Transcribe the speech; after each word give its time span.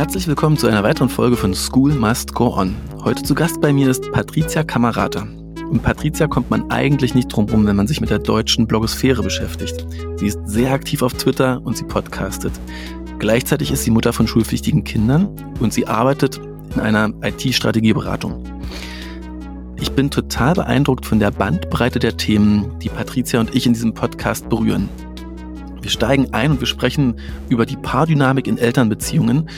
Herzlich 0.00 0.26
willkommen 0.26 0.56
zu 0.56 0.66
einer 0.66 0.82
weiteren 0.82 1.10
Folge 1.10 1.36
von 1.36 1.52
School 1.52 1.92
Must 1.92 2.34
Go 2.34 2.56
On. 2.56 2.74
Heute 3.04 3.22
zu 3.22 3.34
Gast 3.34 3.60
bei 3.60 3.70
mir 3.70 3.90
ist 3.90 4.10
Patricia 4.12 4.64
Kamerata. 4.64 5.26
Um 5.70 5.78
Patricia 5.78 6.26
kommt 6.26 6.48
man 6.48 6.70
eigentlich 6.70 7.14
nicht 7.14 7.28
drum 7.28 7.44
rum, 7.50 7.66
wenn 7.66 7.76
man 7.76 7.86
sich 7.86 8.00
mit 8.00 8.08
der 8.08 8.18
deutschen 8.18 8.66
Blogosphäre 8.66 9.22
beschäftigt. 9.22 9.84
Sie 10.16 10.28
ist 10.28 10.38
sehr 10.46 10.72
aktiv 10.72 11.02
auf 11.02 11.12
Twitter 11.12 11.60
und 11.64 11.76
sie 11.76 11.84
podcastet. 11.84 12.54
Gleichzeitig 13.18 13.72
ist 13.72 13.84
sie 13.84 13.90
Mutter 13.90 14.14
von 14.14 14.26
schulpflichtigen 14.26 14.84
Kindern 14.84 15.28
und 15.60 15.74
sie 15.74 15.86
arbeitet 15.86 16.40
in 16.74 16.80
einer 16.80 17.12
IT-Strategieberatung. 17.22 18.42
Ich 19.76 19.92
bin 19.92 20.10
total 20.10 20.54
beeindruckt 20.54 21.04
von 21.04 21.20
der 21.20 21.30
Bandbreite 21.30 21.98
der 21.98 22.16
Themen, 22.16 22.78
die 22.78 22.88
Patricia 22.88 23.38
und 23.38 23.54
ich 23.54 23.66
in 23.66 23.74
diesem 23.74 23.92
Podcast 23.92 24.48
berühren. 24.48 24.88
Wir 25.82 25.90
steigen 25.90 26.32
ein 26.32 26.52
und 26.52 26.60
wir 26.60 26.66
sprechen 26.66 27.16
über 27.48 27.66
die 27.66 27.76
Paardynamik 27.76 28.46
in 28.46 28.58
Elternbeziehungen 28.58 29.48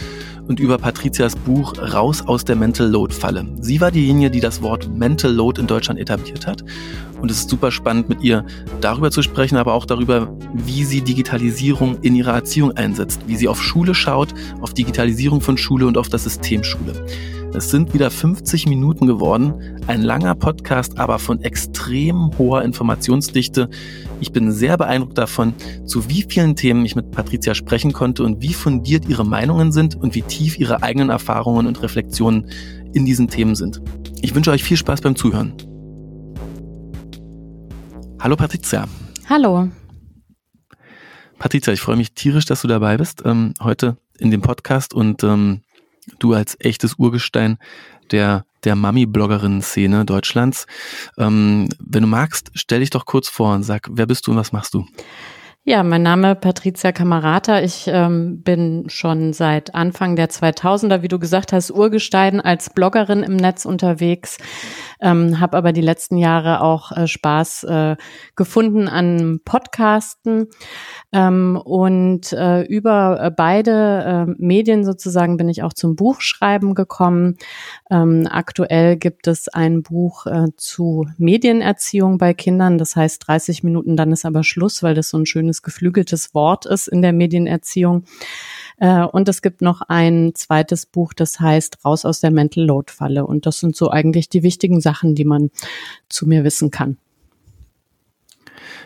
und 0.48 0.60
über 0.60 0.78
Patrizias 0.78 1.36
Buch 1.36 1.74
Raus 1.78 2.22
aus 2.22 2.44
der 2.44 2.56
Mental 2.56 2.88
Load 2.88 3.14
Falle. 3.14 3.46
Sie 3.60 3.80
war 3.80 3.90
diejenige, 3.90 4.30
die 4.30 4.40
das 4.40 4.62
Wort 4.62 4.88
Mental 4.94 5.32
Load 5.32 5.60
in 5.60 5.66
Deutschland 5.66 6.00
etabliert 6.00 6.46
hat. 6.46 6.64
Und 7.20 7.30
es 7.30 7.38
ist 7.38 7.50
super 7.50 7.70
spannend, 7.70 8.08
mit 8.08 8.22
ihr 8.22 8.44
darüber 8.80 9.10
zu 9.10 9.22
sprechen, 9.22 9.56
aber 9.56 9.74
auch 9.74 9.86
darüber, 9.86 10.36
wie 10.52 10.84
sie 10.84 11.02
Digitalisierung 11.02 11.98
in 12.02 12.14
ihrer 12.16 12.32
Erziehung 12.32 12.72
einsetzt, 12.72 13.20
wie 13.26 13.36
sie 13.36 13.48
auf 13.48 13.62
Schule 13.62 13.94
schaut, 13.94 14.34
auf 14.60 14.74
Digitalisierung 14.74 15.40
von 15.40 15.56
Schule 15.56 15.86
und 15.86 15.96
auf 15.96 16.08
das 16.08 16.24
System 16.24 16.64
Schule. 16.64 16.94
Es 17.54 17.70
sind 17.70 17.92
wieder 17.92 18.10
50 18.10 18.66
Minuten 18.66 19.06
geworden. 19.06 19.78
Ein 19.86 20.00
langer 20.00 20.34
Podcast, 20.34 20.98
aber 20.98 21.18
von 21.18 21.42
extrem 21.42 22.30
hoher 22.38 22.62
Informationsdichte. 22.62 23.68
Ich 24.20 24.32
bin 24.32 24.50
sehr 24.50 24.78
beeindruckt 24.78 25.18
davon, 25.18 25.52
zu 25.84 26.08
wie 26.08 26.24
vielen 26.26 26.56
Themen 26.56 26.86
ich 26.86 26.96
mit 26.96 27.10
Patricia 27.10 27.54
sprechen 27.54 27.92
konnte 27.92 28.24
und 28.24 28.40
wie 28.40 28.54
fundiert 28.54 29.06
ihre 29.06 29.26
Meinungen 29.26 29.70
sind 29.70 29.96
und 29.96 30.14
wie 30.14 30.22
tief 30.22 30.58
ihre 30.58 30.82
eigenen 30.82 31.10
Erfahrungen 31.10 31.66
und 31.66 31.82
Reflexionen 31.82 32.48
in 32.94 33.04
diesen 33.04 33.28
Themen 33.28 33.54
sind. 33.54 33.82
Ich 34.22 34.34
wünsche 34.34 34.50
euch 34.50 34.64
viel 34.64 34.78
Spaß 34.78 35.02
beim 35.02 35.14
Zuhören. 35.14 35.52
Hallo 38.18 38.34
Patricia. 38.34 38.88
Hallo. 39.28 39.68
Patricia, 41.38 41.74
ich 41.74 41.82
freue 41.82 41.96
mich 41.96 42.14
tierisch, 42.14 42.46
dass 42.46 42.62
du 42.62 42.68
dabei 42.68 42.96
bist 42.96 43.22
ähm, 43.26 43.52
heute 43.60 43.98
in 44.18 44.30
dem 44.30 44.40
Podcast 44.40 44.94
und 44.94 45.22
ähm, 45.22 45.60
du 46.18 46.34
als 46.34 46.56
echtes 46.60 46.94
Urgestein 46.94 47.58
der, 48.10 48.44
der 48.64 48.76
Mami-Bloggerin-Szene 48.76 50.04
Deutschlands. 50.04 50.66
Ähm, 51.18 51.68
wenn 51.78 52.02
du 52.02 52.08
magst, 52.08 52.50
stell 52.54 52.80
dich 52.80 52.90
doch 52.90 53.06
kurz 53.06 53.28
vor 53.28 53.54
und 53.54 53.62
sag, 53.62 53.88
wer 53.90 54.06
bist 54.06 54.26
du 54.26 54.32
und 54.32 54.36
was 54.36 54.52
machst 54.52 54.74
du? 54.74 54.86
Ja, 55.64 55.84
mein 55.84 56.02
Name 56.02 56.34
Patricia 56.34 56.90
Camarata. 56.90 57.60
Ich 57.60 57.84
ähm, 57.86 58.42
bin 58.42 58.86
schon 58.88 59.32
seit 59.32 59.76
Anfang 59.76 60.16
der 60.16 60.28
2000er, 60.28 61.02
wie 61.02 61.08
du 61.08 61.20
gesagt 61.20 61.52
hast, 61.52 61.70
Urgestein 61.70 62.40
als 62.40 62.70
Bloggerin 62.70 63.22
im 63.22 63.36
Netz 63.36 63.64
unterwegs, 63.64 64.38
ähm, 65.00 65.38
habe 65.38 65.56
aber 65.56 65.72
die 65.72 65.80
letzten 65.80 66.16
Jahre 66.16 66.62
auch 66.62 66.90
äh, 66.90 67.06
Spaß 67.06 67.62
äh, 67.62 67.96
gefunden 68.34 68.88
an 68.88 69.38
Podcasten 69.44 70.48
ähm, 71.12 71.56
und 71.64 72.32
äh, 72.32 72.62
über 72.62 73.20
äh, 73.22 73.30
beide 73.30 74.26
äh, 74.28 74.34
Medien 74.38 74.84
sozusagen 74.84 75.36
bin 75.36 75.48
ich 75.48 75.62
auch 75.62 75.74
zum 75.74 75.94
Buchschreiben 75.94 76.74
gekommen. 76.74 77.36
Ähm, 77.88 78.26
aktuell 78.28 78.96
gibt 78.96 79.28
es 79.28 79.46
ein 79.46 79.84
Buch 79.84 80.26
äh, 80.26 80.46
zu 80.56 81.06
Medienerziehung 81.18 82.18
bei 82.18 82.34
Kindern, 82.34 82.78
das 82.78 82.96
heißt 82.96 83.28
30 83.28 83.62
Minuten, 83.62 83.96
dann 83.96 84.10
ist 84.10 84.24
aber 84.24 84.42
Schluss, 84.42 84.82
weil 84.82 84.94
das 84.94 85.08
so 85.08 85.18
ein 85.18 85.26
schönes 85.26 85.51
schönes 85.52 85.62
geflügeltes 85.62 86.34
Wort 86.34 86.66
ist 86.66 86.88
in 86.88 87.02
der 87.02 87.12
Medienerziehung. 87.12 88.04
Äh, 88.78 89.02
und 89.02 89.28
es 89.28 89.42
gibt 89.42 89.60
noch 89.60 89.82
ein 89.82 90.32
zweites 90.34 90.86
Buch, 90.86 91.12
das 91.12 91.40
heißt 91.40 91.84
Raus 91.84 92.04
aus 92.04 92.20
der 92.20 92.30
Mental 92.30 92.64
Load 92.64 92.90
Falle. 92.90 93.26
Und 93.26 93.44
das 93.44 93.60
sind 93.60 93.76
so 93.76 93.90
eigentlich 93.90 94.28
die 94.28 94.42
wichtigen 94.42 94.80
Sachen, 94.80 95.14
die 95.14 95.24
man 95.24 95.50
zu 96.08 96.26
mir 96.26 96.44
wissen 96.44 96.70
kann. 96.70 96.96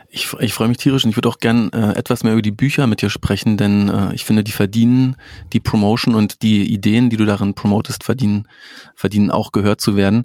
Ich, 0.08 0.32
ich 0.40 0.54
freue 0.54 0.68
mich 0.68 0.78
tierisch 0.78 1.04
und 1.04 1.10
ich 1.10 1.16
würde 1.16 1.28
auch 1.28 1.38
gern 1.38 1.70
äh, 1.72 1.92
etwas 1.92 2.24
mehr 2.24 2.32
über 2.32 2.42
die 2.42 2.52
Bücher 2.52 2.86
mit 2.86 3.02
dir 3.02 3.10
sprechen, 3.10 3.56
denn 3.56 3.88
äh, 3.88 4.14
ich 4.14 4.24
finde, 4.24 4.44
die 4.44 4.52
verdienen 4.52 5.16
die 5.52 5.60
Promotion 5.60 6.14
und 6.14 6.42
die 6.42 6.72
Ideen, 6.72 7.10
die 7.10 7.16
du 7.16 7.26
darin 7.26 7.54
promotest, 7.54 8.02
verdienen, 8.02 8.48
verdienen 8.94 9.30
auch 9.30 9.52
gehört 9.52 9.80
zu 9.80 9.96
werden. 9.96 10.24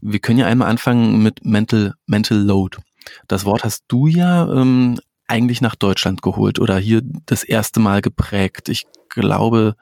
Wir 0.00 0.18
können 0.18 0.38
ja 0.38 0.46
einmal 0.46 0.68
anfangen 0.68 1.22
mit 1.22 1.44
Mental, 1.44 1.94
Mental 2.06 2.38
Load. 2.38 2.78
Das 3.28 3.44
Wort 3.44 3.64
hast 3.64 3.84
du 3.88 4.08
ja 4.08 4.52
ähm, 4.52 4.98
eigentlich 5.30 5.60
nach 5.60 5.76
Deutschland 5.76 6.22
geholt 6.22 6.58
oder 6.58 6.76
hier 6.78 7.02
das 7.26 7.44
erste 7.44 7.80
Mal 7.80 8.02
geprägt? 8.02 8.68
Ich 8.68 8.84
glaube, 9.08 9.76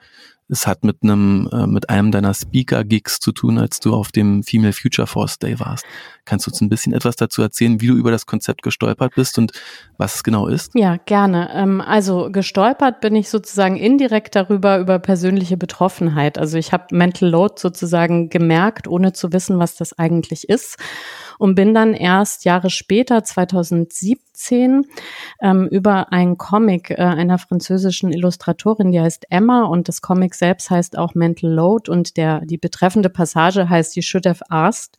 es 0.51 0.67
hat 0.67 0.83
mit 0.83 1.03
einem 1.03 1.49
äh, 1.53 1.67
mit 1.67 1.91
einem 1.91 2.11
deiner 2.11 2.33
Speaker 2.33 2.83
Gigs 2.85 3.21
zu 3.21 3.33
tun, 3.33 3.59
als 3.59 3.81
du 3.81 3.95
auf 3.95 4.13
dem 4.13 4.43
Female 4.43 4.73
Future 4.73 5.07
Force 5.07 5.39
Day 5.39 5.61
warst. 5.61 5.85
Kannst 6.25 6.47
du 6.47 6.51
uns 6.51 6.61
ein 6.61 6.69
bisschen 6.69 6.93
etwas 6.93 7.17
dazu 7.17 7.43
erzählen, 7.43 7.81
wie 7.81 7.89
du 7.89 7.95
über 7.95 8.11
das 8.11 8.27
Konzept 8.27 8.63
gestolpert 8.63 9.15
bist 9.15 9.39
und 9.39 9.53
was 9.99 10.17
es 10.17 10.25
genau 10.25 10.47
ist? 10.49 10.73
Ja, 10.75 10.97
gerne. 10.97 11.51
Ähm, 11.55 11.81
also 11.81 12.31
gestolpert 12.31 13.01
bin 13.01 13.15
ich 13.15 13.29
sozusagen 13.29 13.77
indirekt 13.77 14.37
darüber 14.37 14.79
über 14.79 14.99
persönliche 14.99 15.57
Betroffenheit. 15.57 16.39
Also 16.39 16.57
ich 16.57 16.73
habe 16.73 16.97
Mental 16.97 17.29
Load 17.29 17.55
sozusagen 17.59 18.31
gemerkt, 18.31 18.89
ohne 18.89 19.13
zu 19.13 19.33
wissen, 19.33 19.59
was 19.59 19.77
das 19.77 19.99
eigentlich 19.99 20.49
ist 20.49 20.77
und 21.39 21.55
bin 21.55 21.73
dann 21.73 21.95
erst 21.95 22.45
Jahre 22.45 22.71
später, 22.71 23.25
2017, 23.25 24.85
ähm, 25.41 25.69
über 25.69 26.13
ein 26.13 26.37
Comic 26.37 26.91
äh, 26.91 26.97
einer 26.97 27.39
französischen 27.39 28.13
Illustratorin, 28.13 28.93
die 28.93 29.01
heißt 29.01 29.27
Emma 29.31 29.65
und 29.65 29.89
das 29.89 30.03
Comic 30.03 30.35
selbst 30.35 30.71
heißt 30.71 30.99
auch 30.99 31.15
Mental 31.15 31.51
Load 31.51 31.91
und 31.91 32.17
der, 32.17 32.41
die 32.45 32.59
betreffende 32.59 33.09
Passage 33.09 33.69
heißt 33.69 33.97
You 33.97 34.03
Should 34.03 34.27
Have 34.27 34.45
Asked 34.49 34.99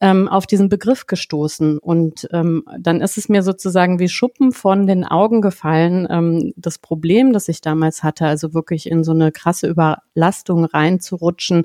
ähm, 0.00 0.28
auf 0.28 0.46
diesen 0.46 0.68
Begriff 0.68 1.06
gestoßen. 1.06 1.78
Und 1.78 2.28
ähm, 2.32 2.64
dann 2.78 3.00
ist 3.00 3.18
es 3.18 3.28
mir 3.28 3.42
sozusagen 3.42 3.98
wie 3.98 4.08
Schuppen 4.08 4.52
von 4.52 4.86
den 4.86 5.04
Augen 5.04 5.42
gefallen. 5.42 6.06
Ähm, 6.10 6.52
das 6.56 6.78
Problem, 6.78 7.32
das 7.32 7.48
ich 7.48 7.60
damals 7.60 8.02
hatte, 8.02 8.26
also 8.26 8.54
wirklich 8.54 8.90
in 8.90 9.04
so 9.04 9.12
eine 9.12 9.30
krasse 9.30 9.68
Überlastung 9.68 10.64
reinzurutschen, 10.64 11.64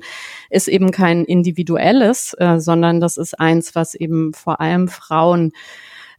ist 0.50 0.68
eben 0.68 0.90
kein 0.90 1.24
individuelles, 1.24 2.34
äh, 2.38 2.58
sondern 2.58 3.00
das 3.00 3.16
ist 3.16 3.40
eins, 3.40 3.74
was 3.74 3.94
eben 3.94 4.34
vor 4.34 4.60
allem 4.60 4.88
Frauen 4.88 5.52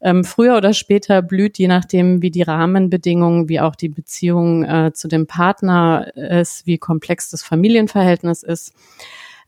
ähm, 0.01 0.23
früher 0.23 0.57
oder 0.57 0.73
später 0.73 1.21
blüht, 1.21 1.57
je 1.57 1.67
nachdem, 1.67 2.21
wie 2.21 2.31
die 2.31 2.43
Rahmenbedingungen, 2.43 3.49
wie 3.49 3.59
auch 3.59 3.75
die 3.75 3.89
Beziehung 3.89 4.63
äh, 4.63 4.91
zu 4.93 5.07
dem 5.07 5.27
Partner 5.27 6.15
ist, 6.15 6.67
wie 6.67 6.77
komplex 6.77 7.29
das 7.29 7.43
Familienverhältnis 7.43 8.43
ist. 8.43 8.73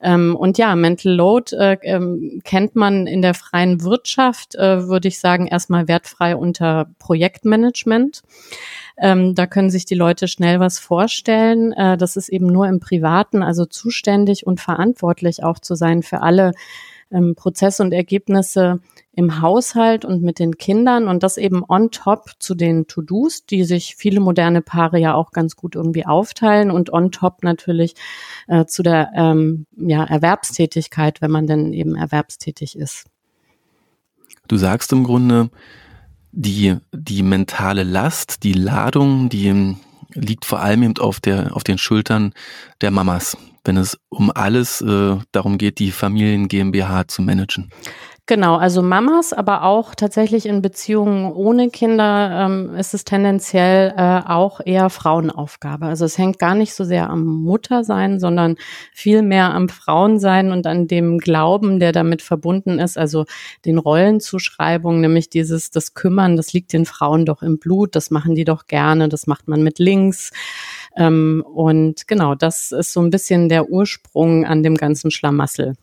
Ähm, 0.01 0.35
und 0.35 0.57
ja, 0.57 0.75
Mental 0.75 1.13
Load 1.13 1.55
äh, 1.55 1.77
ähm, 1.83 2.41
kennt 2.43 2.75
man 2.75 3.05
in 3.05 3.21
der 3.21 3.33
freien 3.33 3.83
Wirtschaft, 3.83 4.55
äh, 4.55 4.87
würde 4.87 5.07
ich 5.07 5.19
sagen, 5.19 5.47
erstmal 5.47 5.87
wertfrei 5.87 6.35
unter 6.35 6.89
Projektmanagement. 6.99 8.21
Ähm, 8.97 9.35
da 9.35 9.45
können 9.45 9.69
sich 9.69 9.85
die 9.85 9.95
Leute 9.95 10.27
schnell 10.27 10.59
was 10.59 10.79
vorstellen. 10.79 11.73
Äh, 11.73 11.97
das 11.97 12.15
ist 12.15 12.29
eben 12.29 12.47
nur 12.47 12.67
im 12.67 12.79
Privaten, 12.79 13.43
also 13.43 13.65
zuständig 13.65 14.47
und 14.47 14.61
verantwortlich 14.61 15.43
auch 15.43 15.59
zu 15.59 15.75
sein 15.75 16.03
für 16.03 16.21
alle 16.21 16.53
ähm, 17.11 17.35
Prozesse 17.35 17.83
und 17.83 17.93
Ergebnisse 17.93 18.79
im 19.11 19.41
Haushalt 19.41 20.05
und 20.05 20.21
mit 20.21 20.39
den 20.39 20.57
Kindern 20.57 21.07
und 21.07 21.23
das 21.23 21.37
eben 21.37 21.63
on 21.67 21.91
top 21.91 22.31
zu 22.39 22.55
den 22.55 22.87
To-Dos, 22.87 23.45
die 23.45 23.63
sich 23.63 23.95
viele 23.95 24.19
moderne 24.19 24.61
Paare 24.61 24.99
ja 24.99 25.13
auch 25.13 25.31
ganz 25.31 25.55
gut 25.55 25.75
irgendwie 25.75 26.05
aufteilen 26.05 26.71
und 26.71 26.93
on 26.93 27.11
top 27.11 27.43
natürlich 27.43 27.95
äh, 28.47 28.65
zu 28.65 28.83
der 28.83 29.11
ähm, 29.15 29.65
ja, 29.75 30.03
Erwerbstätigkeit, 30.03 31.21
wenn 31.21 31.31
man 31.31 31.47
denn 31.47 31.73
eben 31.73 31.95
erwerbstätig 31.95 32.77
ist. 32.77 33.05
Du 34.47 34.57
sagst 34.57 34.91
im 34.93 35.03
Grunde, 35.03 35.49
die, 36.31 36.77
die 36.93 37.23
mentale 37.23 37.83
Last, 37.83 38.43
die 38.43 38.53
Ladung, 38.53 39.29
die 39.29 39.75
liegt 40.13 40.45
vor 40.45 40.59
allem 40.59 40.83
eben 40.83 40.97
auf, 40.97 41.19
der, 41.19 41.55
auf 41.55 41.63
den 41.63 41.77
Schultern 41.77 42.33
der 42.81 42.91
Mamas, 42.91 43.37
wenn 43.63 43.77
es 43.77 43.97
um 44.09 44.31
alles 44.33 44.81
äh, 44.81 45.17
darum 45.31 45.57
geht, 45.57 45.79
die 45.79 45.91
Familien 45.91 46.47
GmbH 46.47 47.07
zu 47.07 47.21
managen. 47.21 47.69
Genau, 48.29 48.57
also 48.57 48.83
Mamas, 48.83 49.33
aber 49.33 49.63
auch 49.63 49.95
tatsächlich 49.95 50.45
in 50.45 50.61
Beziehungen 50.61 51.33
ohne 51.33 51.71
Kinder 51.71 52.45
ähm, 52.45 52.75
ist 52.75 52.93
es 52.93 53.03
tendenziell 53.03 53.91
äh, 53.97 54.21
auch 54.23 54.61
eher 54.63 54.91
Frauenaufgabe. 54.91 55.87
Also 55.87 56.05
es 56.05 56.19
hängt 56.19 56.37
gar 56.37 56.53
nicht 56.53 56.75
so 56.75 56.83
sehr 56.83 57.09
am 57.09 57.25
Muttersein, 57.25 58.19
sondern 58.19 58.57
viel 58.93 59.23
mehr 59.23 59.51
am 59.55 59.67
Frauensein 59.67 60.51
und 60.51 60.67
an 60.67 60.87
dem 60.87 61.17
Glauben, 61.17 61.79
der 61.79 61.91
damit 61.91 62.21
verbunden 62.21 62.77
ist, 62.77 62.99
also 62.99 63.25
den 63.65 63.79
Rollenzuschreibungen, 63.79 65.01
nämlich 65.01 65.31
dieses, 65.31 65.71
das 65.71 65.95
Kümmern, 65.95 66.37
das 66.37 66.53
liegt 66.53 66.71
den 66.71 66.85
Frauen 66.85 67.25
doch 67.25 67.41
im 67.41 67.57
Blut, 67.57 67.95
das 67.95 68.11
machen 68.11 68.35
die 68.35 68.45
doch 68.45 68.67
gerne, 68.67 69.09
das 69.09 69.25
macht 69.25 69.47
man 69.47 69.63
mit 69.63 69.79
links. 69.79 70.29
Ähm, 70.95 71.43
und 71.45 72.07
genau, 72.07 72.35
das 72.35 72.71
ist 72.71 72.93
so 72.93 73.01
ein 73.01 73.09
bisschen 73.09 73.49
der 73.49 73.69
Ursprung 73.69 74.45
an 74.45 74.63
dem 74.63 74.75
ganzen 74.75 75.11
Schlamassel. 75.11 75.75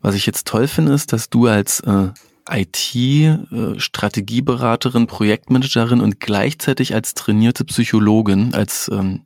Was 0.00 0.14
ich 0.14 0.24
jetzt 0.26 0.46
toll 0.46 0.68
finde, 0.68 0.92
ist, 0.92 1.12
dass 1.12 1.28
du 1.28 1.46
als 1.46 1.80
äh, 1.80 2.10
IT-Strategieberaterin, 2.50 5.02
äh, 5.04 5.06
Projektmanagerin 5.06 6.00
und 6.00 6.20
gleichzeitig 6.20 6.94
als 6.94 7.14
trainierte 7.14 7.64
Psychologin, 7.64 8.54
als 8.54 8.88
ähm, 8.92 9.22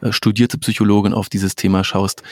äh, 0.00 0.12
studierte 0.12 0.56
Psychologin 0.58 1.14
auf 1.14 1.28
dieses 1.28 1.56
Thema 1.56 1.82
schaust. 1.84 2.22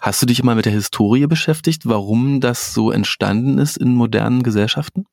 Hast 0.00 0.20
du 0.20 0.26
dich 0.26 0.42
mal 0.42 0.56
mit 0.56 0.66
der 0.66 0.72
Historie 0.72 1.26
beschäftigt, 1.26 1.86
warum 1.86 2.40
das 2.40 2.74
so 2.74 2.90
entstanden 2.90 3.58
ist 3.58 3.76
in 3.76 3.94
modernen 3.94 4.42
Gesellschaften? 4.42 5.06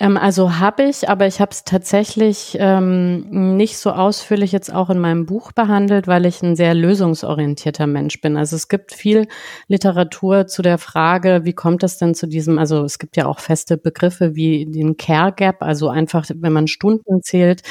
Ähm, 0.00 0.16
also 0.16 0.58
habe 0.58 0.84
ich, 0.84 1.08
aber 1.08 1.26
ich 1.26 1.40
habe 1.40 1.50
es 1.50 1.64
tatsächlich 1.64 2.56
ähm, 2.60 3.56
nicht 3.56 3.78
so 3.78 3.90
ausführlich 3.90 4.52
jetzt 4.52 4.72
auch 4.72 4.90
in 4.90 5.00
meinem 5.00 5.26
Buch 5.26 5.50
behandelt, 5.50 6.06
weil 6.06 6.24
ich 6.24 6.40
ein 6.42 6.54
sehr 6.54 6.72
lösungsorientierter 6.74 7.88
Mensch 7.88 8.20
bin. 8.20 8.36
Also 8.36 8.54
es 8.54 8.68
gibt 8.68 8.92
viel 8.94 9.26
Literatur 9.66 10.46
zu 10.46 10.62
der 10.62 10.78
Frage, 10.78 11.40
wie 11.44 11.52
kommt 11.52 11.82
es 11.82 11.98
denn 11.98 12.14
zu 12.14 12.28
diesem, 12.28 12.58
also 12.58 12.84
es 12.84 13.00
gibt 13.00 13.16
ja 13.16 13.26
auch 13.26 13.40
feste 13.40 13.76
Begriffe 13.76 14.36
wie 14.36 14.66
den 14.66 14.96
Care 14.96 15.32
Gap, 15.32 15.62
also 15.62 15.88
einfach, 15.88 16.26
wenn 16.32 16.52
man 16.52 16.68
Stunden 16.68 17.22
zählt 17.22 17.62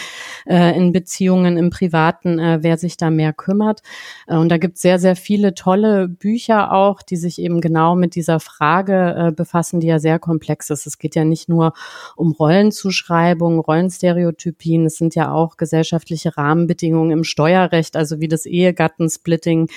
äh, 0.46 0.76
in 0.78 0.92
Beziehungen 0.92 1.58
im 1.58 1.70
Privaten, 1.70 2.40
äh, 2.40 2.60
wer 2.62 2.78
sich 2.78 2.98
da 2.98 3.10
mehr 3.10 3.32
kümmert. 3.32 3.82
Äh, 4.28 4.36
und 4.36 4.50
da 4.50 4.58
gibt 4.58 4.76
es 4.76 4.82
sehr, 4.82 5.00
sehr 5.00 5.16
viele 5.16 5.54
tolle 5.54 6.10
Bücher 6.10 6.74
auch, 6.74 7.02
die 7.02 7.16
sich 7.16 7.40
eben 7.40 7.62
genau 7.62 7.96
mit 7.96 8.16
dieser 8.16 8.42
Frage 8.42 9.16
äh, 9.28 9.32
befassen, 9.32 9.80
die 9.80 9.88
ja 9.88 10.00
sehr 10.00 10.20
komplex 10.20 10.70
ist. 10.70 10.88
Es 10.88 10.98
geht 10.98 11.16
ja 11.16 11.24
nicht 11.24 11.48
nur 11.48 11.72
um 12.18 12.32
Rollenzuschreibungen, 12.32 13.60
Rollenstereotypien. 13.60 14.86
Es 14.86 14.98
sind 14.98 15.16
ja 15.16 15.32
auch 15.32 15.58
gesellschaftliche 15.58 16.36
Rahmenbedingungen 16.36 17.12
im 17.12 17.24
Steuerrecht, 17.24 17.96
also 17.96 18.20
wie 18.20 18.28
das 18.28 18.46
Ehegattensplitting 18.46 19.70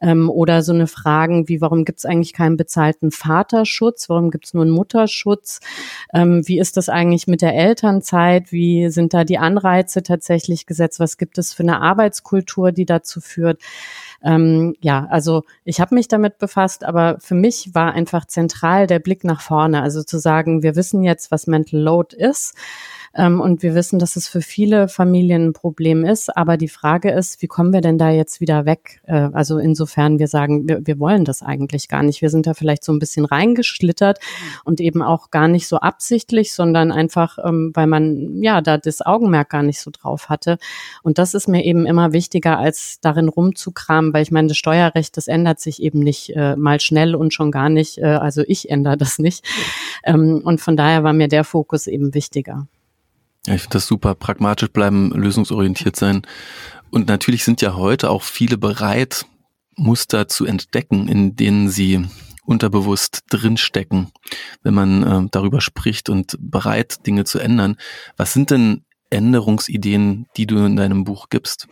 ähm, 0.00 0.30
oder 0.30 0.62
so 0.62 0.72
eine 0.72 0.86
Fragen 0.86 1.48
wie, 1.48 1.60
warum 1.60 1.84
gibt 1.84 1.98
es 1.98 2.04
eigentlich 2.04 2.32
keinen 2.32 2.56
bezahlten 2.56 3.10
Vaterschutz? 3.10 4.08
Warum 4.08 4.30
gibt 4.30 4.46
es 4.46 4.54
nur 4.54 4.62
einen 4.62 4.72
Mutterschutz? 4.72 5.60
Ähm, 6.14 6.46
wie 6.46 6.58
ist 6.58 6.76
das 6.76 6.88
eigentlich 6.88 7.26
mit 7.26 7.42
der 7.42 7.54
Elternzeit? 7.54 8.52
Wie 8.52 8.88
sind 8.90 9.12
da 9.14 9.24
die 9.24 9.38
Anreize 9.38 10.02
tatsächlich 10.02 10.66
gesetzt? 10.66 11.00
Was 11.00 11.18
gibt 11.18 11.38
es 11.38 11.52
für 11.52 11.62
eine 11.62 11.80
Arbeitskultur, 11.80 12.72
die 12.72 12.86
dazu 12.86 13.20
führt? 13.20 13.60
Ähm, 14.22 14.74
ja, 14.80 15.06
also 15.10 15.44
ich 15.64 15.80
habe 15.80 15.94
mich 15.94 16.08
damit 16.08 16.38
befasst, 16.38 16.84
aber 16.84 17.18
für 17.20 17.34
mich 17.34 17.74
war 17.74 17.92
einfach 17.92 18.26
zentral 18.26 18.86
der 18.86 18.98
Blick 18.98 19.24
nach 19.24 19.40
vorne. 19.40 19.82
Also 19.82 20.02
zu 20.02 20.18
sagen, 20.18 20.62
wir 20.62 20.76
wissen 20.76 21.02
jetzt, 21.02 21.30
was 21.30 21.46
Mental 21.46 21.80
Load 21.80 22.16
ist. 22.16 22.54
Ähm, 23.14 23.40
und 23.40 23.62
wir 23.62 23.74
wissen, 23.74 23.98
dass 23.98 24.14
es 24.14 24.28
für 24.28 24.40
viele 24.40 24.88
Familien 24.88 25.48
ein 25.48 25.52
Problem 25.52 26.04
ist. 26.04 26.36
Aber 26.36 26.56
die 26.56 26.68
Frage 26.68 27.10
ist, 27.10 27.42
wie 27.42 27.48
kommen 27.48 27.72
wir 27.72 27.80
denn 27.80 27.98
da 27.98 28.10
jetzt 28.10 28.40
wieder 28.40 28.66
weg? 28.66 29.00
Äh, 29.04 29.30
also 29.32 29.58
insofern 29.58 30.18
wir 30.18 30.28
sagen, 30.28 30.68
wir, 30.68 30.86
wir 30.86 30.98
wollen 31.00 31.24
das 31.24 31.42
eigentlich 31.42 31.88
gar 31.88 32.02
nicht. 32.02 32.22
Wir 32.22 32.30
sind 32.30 32.46
da 32.46 32.54
vielleicht 32.54 32.84
so 32.84 32.92
ein 32.92 33.00
bisschen 33.00 33.24
reingeschlittert 33.24 34.20
und 34.64 34.80
eben 34.80 35.02
auch 35.02 35.30
gar 35.30 35.48
nicht 35.48 35.66
so 35.66 35.78
absichtlich, 35.78 36.52
sondern 36.52 36.92
einfach, 36.92 37.38
ähm, 37.44 37.72
weil 37.74 37.88
man 37.88 38.42
ja 38.42 38.60
da 38.60 38.78
das 38.78 39.02
Augenmerk 39.02 39.50
gar 39.50 39.62
nicht 39.64 39.80
so 39.80 39.90
drauf 39.90 40.28
hatte. 40.28 40.58
Und 41.02 41.18
das 41.18 41.34
ist 41.34 41.48
mir 41.48 41.64
eben 41.64 41.86
immer 41.86 42.12
wichtiger, 42.12 42.58
als 42.58 43.00
darin 43.00 43.28
rumzukramen, 43.28 44.14
weil 44.14 44.22
ich 44.22 44.30
meine, 44.30 44.48
das 44.48 44.56
Steuerrecht, 44.56 45.16
das 45.16 45.26
ändert 45.26 45.58
sich 45.58 45.82
eben 45.82 45.98
nicht 45.98 46.30
äh, 46.36 46.54
mal 46.56 46.80
schnell 46.80 47.16
und 47.16 47.34
schon 47.34 47.50
gar 47.50 47.70
nicht. 47.70 47.98
Äh, 47.98 48.04
also 48.04 48.42
ich 48.46 48.70
ändere 48.70 48.96
das 48.96 49.18
nicht. 49.18 49.44
Ähm, 50.04 50.42
und 50.44 50.60
von 50.60 50.76
daher 50.76 51.02
war 51.02 51.12
mir 51.12 51.28
der 51.28 51.44
Fokus 51.44 51.86
eben 51.88 52.14
wichtiger. 52.14 52.68
Ja, 53.46 53.54
ich 53.54 53.62
finde 53.62 53.74
das 53.74 53.86
super. 53.86 54.14
Pragmatisch 54.14 54.68
bleiben, 54.70 55.10
lösungsorientiert 55.12 55.96
sein. 55.96 56.22
Und 56.90 57.08
natürlich 57.08 57.44
sind 57.44 57.62
ja 57.62 57.74
heute 57.74 58.10
auch 58.10 58.22
viele 58.22 58.58
bereit, 58.58 59.24
Muster 59.76 60.28
zu 60.28 60.44
entdecken, 60.44 61.08
in 61.08 61.36
denen 61.36 61.68
sie 61.68 62.06
unterbewusst 62.44 63.24
drinstecken, 63.30 64.10
wenn 64.62 64.74
man 64.74 65.02
äh, 65.02 65.28
darüber 65.30 65.60
spricht 65.60 66.08
und 66.08 66.36
bereit, 66.40 67.06
Dinge 67.06 67.24
zu 67.24 67.38
ändern. 67.38 67.76
Was 68.16 68.32
sind 68.32 68.50
denn 68.50 68.84
Änderungsideen, 69.10 70.26
die 70.36 70.46
du 70.46 70.64
in 70.64 70.76
deinem 70.76 71.04
Buch 71.04 71.28
gibst? 71.28 71.66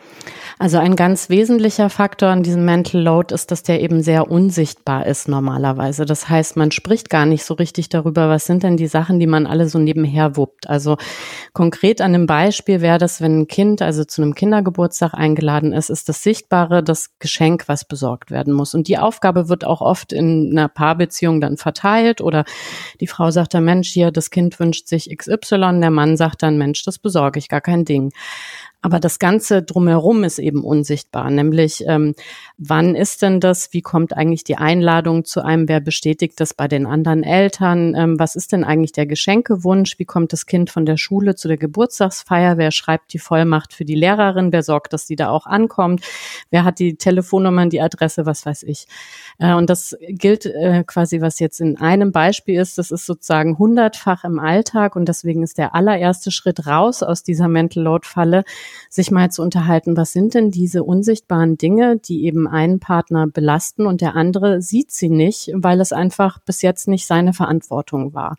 Also 0.59 0.79
ein 0.79 0.97
ganz 0.97 1.31
wesentlicher 1.31 1.89
Faktor 1.89 2.31
an 2.31 2.43
diesem 2.43 2.65
Mental 2.65 3.01
Load 3.01 3.33
ist, 3.33 3.53
dass 3.53 3.63
der 3.63 3.81
eben 3.81 4.03
sehr 4.03 4.29
unsichtbar 4.29 5.07
ist 5.07 5.29
normalerweise. 5.29 6.05
Das 6.05 6.29
heißt, 6.29 6.57
man 6.57 6.73
spricht 6.73 7.11
gar 7.11 7.27
nicht 7.27 7.45
so 7.45 7.55
richtig 7.55 7.89
darüber, 7.89 8.29
was 8.29 8.45
sind 8.45 8.65
denn 8.65 8.77
die 8.77 8.89
Sachen, 8.89 9.21
die 9.21 9.29
man 9.29 9.47
alle 9.47 9.69
so 9.69 9.79
nebenher 9.79 10.37
wuppt. 10.37 10.69
Also 10.69 10.97
konkret 11.53 12.01
an 12.01 12.13
dem 12.13 12.27
Beispiel 12.27 12.81
wäre 12.81 12.99
das, 12.99 13.21
wenn 13.21 13.41
ein 13.41 13.47
Kind 13.47 13.83
also 13.83 14.05
zu 14.05 14.21
einem 14.21 14.35
Kindergeburtstag 14.35 15.15
eingeladen 15.15 15.73
ist, 15.73 15.91
ist 15.91 16.09
das 16.09 16.25
Sichtbare 16.25 16.83
das 16.83 17.11
Geschenk, 17.21 17.69
was 17.69 17.85
besorgt 17.85 18.33
werden 18.33 18.53
muss. 18.53 18.75
Und 18.75 18.89
die 18.89 18.99
Aufgabe 18.99 19.49
wird 19.49 19.65
auch 19.65 19.81
oft 19.81 20.13
in 20.13 20.51
einer 20.51 20.69
Paarbeziehung 20.69 21.41
dann 21.41 21.57
verteilt 21.57 22.21
oder 22.21 22.45
die 23.01 23.07
Frau 23.07 23.31
sagt 23.31 23.55
dann, 23.55 23.65
Mensch, 23.65 23.91
hier, 23.91 24.11
das 24.11 24.31
Kind 24.31 24.59
wünscht 24.59 24.89
sich 24.89 25.17
XY, 25.17 25.79
der 25.81 25.91
Mann 25.91 26.17
sagt 26.17 26.43
dann, 26.43 26.59
Mensch, 26.59 26.83
das 26.85 26.99
besorgt 26.99 27.28
sorge 27.29 27.39
ich, 27.39 27.49
gar 27.49 27.61
kein 27.61 27.85
Ding. 27.85 28.11
Aber 28.81 29.01
das 29.01 29.19
Ganze 29.19 29.65
drumherum 29.65 30.23
ist 30.23 30.39
eben 30.39 30.63
unsichtbar, 30.63 31.31
nämlich 31.31 31.83
ähm, 31.89 32.15
wann 32.59 32.95
ist 32.95 33.23
denn 33.23 33.41
das, 33.41 33.73
wie 33.73 33.83
kommt 33.83 34.17
eigentlich 34.17 34.45
die 34.45 34.57
Einladung 34.57 35.25
zu 35.25 35.45
einem, 35.45 35.69
wer 35.69 35.81
bestätigt 35.81 36.39
das 36.39 36.55
bei 36.55 36.69
den 36.69 36.87
anderen 36.87 37.25
Eltern, 37.25 37.97
ähm, 37.97 38.21
was 38.21 38.37
ist 38.37 38.53
denn 38.53 38.63
eigentlich 38.63 38.93
der 38.93 39.07
Geschenkewunsch, 39.07 39.99
wie 39.99 40.05
kommt 40.05 40.33
das 40.33 40.47
Kind 40.47 40.71
von 40.71 40.87
der 40.87 40.97
Schule 40.97 41.35
zu 41.35 41.49
der 41.49 41.57
Geburtstagsfeier, 41.57 42.57
wer 42.57 42.71
schreibt 42.71 43.13
die 43.13 43.19
Vollmacht 43.19 43.75
für 43.75 43.85
die 43.85 43.97
Lehrerin, 43.97 44.53
wer 44.53 44.63
sorgt, 44.63 44.93
dass 44.93 45.07
die 45.07 45.17
da 45.17 45.31
auch 45.31 45.47
ankommt, 45.47 46.05
wer 46.51 46.63
hat 46.63 46.79
die 46.79 46.95
Telefonnummern, 46.95 47.71
die 47.71 47.81
Adresse, 47.81 48.27
was 48.27 48.47
weiß 48.47 48.63
ich. 48.63 48.87
Äh, 49.41 49.55
und 49.55 49.69
das 49.71 49.97
gilt 50.09 50.47
äh, 50.47 50.85
quasi, 50.87 51.21
was 51.21 51.41
jetzt 51.41 51.61
in 51.61 51.79
einem 51.79 52.13
Beispiel 52.13 52.61
ist, 52.61 52.79
das 52.79 52.93
ist 52.93 53.07
sozusagen 53.07 53.59
hundertfach 53.59 54.23
im 54.23 54.39
Alltag 54.39 54.95
und 54.95 55.09
deswegen 55.09 55.43
ist 55.43 55.59
der 55.59 55.75
allererste 55.75 56.31
Schritt 56.31 56.69
raus 56.69 57.03
aus 57.03 57.25
dieser 57.25 57.49
Mental 57.49 57.83
Load 57.83 58.07
Falle, 58.07 58.45
sich 58.91 59.11
mal 59.11 59.31
zu 59.31 59.43
unterhalten, 59.43 59.97
was 59.97 60.13
sind 60.13 60.35
denn 60.35 60.51
diese 60.51 60.83
unsichtbaren 60.85 61.57
Dinge, 61.57 61.97
die 61.97 62.25
eben 62.25 62.49
einen 62.49 62.81
Partner 62.81 63.27
belasten 63.27 63.87
und 63.87 64.01
der 64.01 64.17
andere 64.17 64.63
sieht 64.63 64.91
sie 64.91 65.09
nicht, 65.09 65.51
weil 65.55 65.81
es 65.81 65.93
einfach 65.93 66.39
bis 66.41 66.63
jetzt 66.63 66.89
nicht 66.89 67.07
seine 67.07 67.33
Verantwortung 67.33 68.15
war. 68.15 68.37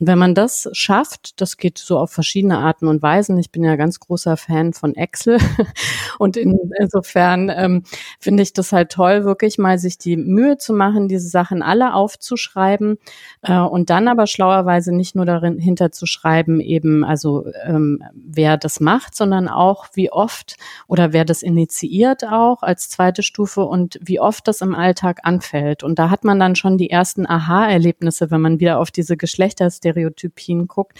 Und 0.00 0.06
wenn 0.06 0.18
man 0.18 0.34
das 0.34 0.66
schafft, 0.72 1.42
das 1.42 1.58
geht 1.58 1.76
so 1.76 1.98
auf 1.98 2.10
verschiedene 2.10 2.56
Arten 2.56 2.88
und 2.88 3.02
Weisen. 3.02 3.38
Ich 3.38 3.52
bin 3.52 3.62
ja 3.62 3.76
ganz 3.76 4.00
großer 4.00 4.38
Fan 4.38 4.72
von 4.72 4.94
Excel 4.94 5.38
und 6.18 6.38
in, 6.38 6.58
insofern 6.78 7.52
ähm, 7.54 7.82
finde 8.18 8.42
ich 8.42 8.54
das 8.54 8.72
halt 8.72 8.92
toll, 8.92 9.24
wirklich 9.24 9.58
mal 9.58 9.78
sich 9.78 9.98
die 9.98 10.16
Mühe 10.16 10.56
zu 10.56 10.72
machen, 10.72 11.06
diese 11.08 11.28
Sachen 11.28 11.62
alle 11.62 11.92
aufzuschreiben 11.92 12.96
äh, 13.42 13.58
und 13.58 13.90
dann 13.90 14.08
aber 14.08 14.26
schlauerweise 14.26 14.96
nicht 14.96 15.14
nur 15.14 15.26
darin 15.26 15.58
hinterzuschreiben, 15.58 16.60
eben 16.60 17.04
also 17.04 17.44
ähm, 17.64 18.02
wer 18.14 18.56
das 18.56 18.80
macht, 18.80 19.14
sondern 19.14 19.48
auch 19.48 19.88
wie 19.92 20.10
oft 20.10 20.56
oder 20.88 21.12
wer 21.12 21.26
das 21.26 21.42
initiiert 21.42 22.24
auch 22.24 22.62
als 22.62 22.88
zweite 22.88 23.22
Stufe 23.22 23.66
und 23.66 23.98
wie 24.02 24.18
oft 24.18 24.48
das 24.48 24.62
im 24.62 24.74
Alltag 24.74 25.20
anfällt. 25.24 25.82
Und 25.82 25.98
da 25.98 26.08
hat 26.08 26.24
man 26.24 26.40
dann 26.40 26.56
schon 26.56 26.78
die 26.78 26.88
ersten 26.88 27.26
Aha-Erlebnisse, 27.26 28.30
wenn 28.30 28.40
man 28.40 28.60
wieder 28.60 28.78
auf 28.78 28.90
diese 28.90 29.18
Geschlechterstereotypen 29.18 29.89
Stereotypien 29.90 30.68
guckt, 30.68 30.98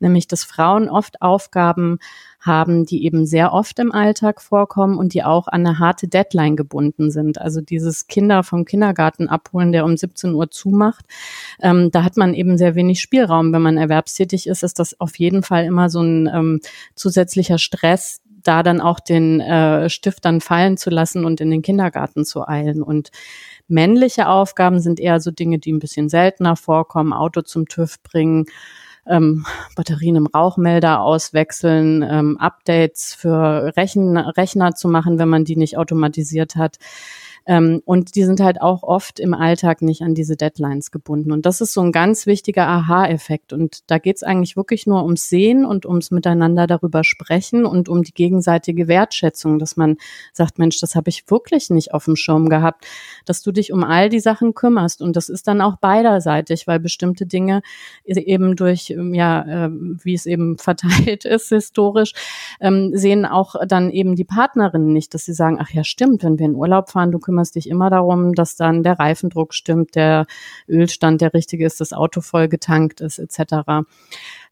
nämlich 0.00 0.26
dass 0.26 0.44
Frauen 0.44 0.88
oft 0.88 1.20
Aufgaben 1.22 1.98
haben, 2.40 2.84
die 2.84 3.04
eben 3.04 3.24
sehr 3.24 3.52
oft 3.52 3.78
im 3.78 3.92
Alltag 3.92 4.40
vorkommen 4.40 4.98
und 4.98 5.14
die 5.14 5.22
auch 5.22 5.46
an 5.46 5.64
eine 5.66 5.78
harte 5.78 6.08
Deadline 6.08 6.56
gebunden 6.56 7.10
sind. 7.10 7.40
Also 7.40 7.60
dieses 7.60 8.08
Kinder 8.08 8.42
vom 8.42 8.64
Kindergarten 8.64 9.28
abholen, 9.28 9.70
der 9.70 9.84
um 9.84 9.96
17 9.96 10.34
Uhr 10.34 10.50
zumacht, 10.50 11.06
ähm, 11.60 11.90
da 11.92 12.02
hat 12.02 12.16
man 12.16 12.34
eben 12.34 12.58
sehr 12.58 12.74
wenig 12.74 13.00
Spielraum. 13.00 13.52
Wenn 13.52 13.62
man 13.62 13.76
erwerbstätig 13.76 14.48
ist, 14.48 14.64
ist 14.64 14.78
das 14.78 14.98
auf 15.00 15.18
jeden 15.18 15.42
Fall 15.42 15.64
immer 15.64 15.88
so 15.88 16.02
ein 16.02 16.26
ähm, 16.26 16.60
zusätzlicher 16.96 17.58
Stress, 17.58 18.22
da 18.42 18.62
dann 18.64 18.80
auch 18.80 19.00
den 19.00 19.40
äh, 19.40 19.88
Stift 19.88 20.24
dann 20.24 20.40
fallen 20.40 20.76
zu 20.76 20.90
lassen 20.90 21.24
und 21.24 21.40
in 21.40 21.50
den 21.50 21.62
Kindergarten 21.62 22.24
zu 22.24 22.46
eilen. 22.48 22.82
Und 22.82 23.10
männliche 23.72 24.28
Aufgaben 24.28 24.80
sind 24.80 25.00
eher 25.00 25.18
so 25.18 25.30
Dinge, 25.30 25.58
die 25.58 25.72
ein 25.72 25.80
bisschen 25.80 26.08
seltener 26.08 26.56
vorkommen, 26.56 27.12
Auto 27.12 27.40
zum 27.42 27.66
TÜV 27.66 28.02
bringen, 28.02 28.46
ähm, 29.06 29.44
Batterien 29.74 30.16
im 30.16 30.26
Rauchmelder 30.26 31.00
auswechseln, 31.00 32.02
ähm, 32.08 32.38
Updates 32.38 33.14
für 33.14 33.72
Rechen, 33.76 34.16
Rechner 34.16 34.74
zu 34.74 34.88
machen, 34.88 35.18
wenn 35.18 35.28
man 35.28 35.44
die 35.44 35.56
nicht 35.56 35.76
automatisiert 35.76 36.54
hat. 36.54 36.78
Ähm, 37.46 37.82
und 37.84 38.14
die 38.14 38.24
sind 38.24 38.40
halt 38.40 38.60
auch 38.60 38.82
oft 38.82 39.18
im 39.20 39.34
Alltag 39.34 39.82
nicht 39.82 40.02
an 40.02 40.14
diese 40.14 40.36
Deadlines 40.36 40.90
gebunden. 40.90 41.32
Und 41.32 41.46
das 41.46 41.60
ist 41.60 41.72
so 41.72 41.80
ein 41.80 41.92
ganz 41.92 42.26
wichtiger 42.26 42.66
Aha-Effekt. 42.66 43.52
Und 43.52 43.90
da 43.90 43.98
geht 43.98 44.16
es 44.16 44.22
eigentlich 44.22 44.56
wirklich 44.56 44.86
nur 44.86 45.04
ums 45.04 45.28
Sehen 45.28 45.64
und 45.64 45.86
ums 45.86 46.10
Miteinander 46.10 46.66
darüber 46.66 47.04
sprechen 47.04 47.66
und 47.66 47.88
um 47.88 48.02
die 48.02 48.14
gegenseitige 48.14 48.88
Wertschätzung, 48.88 49.58
dass 49.58 49.76
man 49.76 49.96
sagt, 50.32 50.58
Mensch, 50.58 50.80
das 50.80 50.94
habe 50.94 51.10
ich 51.10 51.30
wirklich 51.30 51.70
nicht 51.70 51.92
auf 51.92 52.04
dem 52.04 52.16
Schirm 52.16 52.48
gehabt, 52.48 52.86
dass 53.24 53.42
du 53.42 53.52
dich 53.52 53.72
um 53.72 53.84
all 53.84 54.08
die 54.08 54.20
Sachen 54.20 54.54
kümmerst. 54.54 55.02
Und 55.02 55.16
das 55.16 55.28
ist 55.28 55.48
dann 55.48 55.60
auch 55.60 55.76
beiderseitig, 55.76 56.66
weil 56.66 56.80
bestimmte 56.80 57.26
Dinge 57.26 57.62
eben 58.04 58.56
durch, 58.56 58.90
ähm, 58.90 59.14
ja, 59.14 59.66
äh, 59.66 59.70
wie 59.70 60.14
es 60.14 60.26
eben 60.26 60.58
verteilt 60.62 61.24
ist, 61.24 61.48
historisch, 61.48 62.12
ähm, 62.60 62.92
sehen 62.94 63.26
auch 63.26 63.56
dann 63.66 63.90
eben 63.90 64.16
die 64.16 64.24
Partnerinnen 64.24 64.92
nicht, 64.92 65.14
dass 65.14 65.24
sie 65.24 65.34
sagen, 65.34 65.58
ach 65.60 65.70
ja, 65.70 65.84
stimmt, 65.84 66.22
wenn 66.22 66.38
wir 66.38 66.46
in 66.46 66.54
Urlaub 66.54 66.90
fahren, 66.90 67.10
du 67.10 67.18
kümmerst 67.18 67.31
dich 67.52 67.68
immer 67.68 67.90
darum, 67.90 68.34
dass 68.34 68.56
dann 68.56 68.82
der 68.82 68.98
Reifendruck 68.98 69.54
stimmt, 69.54 69.94
der 69.94 70.26
Ölstand 70.68 71.20
der 71.20 71.34
richtige 71.34 71.66
ist, 71.66 71.80
das 71.80 71.92
Auto 71.92 72.20
voll 72.20 72.48
getankt 72.48 73.00
ist, 73.00 73.18
etc. 73.18 73.86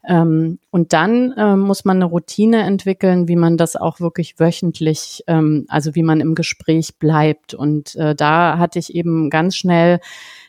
Ähm, 0.07 0.59
und 0.71 0.93
dann 0.93 1.33
äh, 1.33 1.55
muss 1.55 1.85
man 1.85 1.97
eine 1.97 2.05
Routine 2.05 2.63
entwickeln, 2.63 3.27
wie 3.27 3.35
man 3.35 3.57
das 3.57 3.75
auch 3.75 3.99
wirklich 3.99 4.39
wöchentlich, 4.39 5.23
ähm, 5.27 5.65
also 5.67 5.95
wie 5.95 6.03
man 6.03 6.21
im 6.21 6.33
Gespräch 6.33 6.95
bleibt. 6.97 7.53
Und 7.53 7.95
äh, 7.95 8.15
da 8.15 8.57
hatte 8.57 8.79
ich 8.79 8.95
eben 8.95 9.29
ganz 9.29 9.55
schnell 9.55 9.99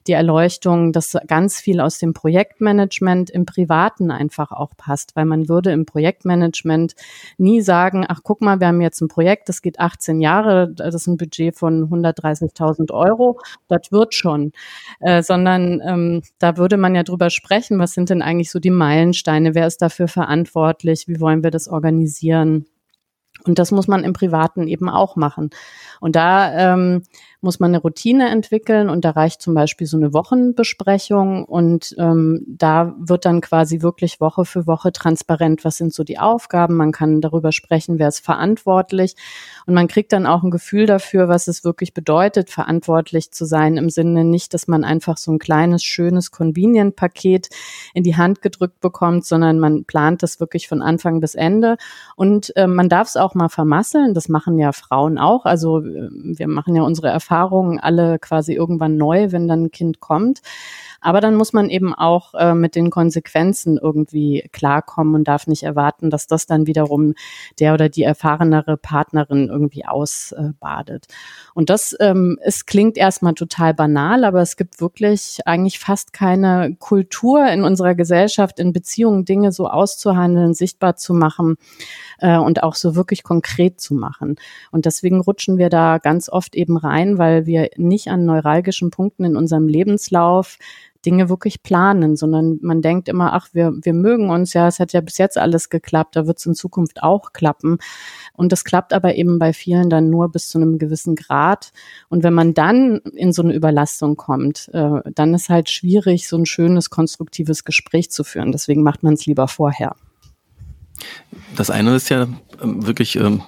die 0.07 0.13
Erleuchtung, 0.13 0.93
dass 0.93 1.17
ganz 1.27 1.61
viel 1.61 1.81
aus 1.81 1.99
dem 1.99 2.13
Projektmanagement 2.13 3.31
im 3.31 3.47
Privaten 3.47 4.11
einfach 4.11 4.51
auch 4.51 4.73
passt, 4.77 5.15
weil 5.15 5.25
man 5.25 5.49
würde 5.49 5.71
im 5.71 5.87
Projektmanagement 5.87 6.95
nie 7.39 7.61
sagen, 7.61 8.05
ach 8.09 8.21
guck 8.23 8.41
mal, 8.41 8.61
wir 8.61 8.69
haben 8.69 8.81
jetzt 8.81 9.01
ein 9.01 9.09
Projekt, 9.09 9.49
das 9.49 9.63
geht 9.63 9.79
18 9.79 10.21
Jahre, 10.21 10.69
das 10.69 10.95
ist 10.95 11.07
ein 11.07 11.17
Budget 11.17 11.57
von 11.57 11.89
130.000 11.89 12.93
Euro, 12.93 13.41
das 13.69 13.93
wird 13.93 14.15
schon, 14.15 14.53
äh, 15.01 15.23
sondern 15.23 15.81
ähm, 15.85 16.23
da 16.39 16.57
würde 16.57 16.77
man 16.77 16.95
ja 16.95 17.03
drüber 17.03 17.31
sprechen, 17.31 17.79
was 17.79 17.93
sind 17.93 18.11
denn 18.11 18.23
eigentlich 18.23 18.51
so 18.51 18.59
die 18.59 18.71
Meilensteine, 18.71 19.42
wer 19.55 19.67
ist 19.67 19.83
dafür 19.83 20.09
verantwortlich, 20.09 21.09
wie 21.09 21.21
wollen 21.21 21.43
wir 21.43 21.51
das 21.51 21.69
organisieren? 21.69 22.67
Und 23.45 23.59
das 23.59 23.71
muss 23.71 23.89
man 23.89 24.05
im 24.05 24.13
Privaten 24.13 24.69
eben 24.69 24.89
auch 24.89 25.17
machen. 25.17 25.51
Und 26.01 26.17
da 26.17 26.75
ähm, 26.75 27.03
muss 27.43 27.59
man 27.59 27.73
eine 27.73 27.83
Routine 27.83 28.31
entwickeln 28.31 28.89
und 28.89 29.05
da 29.05 29.11
reicht 29.11 29.43
zum 29.43 29.53
Beispiel 29.55 29.87
so 29.87 29.97
eine 29.97 30.13
Wochenbesprechung 30.13 31.45
und 31.45 31.95
ähm, 31.99 32.45
da 32.47 32.95
wird 32.99 33.25
dann 33.25 33.41
quasi 33.41 33.83
wirklich 33.83 34.21
Woche 34.21 34.45
für 34.45 34.69
Woche 34.69 34.93
transparent, 34.93 35.65
was 35.65 35.77
sind 35.77 35.93
so 35.93 36.05
die 36.05 36.21
Aufgaben, 36.21 36.77
man 36.77 36.93
kann 36.93 37.21
darüber 37.21 37.51
sprechen, 37.51 37.99
wer 37.99 38.07
ist 38.07 38.25
verantwortlich 38.25 39.17
und 39.67 39.75
man 39.75 39.89
kriegt 39.89 40.13
dann 40.13 40.27
auch 40.27 40.45
ein 40.45 40.53
Gefühl 40.53 40.87
dafür, 40.87 41.29
was 41.29 41.49
es 41.49 41.65
wirklich 41.65 41.95
bedeutet, 41.95 42.49
verantwortlich 42.49 43.33
zu 43.33 43.45
sein 43.45 43.77
im 43.77 43.91
Sinne 43.91 44.25
nicht, 44.25 44.55
dass 44.55 44.69
man 44.69 44.85
einfach 44.85 45.17
so 45.17 45.33
ein 45.33 45.41
kleines, 45.41 45.83
schönes 45.83 46.31
Convenient-Paket 46.31 47.49
in 47.93 48.05
die 48.05 48.17
Hand 48.17 48.41
gedrückt 48.41 48.81
bekommt, 48.81 49.27
sondern 49.27 49.59
man 49.59 49.85
plant 49.85 50.23
das 50.23 50.39
wirklich 50.39 50.69
von 50.69 50.81
Anfang 50.81 51.19
bis 51.19 51.35
Ende. 51.35 51.77
Und 52.15 52.57
äh, 52.57 52.69
man 52.69 52.89
darf 52.89 53.09
es 53.09 53.17
auch 53.17 53.35
mal 53.35 53.49
vermasseln, 53.49 54.15
das 54.15 54.29
machen 54.29 54.59
ja 54.61 54.71
Frauen 54.71 55.19
auch, 55.19 55.45
also 55.45 55.81
äh, 55.81 56.09
wir 56.13 56.47
machen 56.47 56.77
ja 56.77 56.83
unsere 56.83 57.09
Erfahrungen 57.09 57.32
Erfahrungen 57.33 57.81
alle 57.81 58.19
quasi 58.19 58.53
irgendwann 58.53 58.99
neu, 58.99 59.33
wenn 59.33 59.49
dann 59.49 59.65
ein 59.65 59.71
Kind 59.71 60.01
kommt. 60.01 60.43
Aber 61.03 61.21
dann 61.21 61.35
muss 61.35 61.53
man 61.53 61.69
eben 61.69 61.95
auch 61.95 62.35
äh, 62.35 62.55
mit 62.55 62.75
den 62.75 62.91
Konsequenzen 62.91 63.79
irgendwie 63.79 64.49
klarkommen 64.53 65.15
und 65.15 65.29
darf 65.29 65.47
nicht 65.47 65.65
erwarten, 65.65 66.11
dass 66.11 66.27
das 66.27 66.47
dann 66.47 66.67
wiederum 66.67 67.15
der 67.59 67.75
oder 67.75 67.89
die 67.89 68.05
erfahrenere 68.05 68.77
Partnerin 68.77 69.49
irgendwie 69.49 69.85
ausbadet. 69.85 71.07
und 71.55 71.69
das 71.71 71.95
ähm, 72.01 72.39
es 72.43 72.67
klingt 72.67 72.97
erstmal 72.97 73.35
total 73.35 73.75
banal, 73.75 74.25
aber 74.25 74.41
es 74.41 74.57
gibt 74.57 74.81
wirklich 74.81 75.41
eigentlich 75.45 75.79
fast 75.79 76.13
keine 76.13 76.77
Kultur 76.79 77.47
in 77.49 77.65
unserer 77.65 77.95
Gesellschaft, 77.95 78.59
in 78.59 78.73
Beziehungen 78.73 79.25
Dinge 79.25 79.53
so 79.53 79.69
auszuhandeln, 79.69 80.55
sichtbar 80.55 80.97
zu 80.97 81.15
machen 81.15 81.57
äh, 82.19 82.39
und 82.39 82.63
auch 82.63 82.75
so 82.75 82.95
wirklich 82.97 83.23
konkret 83.23 83.81
zu 83.81 83.95
machen. 83.95 84.37
Und 84.71 84.87
deswegen 84.87 85.21
rutschen 85.21 85.59
wir 85.59 85.69
da 85.69 85.99
ganz 85.99 86.29
oft 86.29 86.55
eben 86.55 86.77
rein, 86.77 87.19
weil 87.19 87.47
wir 87.47 87.71
nicht 87.77 88.09
an 88.09 88.25
neuralgischen 88.25 88.91
Punkten 88.91 89.25
in 89.25 89.37
unserem 89.37 89.69
Lebenslauf 89.69 90.59
Dinge 91.05 91.29
wirklich 91.29 91.63
planen, 91.63 92.17
sondern 92.17 92.59
man 92.63 92.83
denkt 92.83 93.09
immer, 93.09 93.33
ach, 93.33 93.49
wir, 93.53 93.73
wir 93.83 93.93
mögen 93.93 94.31
uns 94.31 94.53
ja, 94.53 94.69
es 94.69 94.79
hat 94.79 94.93
ja 94.93 95.01
bis 95.01 95.19
jetzt 95.19 95.39
alles 95.39 95.69
geklappt, 95.69 96.17
da 96.17 96.27
wird 96.27 96.39
es 96.39 96.47
in 96.47 96.55
Zukunft 96.55 97.03
auch 97.03 97.33
klappen. 97.33 97.79
Und 98.35 98.53
das 98.53 98.65
klappt 98.65 98.93
aber 98.93 99.15
eben 99.15 99.39
bei 99.39 99.53
vielen 99.53 99.91
dann 99.91 100.11
nur 100.11 100.31
bis 100.31 100.49
zu 100.49 100.59
einem 100.59 100.79
gewissen 100.79 101.17
Grad. 101.17 101.73
Und 102.09 102.23
wenn 102.23 102.35
man 102.35 102.55
dann 102.55 102.99
in 103.15 103.33
so 103.33 103.43
eine 103.43 103.55
Überlastung 103.55 104.17
kommt, 104.17 104.71
äh, 104.73 105.01
dann 105.15 105.35
ist 105.35 105.49
halt 105.49 105.71
schwierig, 105.71 106.29
so 106.29 106.37
ein 106.37 106.47
schönes, 106.47 106.91
konstruktives 106.91 107.65
Gespräch 107.65 108.11
zu 108.11 108.25
führen. 108.25 108.53
Deswegen 108.53 108.83
macht 108.83 109.03
man 109.03 109.15
es 109.15 109.27
lieber 109.27 109.49
vorher. 109.49 109.95
Das 111.57 111.71
eine 111.71 111.95
ist 111.95 112.09
ja 112.09 112.27
ähm, 112.63 112.87
wirklich 112.87 113.17
ähm, 113.17 113.43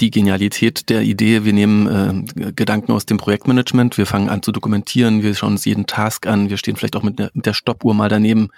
die 0.00 0.10
Genialität 0.10 0.88
der 0.88 1.02
Idee. 1.02 1.44
Wir 1.44 1.52
nehmen 1.52 2.26
äh, 2.36 2.52
Gedanken 2.52 2.92
aus 2.92 3.06
dem 3.06 3.16
Projektmanagement, 3.16 3.96
wir 3.96 4.06
fangen 4.06 4.28
an 4.28 4.42
zu 4.42 4.52
dokumentieren, 4.52 5.22
wir 5.22 5.34
schauen 5.34 5.52
uns 5.52 5.64
jeden 5.64 5.86
Task 5.86 6.26
an, 6.26 6.50
wir 6.50 6.56
stehen 6.56 6.76
vielleicht 6.76 6.96
auch 6.96 7.02
mit 7.02 7.18
der, 7.18 7.54
Stoppuhr 7.54 7.94
mal 7.94 8.08
daneben 8.08 8.50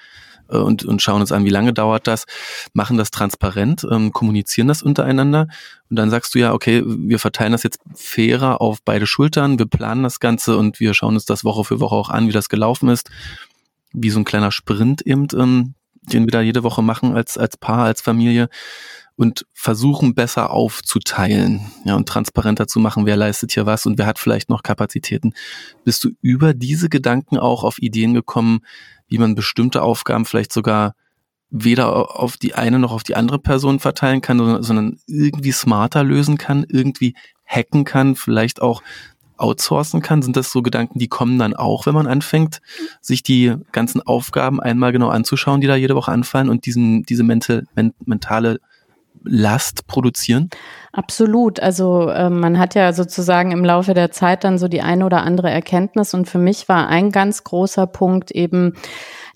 äh, 0.48 0.56
und, 0.56 0.84
und 0.84 1.02
schauen 1.02 1.20
uns 1.20 1.30
an, 1.30 1.44
wie 1.44 1.50
lange 1.50 1.72
dauert 1.72 2.06
das, 2.06 2.26
machen 2.72 2.96
das 2.96 3.10
transparent, 3.10 3.86
ähm, 3.90 4.12
kommunizieren 4.12 4.68
das 4.68 4.82
untereinander. 4.82 5.46
Und 5.88 5.96
dann 5.96 6.10
sagst 6.10 6.34
du 6.34 6.40
ja, 6.40 6.52
okay, 6.52 6.82
wir 6.84 7.18
verteilen 7.18 7.52
das 7.52 7.62
jetzt 7.62 7.80
fairer 7.94 8.60
auf 8.60 8.78
beide 8.84 9.06
Schultern, 9.06 9.58
wir 9.58 9.66
planen 9.66 10.02
das 10.02 10.18
Ganze 10.18 10.56
und 10.56 10.80
wir 10.80 10.94
schauen 10.94 11.14
uns 11.14 11.26
das 11.26 11.44
Woche 11.44 11.64
für 11.64 11.80
Woche 11.80 11.94
auch 11.94 12.10
an, 12.10 12.26
wie 12.26 12.32
das 12.32 12.48
gelaufen 12.48 12.88
ist, 12.88 13.10
wie 13.92 14.10
so 14.10 14.18
ein 14.18 14.24
kleiner 14.24 14.50
Sprint 14.50 15.02
eben 15.02 15.28
ähm, 15.34 15.74
den 16.02 16.26
wir 16.26 16.32
da 16.32 16.40
jede 16.40 16.62
Woche 16.62 16.82
machen 16.82 17.14
als, 17.14 17.36
als 17.38 17.56
Paar, 17.56 17.84
als 17.84 18.00
Familie 18.00 18.48
und 19.16 19.46
versuchen 19.52 20.14
besser 20.14 20.50
aufzuteilen, 20.50 21.70
ja, 21.84 21.94
und 21.94 22.08
transparenter 22.08 22.66
zu 22.66 22.80
machen, 22.80 23.04
wer 23.04 23.16
leistet 23.16 23.52
hier 23.52 23.66
was 23.66 23.84
und 23.84 23.98
wer 23.98 24.06
hat 24.06 24.18
vielleicht 24.18 24.48
noch 24.48 24.62
Kapazitäten. 24.62 25.34
Bist 25.84 26.04
du 26.04 26.10
über 26.22 26.54
diese 26.54 26.88
Gedanken 26.88 27.36
auch 27.36 27.62
auf 27.62 27.82
Ideen 27.82 28.14
gekommen, 28.14 28.60
wie 29.08 29.18
man 29.18 29.34
bestimmte 29.34 29.82
Aufgaben 29.82 30.24
vielleicht 30.24 30.52
sogar 30.52 30.94
weder 31.50 32.18
auf 32.18 32.36
die 32.36 32.54
eine 32.54 32.78
noch 32.78 32.92
auf 32.92 33.02
die 33.02 33.16
andere 33.16 33.38
Person 33.38 33.80
verteilen 33.80 34.22
kann, 34.22 34.62
sondern 34.62 34.98
irgendwie 35.06 35.52
smarter 35.52 36.02
lösen 36.04 36.38
kann, 36.38 36.64
irgendwie 36.66 37.14
hacken 37.44 37.84
kann, 37.84 38.14
vielleicht 38.14 38.62
auch 38.62 38.82
outsourcen 39.40 40.02
kann? 40.02 40.22
Sind 40.22 40.36
das 40.36 40.50
so 40.50 40.62
Gedanken, 40.62 40.98
die 40.98 41.08
kommen 41.08 41.38
dann 41.38 41.54
auch, 41.54 41.86
wenn 41.86 41.94
man 41.94 42.06
anfängt, 42.06 42.60
sich 43.00 43.22
die 43.22 43.54
ganzen 43.72 44.02
Aufgaben 44.02 44.60
einmal 44.60 44.92
genau 44.92 45.08
anzuschauen, 45.08 45.60
die 45.60 45.66
da 45.66 45.76
jede 45.76 45.94
Woche 45.94 46.12
anfallen 46.12 46.48
und 46.48 46.66
diesen, 46.66 47.02
diese 47.04 47.22
mental, 47.22 47.64
men, 47.74 47.94
mentale 48.04 48.60
Last 49.22 49.86
produzieren? 49.86 50.48
Absolut. 50.92 51.60
Also 51.60 52.08
äh, 52.08 52.30
man 52.30 52.58
hat 52.58 52.74
ja 52.74 52.92
sozusagen 52.92 53.52
im 53.52 53.64
Laufe 53.64 53.94
der 53.94 54.10
Zeit 54.10 54.44
dann 54.44 54.58
so 54.58 54.66
die 54.66 54.80
eine 54.80 55.04
oder 55.04 55.22
andere 55.22 55.50
Erkenntnis 55.50 56.14
und 56.14 56.28
für 56.28 56.38
mich 56.38 56.68
war 56.68 56.88
ein 56.88 57.10
ganz 57.10 57.44
großer 57.44 57.86
Punkt 57.86 58.30
eben, 58.30 58.74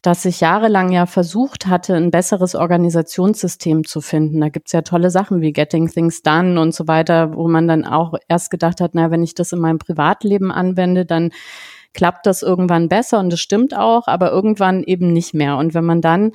dass 0.04 0.26
ich 0.26 0.40
jahrelang 0.40 0.92
ja 0.92 1.06
versucht 1.06 1.66
hatte, 1.66 1.94
ein 1.94 2.10
besseres 2.10 2.54
Organisationssystem 2.54 3.84
zu 3.84 4.02
finden. 4.02 4.38
Da 4.42 4.50
gibt's 4.50 4.72
ja 4.72 4.82
tolle 4.82 5.08
Sachen 5.08 5.40
wie 5.40 5.54
Getting 5.54 5.88
Things 5.88 6.20
Done 6.20 6.60
und 6.60 6.74
so 6.74 6.86
weiter, 6.86 7.34
wo 7.34 7.48
man 7.48 7.66
dann 7.66 7.86
auch 7.86 8.12
erst 8.28 8.50
gedacht 8.50 8.82
hat, 8.82 8.90
na, 8.92 9.10
wenn 9.10 9.22
ich 9.22 9.34
das 9.34 9.52
in 9.52 9.60
meinem 9.60 9.78
Privatleben 9.78 10.52
anwende, 10.52 11.06
dann 11.06 11.30
klappt 11.94 12.26
das 12.26 12.42
irgendwann 12.42 12.90
besser 12.90 13.18
und 13.18 13.32
das 13.32 13.40
stimmt 13.40 13.74
auch, 13.74 14.06
aber 14.06 14.30
irgendwann 14.30 14.82
eben 14.82 15.12
nicht 15.14 15.32
mehr. 15.32 15.56
Und 15.56 15.72
wenn 15.72 15.84
man 15.84 16.02
dann 16.02 16.32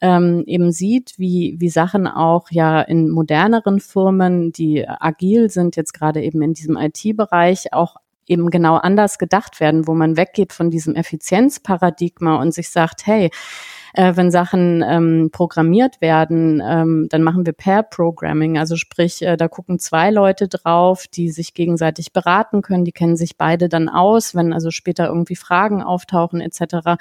ähm, 0.00 0.42
eben 0.46 0.72
sieht, 0.72 1.18
wie, 1.18 1.56
wie 1.58 1.68
Sachen 1.68 2.06
auch 2.06 2.50
ja 2.50 2.80
in 2.80 3.10
moderneren 3.10 3.80
Firmen, 3.80 4.50
die 4.52 4.88
agil 4.88 5.50
sind, 5.50 5.76
jetzt 5.76 5.92
gerade 5.92 6.22
eben 6.22 6.40
in 6.40 6.54
diesem 6.54 6.78
IT-Bereich, 6.78 7.74
auch 7.74 7.96
eben 8.26 8.50
genau 8.50 8.76
anders 8.76 9.18
gedacht 9.18 9.60
werden, 9.60 9.86
wo 9.86 9.94
man 9.94 10.16
weggeht 10.16 10.52
von 10.52 10.70
diesem 10.70 10.94
Effizienzparadigma 10.94 12.36
und 12.36 12.52
sich 12.52 12.70
sagt, 12.70 13.06
hey, 13.06 13.30
äh, 13.94 14.16
wenn 14.16 14.30
Sachen 14.30 14.84
ähm, 14.86 15.30
programmiert 15.32 16.00
werden, 16.00 16.62
ähm, 16.64 17.06
dann 17.10 17.22
machen 17.22 17.44
wir 17.46 17.52
Pair-Programming. 17.52 18.58
Also 18.58 18.76
sprich, 18.76 19.22
äh, 19.22 19.36
da 19.36 19.48
gucken 19.48 19.78
zwei 19.78 20.10
Leute 20.10 20.48
drauf, 20.48 21.06
die 21.08 21.30
sich 21.30 21.54
gegenseitig 21.54 22.12
beraten 22.12 22.62
können, 22.62 22.84
die 22.84 22.92
kennen 22.92 23.16
sich 23.16 23.36
beide 23.36 23.68
dann 23.68 23.88
aus, 23.88 24.34
wenn 24.34 24.52
also 24.52 24.70
später 24.70 25.06
irgendwie 25.06 25.36
Fragen 25.36 25.82
auftauchen 25.82 26.40
etc. 26.40 27.00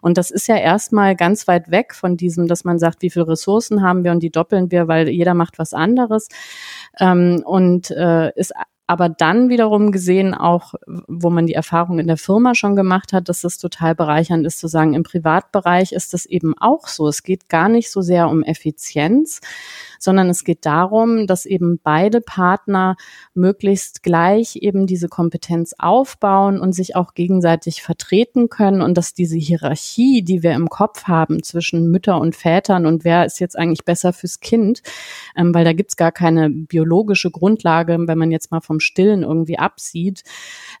Und 0.00 0.18
das 0.18 0.30
ist 0.30 0.48
ja 0.48 0.56
erstmal 0.56 1.16
ganz 1.16 1.46
weit 1.48 1.70
weg 1.70 1.94
von 1.94 2.16
diesem, 2.16 2.46
dass 2.48 2.64
man 2.64 2.78
sagt, 2.78 3.02
wie 3.02 3.10
viele 3.10 3.28
Ressourcen 3.28 3.82
haben 3.82 4.04
wir 4.04 4.12
und 4.12 4.22
die 4.22 4.30
doppeln 4.30 4.70
wir, 4.70 4.88
weil 4.88 5.08
jeder 5.08 5.34
macht 5.34 5.58
was 5.58 5.74
anderes. 5.74 6.28
Ähm, 6.98 7.42
und 7.44 7.90
äh, 7.90 8.32
ist 8.34 8.52
aber 8.90 9.08
dann 9.08 9.50
wiederum 9.50 9.92
gesehen 9.92 10.34
auch, 10.34 10.74
wo 11.06 11.30
man 11.30 11.46
die 11.46 11.54
Erfahrung 11.54 12.00
in 12.00 12.08
der 12.08 12.16
Firma 12.16 12.56
schon 12.56 12.74
gemacht 12.74 13.12
hat, 13.12 13.28
dass 13.28 13.42
das 13.42 13.56
total 13.56 13.94
bereichernd 13.94 14.44
ist 14.44 14.58
zu 14.58 14.66
sagen, 14.66 14.94
im 14.94 15.04
Privatbereich 15.04 15.92
ist 15.92 16.12
das 16.12 16.26
eben 16.26 16.58
auch 16.58 16.88
so. 16.88 17.06
Es 17.06 17.22
geht 17.22 17.48
gar 17.48 17.68
nicht 17.68 17.88
so 17.88 18.00
sehr 18.00 18.28
um 18.28 18.42
Effizienz, 18.42 19.42
sondern 20.00 20.30
es 20.30 20.42
geht 20.42 20.66
darum, 20.66 21.26
dass 21.26 21.46
eben 21.46 21.78
beide 21.80 22.20
Partner 22.20 22.96
möglichst 23.34 24.02
gleich 24.02 24.56
eben 24.56 24.86
diese 24.86 25.08
Kompetenz 25.08 25.74
aufbauen 25.78 26.58
und 26.58 26.72
sich 26.72 26.96
auch 26.96 27.14
gegenseitig 27.14 27.82
vertreten 27.82 28.48
können 28.48 28.80
und 28.80 28.96
dass 28.96 29.14
diese 29.14 29.36
Hierarchie, 29.36 30.22
die 30.22 30.42
wir 30.42 30.52
im 30.52 30.68
Kopf 30.68 31.04
haben 31.04 31.42
zwischen 31.42 31.90
Mütter 31.90 32.18
und 32.18 32.34
Vätern 32.34 32.86
und 32.86 33.04
wer 33.04 33.26
ist 33.26 33.38
jetzt 33.38 33.56
eigentlich 33.56 33.84
besser 33.84 34.12
fürs 34.12 34.40
Kind, 34.40 34.82
ähm, 35.36 35.54
weil 35.54 35.64
da 35.64 35.74
gibt's 35.74 35.96
gar 35.96 36.12
keine 36.12 36.50
biologische 36.50 37.30
Grundlage, 37.30 37.98
wenn 38.00 38.18
man 38.18 38.30
jetzt 38.30 38.50
mal 38.50 38.60
vom 38.60 38.80
Stillen 38.80 39.22
irgendwie 39.22 39.58
absieht, 39.58 40.24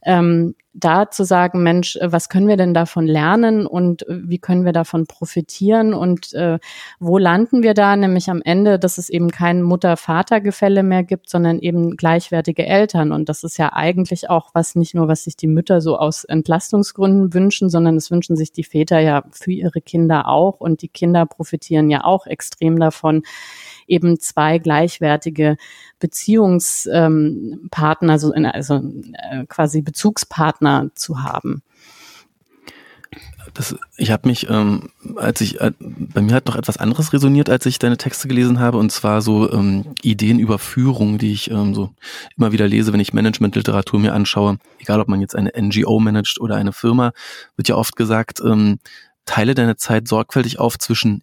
ähm, 0.02 0.54
da 0.72 1.10
zu 1.10 1.24
sagen, 1.24 1.62
Mensch, 1.62 1.96
äh, 1.96 2.12
was 2.12 2.28
können 2.28 2.48
wir 2.48 2.56
denn 2.56 2.74
davon 2.74 3.06
lernen 3.06 3.66
und 3.66 4.06
äh, 4.08 4.20
wie 4.28 4.38
können 4.38 4.64
wir 4.64 4.72
davon 4.72 5.06
profitieren 5.06 5.94
und 5.94 6.32
äh, 6.34 6.58
wo 6.98 7.18
landen 7.18 7.62
wir 7.62 7.74
da? 7.74 7.96
Nämlich 7.96 8.30
am 8.30 8.40
Ende, 8.42 8.78
dass 8.78 8.98
es 8.98 9.08
eben 9.08 9.30
kein 9.30 9.62
Mutter-Vater-Gefälle 9.62 10.82
mehr 10.82 11.02
gibt, 11.02 11.28
sondern 11.28 11.58
eben 11.58 11.96
gleichwertige 11.96 12.66
Eltern. 12.66 13.12
Und 13.12 13.28
das 13.28 13.42
ist 13.42 13.58
ja 13.58 13.72
eigentlich 13.72 14.30
auch 14.30 14.50
was, 14.54 14.76
nicht 14.76 14.94
nur 14.94 15.08
was 15.08 15.24
sich 15.24 15.36
die 15.36 15.48
Mütter 15.48 15.80
so 15.80 15.98
aus 15.98 16.24
Entlastungsgründen 16.24 17.34
wünschen, 17.34 17.68
sondern 17.68 17.96
es 17.96 18.10
wünschen 18.10 18.36
sich 18.36 18.52
die 18.52 18.64
Väter 18.64 19.00
ja 19.00 19.24
für 19.32 19.52
ihre 19.52 19.80
Kinder 19.80 20.28
auch 20.28 20.60
und 20.60 20.82
die 20.82 20.88
Kinder 20.88 21.26
profitieren 21.26 21.90
ja 21.90 22.04
auch 22.04 22.26
extrem 22.26 22.78
davon, 22.78 23.22
eben 23.86 24.20
zwei 24.20 24.58
gleichwertige 24.58 25.56
Beziehungspartner, 25.98 28.12
also, 28.12 28.32
also 28.32 28.82
äh, 29.30 29.44
quasi 29.46 29.82
Bezugspartner 29.82 30.90
zu 30.94 31.22
haben. 31.22 31.62
Das, 33.54 33.74
ich 33.96 34.10
habe 34.10 34.28
mich, 34.28 34.48
ähm, 34.48 34.90
als 35.16 35.40
ich, 35.40 35.60
äh, 35.60 35.72
bei 35.80 36.20
mir 36.20 36.34
hat 36.34 36.46
noch 36.46 36.56
etwas 36.56 36.76
anderes 36.76 37.12
resoniert, 37.12 37.50
als 37.50 37.66
ich 37.66 37.78
deine 37.78 37.96
Texte 37.96 38.28
gelesen 38.28 38.60
habe, 38.60 38.78
und 38.78 38.92
zwar 38.92 39.22
so 39.22 39.50
ähm, 39.52 39.94
Ideen 40.02 40.38
über 40.38 40.58
Führung, 40.58 41.18
die 41.18 41.32
ich 41.32 41.50
ähm, 41.50 41.74
so 41.74 41.90
immer 42.36 42.52
wieder 42.52 42.68
lese, 42.68 42.92
wenn 42.92 43.00
ich 43.00 43.12
Managementliteratur 43.12 43.98
mir 43.98 44.14
anschaue. 44.14 44.58
Egal, 44.78 45.00
ob 45.00 45.08
man 45.08 45.20
jetzt 45.20 45.34
eine 45.34 45.52
NGO 45.60 45.98
managt 45.98 46.40
oder 46.40 46.56
eine 46.56 46.72
Firma, 46.72 47.12
wird 47.56 47.68
ja 47.68 47.76
oft 47.76 47.96
gesagt, 47.96 48.40
ähm, 48.44 48.78
teile 49.24 49.54
deine 49.54 49.76
Zeit 49.76 50.06
sorgfältig 50.06 50.58
auf 50.58 50.78
zwischen 50.78 51.22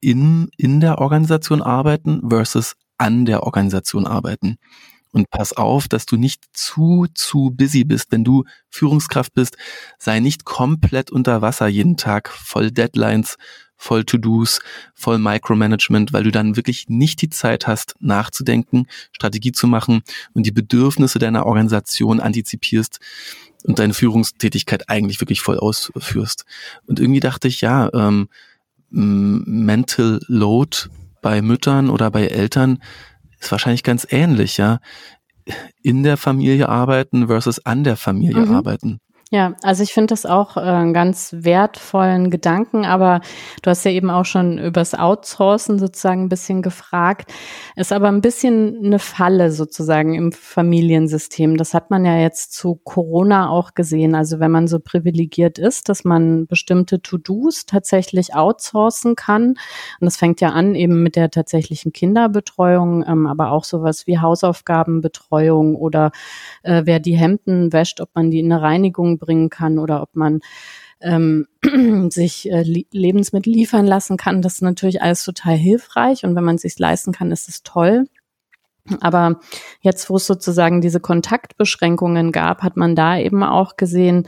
in, 0.00 0.48
in 0.56 0.80
der 0.80 0.98
Organisation 0.98 1.62
arbeiten 1.62 2.28
versus 2.28 2.74
an 2.98 3.24
der 3.24 3.44
Organisation 3.44 4.06
arbeiten. 4.06 4.58
Und 5.10 5.30
pass 5.30 5.52
auf, 5.54 5.88
dass 5.88 6.04
du 6.04 6.16
nicht 6.16 6.44
zu, 6.52 7.06
zu 7.14 7.50
busy 7.50 7.84
bist. 7.84 8.12
Wenn 8.12 8.24
du 8.24 8.44
Führungskraft 8.68 9.32
bist, 9.34 9.56
sei 9.98 10.20
nicht 10.20 10.44
komplett 10.44 11.10
unter 11.10 11.40
Wasser 11.40 11.66
jeden 11.66 11.96
Tag, 11.96 12.28
voll 12.28 12.70
Deadlines, 12.70 13.36
voll 13.78 14.04
To-Dos, 14.04 14.60
voll 14.94 15.18
Micromanagement, 15.18 16.12
weil 16.12 16.24
du 16.24 16.30
dann 16.30 16.56
wirklich 16.56 16.88
nicht 16.88 17.22
die 17.22 17.30
Zeit 17.30 17.66
hast, 17.66 17.94
nachzudenken, 18.00 18.86
Strategie 19.12 19.52
zu 19.52 19.66
machen 19.66 20.02
und 20.34 20.44
die 20.44 20.52
Bedürfnisse 20.52 21.18
deiner 21.18 21.46
Organisation 21.46 22.20
antizipierst 22.20 22.98
und 23.64 23.78
deine 23.78 23.94
Führungstätigkeit 23.94 24.90
eigentlich 24.90 25.20
wirklich 25.20 25.40
voll 25.40 25.58
ausführst. 25.58 26.44
Und 26.86 27.00
irgendwie 27.00 27.20
dachte 27.20 27.48
ich, 27.48 27.60
ja, 27.60 27.88
ähm, 27.94 28.28
Mental 28.90 30.20
Load 30.26 30.88
bei 31.22 31.42
Müttern 31.42 31.90
oder 31.90 32.10
bei 32.10 32.26
Eltern 32.26 32.82
ist 33.40 33.50
wahrscheinlich 33.50 33.82
ganz 33.82 34.06
ähnlich, 34.10 34.56
ja. 34.56 34.80
In 35.82 36.02
der 36.02 36.16
Familie 36.16 36.68
arbeiten 36.68 37.28
versus 37.28 37.64
an 37.64 37.84
der 37.84 37.96
Familie 37.96 38.46
mhm. 38.46 38.54
arbeiten. 38.54 39.00
Ja, 39.30 39.52
also 39.62 39.82
ich 39.82 39.92
finde 39.92 40.06
das 40.06 40.24
auch 40.24 40.56
äh, 40.56 40.60
einen 40.60 40.94
ganz 40.94 41.34
wertvollen 41.36 42.30
Gedanken, 42.30 42.86
aber 42.86 43.20
du 43.60 43.68
hast 43.68 43.84
ja 43.84 43.90
eben 43.90 44.08
auch 44.08 44.24
schon 44.24 44.56
übers 44.56 44.94
Outsourcen 44.94 45.78
sozusagen 45.78 46.22
ein 46.24 46.28
bisschen 46.30 46.62
gefragt. 46.62 47.30
Ist 47.76 47.92
aber 47.92 48.08
ein 48.08 48.22
bisschen 48.22 48.78
eine 48.82 48.98
Falle 48.98 49.52
sozusagen 49.52 50.14
im 50.14 50.32
Familiensystem. 50.32 51.58
Das 51.58 51.74
hat 51.74 51.90
man 51.90 52.06
ja 52.06 52.16
jetzt 52.16 52.54
zu 52.54 52.76
Corona 52.76 53.50
auch 53.50 53.74
gesehen. 53.74 54.14
Also 54.14 54.40
wenn 54.40 54.50
man 54.50 54.66
so 54.66 54.78
privilegiert 54.80 55.58
ist, 55.58 55.90
dass 55.90 56.04
man 56.04 56.46
bestimmte 56.46 57.02
To-Dos 57.02 57.66
tatsächlich 57.66 58.34
outsourcen 58.34 59.14
kann. 59.14 59.48
Und 59.48 59.56
das 60.06 60.16
fängt 60.16 60.40
ja 60.40 60.50
an 60.50 60.74
eben 60.74 61.02
mit 61.02 61.16
der 61.16 61.30
tatsächlichen 61.30 61.92
Kinderbetreuung, 61.92 63.04
ähm, 63.06 63.26
aber 63.26 63.52
auch 63.52 63.64
sowas 63.64 64.06
wie 64.06 64.20
Hausaufgabenbetreuung 64.20 65.74
oder 65.76 66.12
äh, 66.62 66.84
wer 66.86 66.98
die 66.98 67.16
Hemden 67.16 67.74
wäscht, 67.74 68.00
ob 68.00 68.08
man 68.14 68.30
die 68.30 68.40
in 68.40 68.50
eine 68.50 68.62
Reinigung 68.62 69.17
bringen 69.18 69.50
kann 69.50 69.78
oder 69.78 70.02
ob 70.02 70.14
man 70.14 70.40
ähm, 71.00 71.46
sich 72.10 72.50
äh, 72.50 72.62
Lebensmittel 72.90 73.52
liefern 73.52 73.86
lassen 73.86 74.16
kann. 74.16 74.42
Das 74.42 74.54
ist 74.54 74.62
natürlich 74.62 75.02
alles 75.02 75.24
total 75.24 75.56
hilfreich 75.56 76.24
und 76.24 76.34
wenn 76.34 76.44
man 76.44 76.56
es 76.56 76.62
sich 76.62 76.78
leisten 76.78 77.12
kann, 77.12 77.30
ist 77.30 77.48
es 77.48 77.62
toll. 77.62 78.06
Aber 79.00 79.40
jetzt, 79.80 80.08
wo 80.08 80.16
es 80.16 80.26
sozusagen 80.26 80.80
diese 80.80 81.00
Kontaktbeschränkungen 81.00 82.32
gab, 82.32 82.62
hat 82.62 82.76
man 82.76 82.96
da 82.96 83.18
eben 83.18 83.42
auch 83.42 83.76
gesehen, 83.76 84.26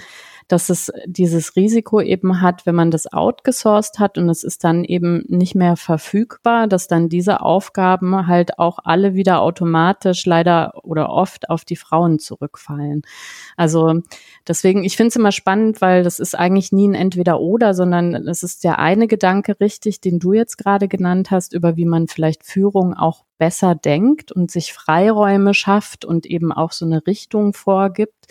dass 0.51 0.69
es 0.69 0.93
dieses 1.07 1.55
Risiko 1.55 2.01
eben 2.01 2.41
hat, 2.41 2.67
wenn 2.67 2.75
man 2.75 2.91
das 2.91 3.13
outgesourced 3.13 4.01
hat 4.01 4.19
und 4.19 4.29
es 4.29 4.43
ist 4.43 4.65
dann 4.65 4.83
eben 4.83 5.23
nicht 5.29 5.55
mehr 5.55 5.77
verfügbar, 5.77 6.67
dass 6.67 6.89
dann 6.89 7.09
diese 7.09 7.41
Aufgaben 7.41 8.27
halt 8.27 8.59
auch 8.59 8.81
alle 8.83 9.15
wieder 9.15 9.43
automatisch 9.43 10.27
leider 10.27 10.73
oder 10.83 11.11
oft 11.11 11.49
auf 11.51 11.65
die 11.65 11.77
Frauen 11.77 12.19
zurückfallen. 12.19 13.03
Also 13.57 14.01
deswegen, 14.49 14.83
ich 14.83 14.97
finde 14.97 15.11
es 15.11 15.17
immer 15.17 15.31
spannend, 15.31 15.81
weil 15.81 16.03
das 16.03 16.19
ist 16.19 16.35
eigentlich 16.35 16.73
nie 16.73 16.89
ein 16.89 16.95
Entweder-Oder, 16.95 17.73
sondern 17.73 18.15
es 18.27 18.43
ist 18.43 18.65
der 18.65 18.81
eine 18.81 19.07
Gedanke 19.07 19.61
richtig, 19.61 20.01
den 20.01 20.19
du 20.19 20.33
jetzt 20.33 20.59
gerade 20.59 20.89
genannt 20.89 21.31
hast, 21.31 21.55
über 21.55 21.77
wie 21.77 21.87
man 21.87 22.09
vielleicht 22.09 22.45
Führung 22.45 22.95
auch 22.95 23.25
besser 23.39 23.77
denkt 23.77 24.33
und 24.33 24.51
sich 24.51 24.73
Freiräume 24.73 25.55
schafft 25.55 26.05
und 26.05 26.27
eben 26.27 26.53
auch 26.53 26.73
so 26.73 26.85
eine 26.85 27.07
Richtung 27.07 27.53
vorgibt. 27.53 28.27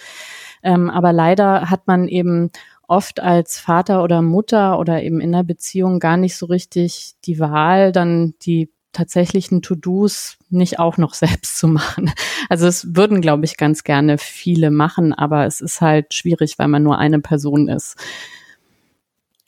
Ähm, 0.64 0.90
aber 0.90 1.14
leider 1.14 1.70
hat 1.70 1.88
man 1.88 2.08
eben 2.08 2.52
oft 2.88 3.20
als 3.20 3.60
Vater 3.60 4.04
oder 4.04 4.22
Mutter 4.22 4.80
oder 4.80 5.04
eben 5.04 5.22
in 5.22 5.32
der 5.32 5.44
Beziehung 5.44 6.00
gar 6.00 6.18
nicht 6.18 6.36
so 6.36 6.48
richtig 6.48 7.14
die 7.26 7.40
Wahl, 7.40 7.92
dann 7.92 8.34
die 8.42 8.70
tatsächlichen 8.92 9.62
To-Dos 9.62 10.38
nicht 10.50 10.80
auch 10.80 10.98
noch 10.98 11.14
selbst 11.26 11.58
zu 11.58 11.68
machen. 11.68 12.12
Also 12.50 12.68
es 12.68 12.96
würden, 12.96 13.22
glaube 13.22 13.46
ich, 13.46 13.58
ganz 13.58 13.84
gerne 13.84 14.18
viele 14.18 14.72
machen, 14.72 15.14
aber 15.14 15.46
es 15.46 15.62
ist 15.62 15.82
halt 15.82 16.14
schwierig, 16.14 16.58
weil 16.58 16.68
man 16.68 16.84
nur 16.84 16.98
eine 16.98 17.20
Person 17.20 17.68
ist. 17.68 17.96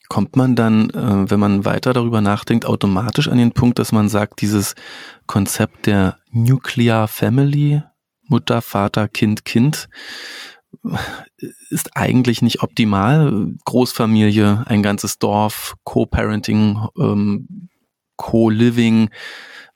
Kommt 0.08 0.36
man 0.36 0.56
dann, 0.56 0.90
äh, 0.90 1.32
wenn 1.32 1.40
man 1.40 1.64
weiter 1.64 1.94
darüber 1.94 2.20
nachdenkt, 2.20 2.66
automatisch 2.66 3.30
an 3.30 3.38
den 3.38 3.54
Punkt, 3.54 3.80
dass 3.80 3.94
man 3.94 4.10
sagt, 4.10 4.42
dieses 4.42 4.76
Konzept 5.26 5.86
der 5.86 6.18
Nuclear 6.32 7.08
Family, 7.08 7.82
Mutter, 8.28 8.62
Vater, 8.62 9.08
Kind, 9.08 9.46
Kind, 9.46 9.88
ist 11.70 11.96
eigentlich 11.96 12.42
nicht 12.42 12.64
optimal. 12.64 13.54
Großfamilie, 13.66 14.64
ein 14.66 14.84
ganzes 14.84 15.20
Dorf, 15.20 15.76
Co-Parenting, 15.84 16.88
ähm, 16.98 17.70
Co-Living, 18.16 19.10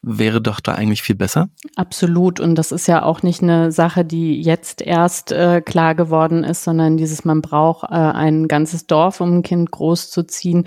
wäre 0.08 0.39
doch 0.39 0.60
da 0.60 0.73
eigentlich 0.73 1.01
viel 1.01 1.15
besser. 1.15 1.49
Absolut. 1.75 2.39
Und 2.39 2.55
das 2.55 2.71
ist 2.71 2.88
ja 2.88 3.01
auch 3.01 3.23
nicht 3.23 3.41
eine 3.41 3.71
Sache, 3.71 4.05
die 4.05 4.39
jetzt 4.39 4.84
erst 4.84 5.31
äh, 5.31 5.62
klar 5.62 5.95
geworden 5.95 6.43
ist, 6.43 6.63
sondern 6.63 6.95
dieses, 6.95 7.25
man 7.25 7.41
braucht 7.41 7.89
äh, 7.89 7.95
ein 7.95 8.47
ganzes 8.47 8.86
Dorf, 8.86 9.19
um 9.19 9.38
ein 9.38 9.43
Kind 9.43 9.71
großzuziehen. 9.71 10.65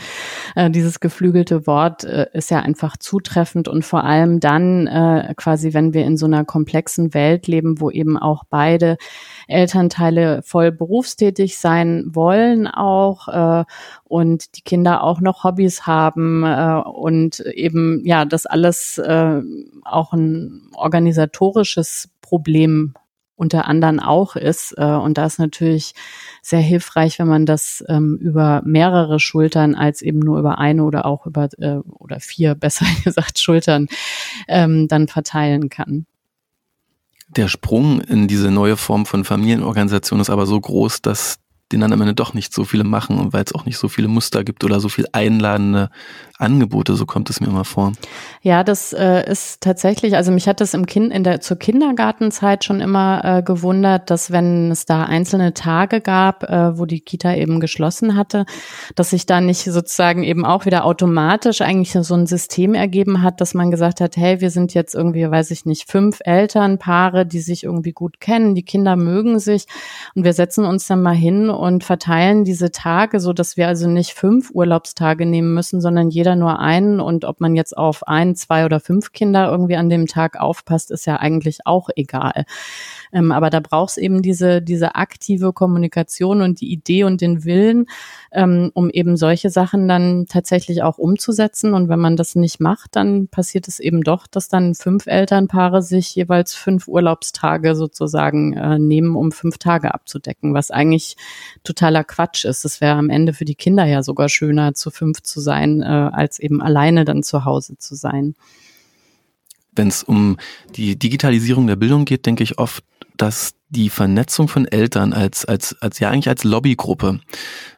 Äh, 0.56 0.70
dieses 0.70 0.98
geflügelte 0.98 1.68
Wort 1.68 2.02
äh, 2.02 2.26
ist 2.32 2.50
ja 2.50 2.60
einfach 2.60 2.96
zutreffend 2.96 3.68
und 3.68 3.84
vor 3.84 4.02
allem 4.02 4.40
dann 4.40 4.88
äh, 4.88 5.34
quasi, 5.36 5.72
wenn 5.72 5.94
wir 5.94 6.04
in 6.04 6.16
so 6.16 6.26
einer 6.26 6.44
komplexen 6.44 7.14
Welt 7.14 7.46
leben, 7.46 7.80
wo 7.80 7.90
eben 7.90 8.18
auch 8.18 8.42
beide 8.50 8.96
Elternteile 9.48 10.42
voll 10.42 10.70
berufstätig 10.70 11.58
sein 11.58 12.04
wollen 12.12 12.68
auch 12.68 13.28
äh, 13.28 13.64
und 14.04 14.56
die 14.56 14.62
Kinder 14.62 15.02
auch 15.02 15.20
noch 15.20 15.44
Hobbys 15.44 15.87
haben 15.87 16.44
äh, 16.44 16.82
und 16.84 17.40
eben 17.40 18.04
ja 18.04 18.24
das 18.24 18.46
alles 18.46 18.98
äh, 18.98 19.40
auch 19.84 20.12
ein 20.12 20.70
organisatorisches 20.74 22.11
Problem 22.20 22.94
unter 23.38 23.66
anderem 23.66 24.00
auch 24.00 24.37
ist. 24.37 24.74
Äh, 24.76 24.84
und 24.84 25.16
da 25.16 25.26
ist 25.26 25.38
natürlich 25.38 25.94
sehr 26.42 26.61
hilfreich, 26.61 27.18
wenn 27.18 27.28
man 27.28 27.46
das 27.46 27.84
ähm, 27.88 28.18
über 28.20 28.62
mehrere 28.64 29.20
Schultern 29.20 29.74
als 29.74 30.02
eben 30.02 30.18
nur 30.18 30.38
über 30.38 30.58
eine 30.58 30.84
oder 30.84 31.06
auch 31.06 31.24
über 31.24 31.48
äh, 31.58 31.76
oder 31.88 32.20
vier, 32.20 32.54
besser 32.56 32.87
gesagt, 33.04 33.38
Schultern 33.38 33.87
ähm, 34.48 34.88
dann 34.88 35.08
verteilen 35.08 35.68
kann. 35.68 36.06
Der 37.28 37.48
Sprung 37.48 38.00
in 38.00 38.26
diese 38.26 38.50
neue 38.50 38.76
Form 38.76 39.06
von 39.06 39.24
Familienorganisation 39.24 40.20
ist 40.20 40.30
aber 40.30 40.46
so 40.46 40.60
groß, 40.60 41.02
dass 41.02 41.38
den 41.72 41.81
dann 41.81 41.92
am 41.92 42.00
Ende 42.00 42.14
doch 42.14 42.35
nicht 42.35 42.54
so 42.54 42.64
viele 42.64 42.85
machen 42.85 43.18
und 43.18 43.33
weil 43.33 43.44
es 43.44 43.54
auch 43.54 43.66
nicht 43.66 43.78
so 43.78 43.88
viele 43.88 44.09
Muster 44.09 44.42
gibt 44.42 44.64
oder 44.64 44.81
so 44.81 44.88
viel 44.88 45.07
einladende 45.12 45.90
Angebote, 46.38 46.94
so 46.94 47.04
kommt 47.04 47.31
es 47.31 47.40
mir 47.40 47.48
immer 47.48 47.64
vor. 47.64 47.92
Ja, 48.42 48.62
das 48.62 48.92
äh, 48.92 49.28
ist 49.28 49.61
tatsächlich, 49.61 50.14
also 50.14 50.31
mich 50.31 50.46
hat 50.46 50.61
das 50.61 50.72
im 50.72 50.87
Kind 50.87 51.12
in 51.12 51.24
der 51.24 51.40
zur 51.40 51.59
Kindergartenzeit 51.59 52.64
schon 52.64 52.81
immer 52.81 53.24
äh, 53.24 53.42
gewundert, 53.42 54.09
dass 54.11 54.31
wenn 54.31 54.70
es 54.70 54.87
da 54.87 55.04
einzelne 55.04 55.52
Tage 55.52 56.00
gab, 56.00 56.44
äh, 56.44 56.78
wo 56.78 56.87
die 56.87 57.00
Kita 57.00 57.35
eben 57.35 57.59
geschlossen 57.59 58.16
hatte, 58.16 58.46
dass 58.94 59.11
sich 59.11 59.26
da 59.26 59.40
nicht 59.40 59.64
sozusagen 59.64 60.22
eben 60.22 60.44
auch 60.46 60.64
wieder 60.64 60.85
automatisch 60.85 61.61
eigentlich 61.61 61.92
so 61.92 62.14
ein 62.14 62.26
System 62.26 62.74
ergeben 62.74 63.22
hat, 63.22 63.40
dass 63.40 63.54
man 63.54 63.72
gesagt 63.72 64.00
hat, 64.00 64.16
hey, 64.16 64.40
wir 64.40 64.50
sind 64.50 64.74
jetzt 64.74 64.94
irgendwie, 64.94 65.28
weiß 65.28 65.50
ich 65.50 65.66
nicht, 65.66 65.90
fünf 65.90 66.20
Elternpaare, 66.24 67.26
die 67.26 67.40
sich 67.40 67.64
irgendwie 67.64 67.92
gut 67.92 68.20
kennen, 68.20 68.54
die 68.54 68.64
Kinder 68.64 68.94
mögen 68.94 69.40
sich 69.40 69.66
und 70.14 70.24
wir 70.24 70.33
setzen 70.33 70.64
uns 70.64 70.87
dann 70.87 71.02
mal 71.02 71.16
hin 71.16 71.50
und 71.58 71.84
verteilen 71.84 72.44
diese 72.44 72.70
Tage, 72.70 73.20
so 73.20 73.32
dass 73.32 73.56
wir 73.56 73.66
also 73.68 73.88
nicht 73.88 74.12
fünf 74.12 74.50
Urlaubstage 74.52 75.26
nehmen 75.26 75.52
müssen, 75.54 75.80
sondern 75.80 76.08
jeder 76.10 76.36
nur 76.36 76.58
einen 76.60 77.00
und 77.00 77.24
ob 77.24 77.40
man 77.40 77.54
jetzt 77.54 77.76
auf 77.76 78.06
ein, 78.06 78.36
zwei 78.36 78.64
oder 78.64 78.80
fünf 78.80 79.12
Kinder 79.12 79.50
irgendwie 79.50 79.76
an 79.76 79.90
dem 79.90 80.06
Tag 80.06 80.38
aufpasst, 80.38 80.90
ist 80.90 81.06
ja 81.06 81.16
eigentlich 81.16 81.66
auch 81.66 81.88
egal. 81.96 82.44
Ähm, 83.12 83.32
aber 83.32 83.50
da 83.50 83.60
braucht 83.60 83.90
es 83.90 83.96
eben 83.96 84.22
diese, 84.22 84.62
diese 84.62 84.94
aktive 84.94 85.52
Kommunikation 85.52 86.42
und 86.42 86.60
die 86.60 86.72
Idee 86.72 87.04
und 87.04 87.20
den 87.20 87.44
Willen, 87.44 87.86
ähm, 88.32 88.70
um 88.74 88.90
eben 88.90 89.16
solche 89.16 89.50
Sachen 89.50 89.88
dann 89.88 90.26
tatsächlich 90.26 90.82
auch 90.82 90.98
umzusetzen. 90.98 91.74
Und 91.74 91.88
wenn 91.88 91.98
man 91.98 92.16
das 92.16 92.34
nicht 92.34 92.60
macht, 92.60 92.96
dann 92.96 93.28
passiert 93.28 93.68
es 93.68 93.80
eben 93.80 94.02
doch, 94.02 94.26
dass 94.26 94.48
dann 94.48 94.74
fünf 94.74 95.06
Elternpaare 95.06 95.82
sich 95.82 96.14
jeweils 96.14 96.54
fünf 96.54 96.88
Urlaubstage 96.88 97.74
sozusagen 97.74 98.54
äh, 98.54 98.78
nehmen, 98.78 99.16
um 99.16 99.32
fünf 99.32 99.58
Tage 99.58 99.94
abzudecken, 99.94 100.54
was 100.54 100.70
eigentlich 100.70 101.16
totaler 101.64 102.04
Quatsch 102.04 102.44
ist. 102.44 102.64
Es 102.64 102.80
wäre 102.80 102.96
am 102.96 103.10
Ende 103.10 103.32
für 103.32 103.44
die 103.44 103.54
Kinder 103.54 103.84
ja 103.84 104.02
sogar 104.02 104.28
schöner, 104.28 104.74
zu 104.74 104.90
fünf 104.90 105.22
zu 105.22 105.40
sein, 105.40 105.82
äh, 105.82 105.86
als 105.86 106.38
eben 106.38 106.60
alleine 106.62 107.04
dann 107.04 107.22
zu 107.22 107.44
Hause 107.44 107.78
zu 107.78 107.94
sein. 107.94 108.34
Wenn 109.72 109.88
es 109.88 110.02
um 110.02 110.38
die 110.76 110.98
Digitalisierung 110.98 111.66
der 111.66 111.76
Bildung 111.76 112.04
geht, 112.04 112.26
denke 112.26 112.42
ich 112.42 112.59
oft, 112.59 112.85
dass 113.16 113.54
die 113.68 113.90
Vernetzung 113.90 114.48
von 114.48 114.66
Eltern 114.66 115.12
als, 115.12 115.44
als, 115.44 115.76
als 115.81 115.98
ja 115.98 116.11
eigentlich 116.11 116.28
als 116.28 116.44
Lobbygruppe, 116.44 117.20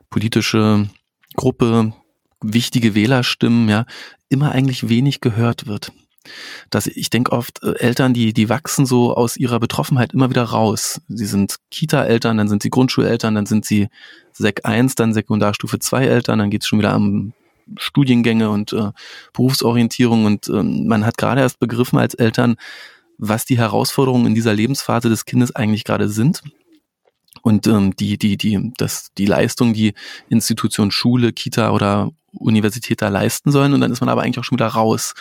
politische 0.08 0.88
Gruppe, 1.34 1.92
wichtige 2.40 2.94
Wählerstimmen, 2.94 3.68
ja, 3.68 3.86
immer 4.28 4.52
eigentlich 4.52 4.88
wenig 4.88 5.20
gehört 5.20 5.66
wird. 5.66 5.92
Dass 6.68 6.86
ich 6.86 7.10
denke 7.10 7.32
oft, 7.32 7.62
äh, 7.62 7.72
Eltern, 7.78 8.14
die, 8.14 8.32
die 8.32 8.48
wachsen 8.48 8.86
so 8.86 9.14
aus 9.14 9.36
ihrer 9.36 9.58
Betroffenheit 9.58 10.12
immer 10.12 10.30
wieder 10.30 10.44
raus. 10.44 11.00
Sie 11.08 11.26
sind 11.26 11.56
Kita-Eltern, 11.70 12.36
dann 12.36 12.48
sind 12.48 12.62
sie 12.62 12.70
Grundschuleltern, 12.70 13.34
dann 13.34 13.46
sind 13.46 13.64
sie 13.64 13.88
Sek 14.32 14.64
1, 14.64 14.94
dann 14.94 15.14
Sekundarstufe 15.14 15.78
2 15.78 16.06
Eltern, 16.06 16.38
dann 16.38 16.50
geht 16.50 16.62
es 16.62 16.68
schon 16.68 16.78
wieder 16.78 16.92
am 16.92 17.32
Studiengänge 17.76 18.50
und 18.50 18.72
äh, 18.72 18.90
Berufsorientierung 19.32 20.24
und 20.24 20.48
äh, 20.48 20.62
man 20.62 21.04
hat 21.04 21.18
gerade 21.18 21.40
erst 21.40 21.58
begriffen 21.58 21.98
als 21.98 22.14
Eltern, 22.14 22.56
was 23.18 23.44
die 23.44 23.58
Herausforderungen 23.58 24.26
in 24.26 24.34
dieser 24.34 24.54
Lebensphase 24.54 25.08
des 25.08 25.24
Kindes 25.24 25.54
eigentlich 25.54 25.84
gerade 25.84 26.08
sind 26.08 26.42
und 27.42 27.66
ähm, 27.66 27.94
die 27.96 28.18
die 28.18 28.36
die 28.36 28.72
das 28.76 29.10
die 29.16 29.26
Leistung, 29.26 29.72
die 29.72 29.94
Institution 30.28 30.90
Schule, 30.90 31.32
Kita 31.32 31.70
oder 31.70 32.10
Universität 32.32 33.02
da 33.02 33.08
leisten 33.08 33.50
sollen 33.50 33.74
und 33.74 33.80
dann 33.80 33.92
ist 33.92 34.00
man 34.00 34.08
aber 34.08 34.22
eigentlich 34.22 34.38
auch 34.38 34.44
schon 34.44 34.56
wieder 34.58 34.68
raus, 34.68 35.14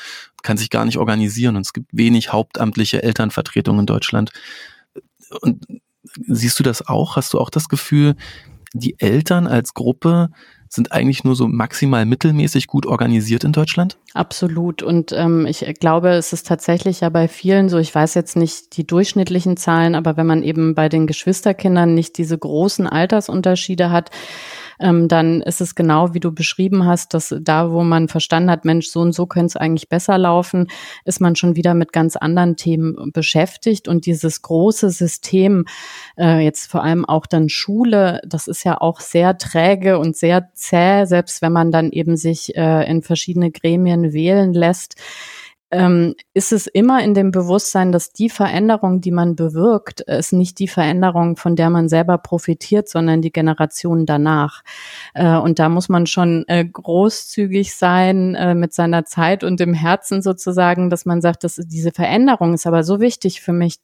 kann 0.44 0.58
sich 0.58 0.70
gar 0.70 0.86
nicht 0.86 0.98
organisieren 0.98 1.56
und 1.56 1.62
es 1.62 1.74
gibt 1.74 1.90
wenig 1.92 2.32
hauptamtliche 2.32 3.04
Elternvertretungen 3.04 3.82
in 3.82 3.86
Deutschland. 3.86 4.32
Und 5.42 5.66
siehst 6.28 6.60
du 6.60 6.64
das 6.64 6.88
auch? 6.88 7.16
Hast 7.16 7.34
du 7.34 7.40
auch 7.40 7.50
das 7.50 7.70
Gefühl, 7.70 8.16
die 8.74 9.00
Eltern 9.00 9.48
als 9.48 9.74
Gruppe 9.74 10.30
sind 10.70 10.92
eigentlich 10.92 11.24
nur 11.24 11.36
so 11.36 11.48
maximal 11.48 12.06
mittelmäßig 12.06 12.68
gut 12.68 12.86
organisiert 12.86 13.44
in 13.44 13.52
Deutschland? 13.52 13.98
Absolut. 14.14 14.84
Und 14.84 15.12
ähm, 15.12 15.46
ich 15.48 15.66
glaube, 15.80 16.10
es 16.10 16.32
ist 16.32 16.48
tatsächlich 16.48 17.02
ja 17.02 17.10
bei 17.10 17.28
vielen 17.28 17.70
so, 17.70 17.80
ich 17.80 17.94
weiß 17.94 18.14
jetzt 18.14 18.38
nicht 18.38 18.78
die 18.78 18.86
durchschnittlichen 18.86 19.58
Zahlen, 19.58 19.96
aber 19.96 20.16
wenn 20.16 20.28
man 20.28 20.44
eben 20.44 20.76
bei 20.76 20.88
den 20.88 21.08
Geschwisterkindern 21.08 21.94
nicht 21.94 22.18
diese 22.18 22.38
großen 22.38 22.88
Altersunterschiede 22.88 23.92
hat, 23.92 24.12
ähm, 24.80 25.08
dann 25.08 25.42
ist 25.42 25.62
es 25.62 25.76
genau 25.76 26.14
wie 26.14 26.20
du 26.20 26.32
beschrieben 26.32 26.86
hast, 26.86 27.14
dass 27.14 27.36
da, 27.42 27.72
wo 27.72 27.84
man 27.84 28.08
verstanden 28.08 28.52
hat, 28.52 28.66
Mensch, 28.66 28.88
so 28.88 29.02
und 29.02 29.14
so 29.14 29.26
könnte 29.26 29.48
es 29.48 29.56
eigentlich 29.56 29.90
besser 29.90 30.18
laufen, 30.18 30.68
ist 31.06 31.22
man 31.22 31.36
schon 31.36 31.56
wieder 31.56 31.74
mit 31.74 31.94
ganz 31.94 32.16
anderen 32.16 32.56
Themen 32.56 33.12
beschäftigt. 33.12 33.88
Und 33.88 34.06
dieses 34.06 34.42
große 34.42 34.90
System, 34.90 35.66
äh, 36.18 36.40
jetzt 36.44 36.72
vor 36.72 36.84
allem 36.84 37.06
auch 37.06 37.26
dann 37.26 37.50
Schule, 37.50 38.22
das 38.26 38.48
ist 38.48 38.64
ja 38.64 38.80
auch 38.80 39.00
sehr 39.00 39.38
träge 39.38 40.00
und 40.00 40.16
sehr 40.16 40.50
zäh, 40.54 41.06
selbst 41.06 41.42
wenn 41.42 41.52
man 41.52 41.72
dann 41.72 41.92
eben 41.92 42.18
sich 42.18 42.56
äh, 42.56 42.90
in 42.90 43.02
verschiedene 43.02 43.52
Gremien 43.52 44.14
wählen 44.14 44.54
lässt 44.54 44.96
ähm, 45.72 46.16
ist 46.34 46.52
es 46.52 46.68
immer 46.68 47.04
in 47.04 47.14
dem 47.14 47.32
Bewusstsein, 47.32 47.92
dass 47.92 48.12
die 48.12 48.30
Veränderung, 48.30 49.02
die 49.02 49.12
man 49.12 49.36
bewirkt, 49.36 50.02
ist 50.02 50.34
nicht 50.34 50.58
die 50.60 50.68
Veränderung, 50.68 51.36
von 51.36 51.56
der 51.56 51.70
man 51.70 51.90
selber 51.90 52.18
profitiert, 52.18 52.90
sondern 52.90 53.22
die 53.22 53.32
Generation 53.32 54.06
danach. 54.06 54.64
Äh, 55.14 55.38
und 55.38 55.60
da 55.60 55.70
muss 55.70 55.90
man 55.90 56.08
schon 56.08 56.44
äh, 56.48 56.66
großzügig 56.66 57.76
sein 57.76 58.36
äh, 58.36 58.56
mit 58.56 58.74
seiner 58.74 59.06
Zeit 59.06 59.44
und 59.44 59.60
dem 59.60 59.74
Herzen 59.74 60.22
sozusagen, 60.22 60.90
dass 60.90 61.06
man 61.06 61.22
sagt, 61.22 61.44
dass 61.44 61.56
diese 61.56 61.92
Veränderung 61.92 62.54
ist 62.54 62.66
aber 62.66 62.84
so 62.84 63.00
wichtig 63.00 63.42
für 63.42 63.54
mich, 63.54 63.76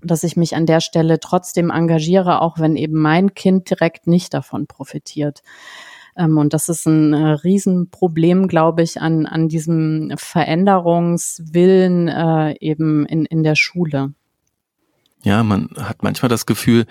dass 0.00 0.22
ich 0.22 0.36
mich 0.36 0.54
an 0.54 0.66
der 0.66 0.80
Stelle 0.80 1.18
trotzdem 1.18 1.70
engagiere, 1.70 2.40
auch 2.40 2.60
wenn 2.60 2.76
eben 2.76 3.00
mein 3.00 3.34
Kind 3.34 3.70
direkt 3.70 4.06
nicht 4.06 4.32
davon 4.34 4.68
profitiert. 4.68 5.42
Ähm, 6.18 6.36
und 6.36 6.52
das 6.52 6.68
ist 6.68 6.86
ein 6.86 7.14
äh, 7.14 7.30
Riesenproblem, 7.30 8.48
glaube 8.48 8.82
ich, 8.82 9.00
an, 9.00 9.24
an 9.24 9.48
diesem 9.48 10.12
Veränderungswillen 10.16 12.08
äh, 12.08 12.56
eben 12.60 13.06
in, 13.06 13.24
in 13.24 13.44
der 13.44 13.54
Schule. 13.54 14.12
Ja, 15.22 15.42
man 15.42 15.68
hat 15.78 16.02
manchmal 16.02 16.28
das 16.28 16.46
Gefühl, 16.46 16.86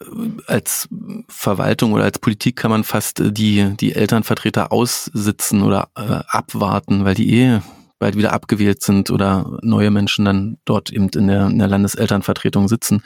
äh, 0.00 0.04
als 0.46 0.88
Verwaltung 1.28 1.92
oder 1.92 2.04
als 2.04 2.18
Politik 2.18 2.56
kann 2.56 2.70
man 2.70 2.84
fast 2.84 3.20
äh, 3.20 3.32
die, 3.32 3.74
die 3.78 3.94
Elternvertreter 3.94 4.72
aussitzen 4.72 5.62
oder 5.62 5.88
äh, 5.94 6.22
abwarten, 6.28 7.04
weil 7.04 7.14
die 7.14 7.34
eh 7.38 7.60
bald 7.98 8.16
wieder 8.16 8.32
abgewählt 8.32 8.82
sind 8.82 9.10
oder 9.10 9.58
neue 9.62 9.90
Menschen 9.90 10.24
dann 10.24 10.56
dort 10.64 10.90
eben 10.90 11.08
in 11.10 11.28
der, 11.28 11.46
in 11.46 11.58
der 11.58 11.68
Landeselternvertretung 11.68 12.68
sitzen. 12.68 13.02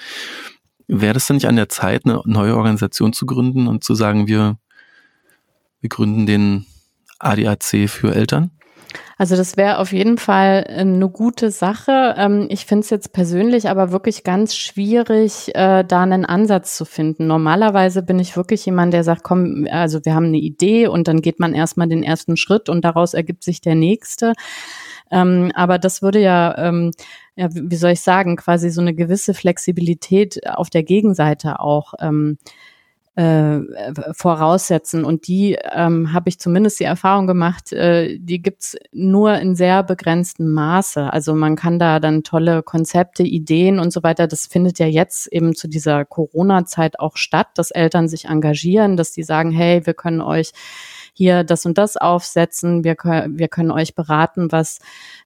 Wäre 0.86 1.14
das 1.14 1.26
denn 1.26 1.36
nicht 1.36 1.46
an 1.46 1.56
der 1.56 1.68
Zeit, 1.68 2.04
eine 2.04 2.22
neue 2.24 2.56
Organisation 2.56 3.12
zu 3.12 3.26
gründen 3.26 3.66
und 3.66 3.84
zu 3.84 3.94
sagen, 3.94 4.26
wir 4.26 4.56
wir 5.80 5.88
gründen 5.88 6.26
den 6.26 6.66
ADAC 7.18 7.88
für 7.88 8.14
Eltern? 8.14 8.50
Also 9.18 9.34
das 9.34 9.56
wäre 9.56 9.78
auf 9.78 9.92
jeden 9.92 10.16
Fall 10.16 10.64
äh, 10.68 10.80
eine 10.80 11.08
gute 11.08 11.50
Sache. 11.50 12.14
Ähm, 12.16 12.46
ich 12.50 12.66
finde 12.66 12.84
es 12.84 12.90
jetzt 12.90 13.12
persönlich 13.12 13.68
aber 13.68 13.90
wirklich 13.90 14.22
ganz 14.22 14.54
schwierig, 14.54 15.54
äh, 15.54 15.84
da 15.84 16.02
einen 16.02 16.24
Ansatz 16.24 16.76
zu 16.76 16.84
finden. 16.84 17.26
Normalerweise 17.26 18.02
bin 18.02 18.20
ich 18.20 18.36
wirklich 18.36 18.64
jemand, 18.64 18.92
der 18.92 19.02
sagt, 19.02 19.24
komm, 19.24 19.66
also 19.70 20.04
wir 20.04 20.14
haben 20.14 20.26
eine 20.26 20.38
Idee 20.38 20.86
und 20.86 21.08
dann 21.08 21.20
geht 21.20 21.40
man 21.40 21.52
erstmal 21.52 21.88
den 21.88 22.04
ersten 22.04 22.36
Schritt 22.36 22.68
und 22.68 22.84
daraus 22.84 23.12
ergibt 23.12 23.42
sich 23.42 23.60
der 23.60 23.74
nächste. 23.74 24.34
Ähm, 25.10 25.50
aber 25.54 25.78
das 25.78 26.00
würde 26.00 26.20
ja, 26.20 26.56
ähm, 26.56 26.92
ja, 27.34 27.48
wie 27.52 27.76
soll 27.76 27.92
ich 27.92 28.00
sagen, 28.00 28.36
quasi 28.36 28.70
so 28.70 28.80
eine 28.80 28.94
gewisse 28.94 29.34
Flexibilität 29.34 30.46
auf 30.48 30.70
der 30.70 30.84
Gegenseite 30.84 31.60
auch 31.60 31.94
äh, 33.18 33.60
voraussetzen. 34.12 35.04
Und 35.04 35.26
die 35.26 35.58
ähm, 35.72 36.12
habe 36.12 36.28
ich 36.28 36.38
zumindest 36.38 36.78
die 36.78 36.84
Erfahrung 36.84 37.26
gemacht, 37.26 37.72
äh, 37.72 38.16
die 38.20 38.40
gibt's 38.40 38.76
nur 38.92 39.34
in 39.40 39.56
sehr 39.56 39.82
begrenztem 39.82 40.52
Maße. 40.52 41.12
Also 41.12 41.34
man 41.34 41.56
kann 41.56 41.80
da 41.80 41.98
dann 41.98 42.22
tolle 42.22 42.62
Konzepte, 42.62 43.24
Ideen 43.24 43.80
und 43.80 43.92
so 43.92 44.04
weiter. 44.04 44.28
Das 44.28 44.46
findet 44.46 44.78
ja 44.78 44.86
jetzt 44.86 45.26
eben 45.32 45.56
zu 45.56 45.66
dieser 45.66 46.04
Corona-Zeit 46.04 47.00
auch 47.00 47.16
statt, 47.16 47.48
dass 47.56 47.72
Eltern 47.72 48.08
sich 48.08 48.26
engagieren, 48.26 48.96
dass 48.96 49.10
die 49.10 49.24
sagen, 49.24 49.50
hey, 49.50 49.84
wir 49.84 49.94
können 49.94 50.20
euch 50.20 50.52
hier 51.12 51.42
das 51.42 51.66
und 51.66 51.76
das 51.76 51.96
aufsetzen, 51.96 52.84
wir, 52.84 52.94
wir 52.94 53.48
können 53.48 53.72
euch 53.72 53.96
beraten, 53.96 54.52
was 54.52 54.78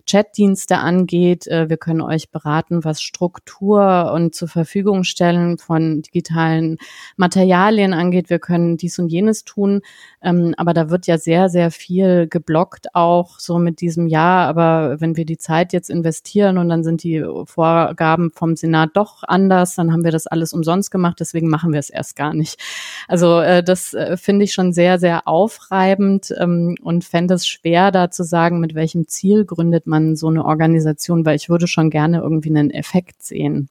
Chatdienste 0.06 0.78
angeht. 0.78 1.46
Äh, 1.46 1.68
wir 1.68 1.76
können 1.76 2.00
euch 2.00 2.30
beraten, 2.30 2.84
was 2.84 3.02
Struktur 3.02 4.12
und 4.12 4.34
zur 4.34 4.48
Verfügung 4.48 5.04
stellen 5.04 5.58
von 5.58 6.02
digitalen 6.02 6.78
Materialien 7.16 7.92
angeht. 7.92 8.30
Wir 8.30 8.38
können 8.38 8.76
dies 8.76 8.98
und 8.98 9.08
jenes 9.08 9.44
tun. 9.44 9.82
Ähm, 10.22 10.54
aber 10.56 10.74
da 10.74 10.90
wird 10.90 11.06
ja 11.06 11.18
sehr, 11.18 11.48
sehr 11.48 11.70
viel 11.70 12.26
geblockt 12.28 12.94
auch 12.94 13.38
so 13.38 13.58
mit 13.58 13.80
diesem 13.80 14.06
Ja. 14.06 14.46
Aber 14.48 15.00
wenn 15.00 15.16
wir 15.16 15.24
die 15.24 15.38
Zeit 15.38 15.72
jetzt 15.72 15.90
investieren 15.90 16.58
und 16.58 16.68
dann 16.68 16.84
sind 16.84 17.02
die 17.02 17.24
Vorgaben 17.44 18.30
vom 18.34 18.56
Senat 18.56 18.90
doch 18.94 19.22
anders, 19.24 19.74
dann 19.74 19.92
haben 19.92 20.04
wir 20.04 20.12
das 20.12 20.26
alles 20.26 20.52
umsonst 20.52 20.90
gemacht. 20.90 21.18
Deswegen 21.20 21.48
machen 21.48 21.72
wir 21.72 21.80
es 21.80 21.90
erst 21.90 22.16
gar 22.16 22.34
nicht. 22.34 22.60
Also 23.08 23.40
äh, 23.40 23.62
das 23.62 23.94
äh, 23.94 24.16
finde 24.16 24.44
ich 24.44 24.52
schon 24.52 24.72
sehr, 24.72 24.98
sehr 24.98 25.28
aufreibend 25.28 26.32
ähm, 26.38 26.76
und 26.82 27.04
fände 27.04 27.34
es 27.34 27.46
schwer, 27.46 27.90
da 27.90 28.10
zu 28.10 28.24
sagen, 28.24 28.60
mit 28.60 28.74
welchem 28.74 29.08
Ziel 29.08 29.44
gründet 29.44 29.86
man 29.86 29.91
so 30.16 30.28
eine 30.28 30.44
Organisation, 30.44 31.24
weil 31.24 31.36
ich 31.36 31.48
würde 31.48 31.66
schon 31.66 31.90
gerne 31.90 32.20
irgendwie 32.20 32.50
einen 32.50 32.70
Effekt 32.70 33.22
sehen. 33.22 33.68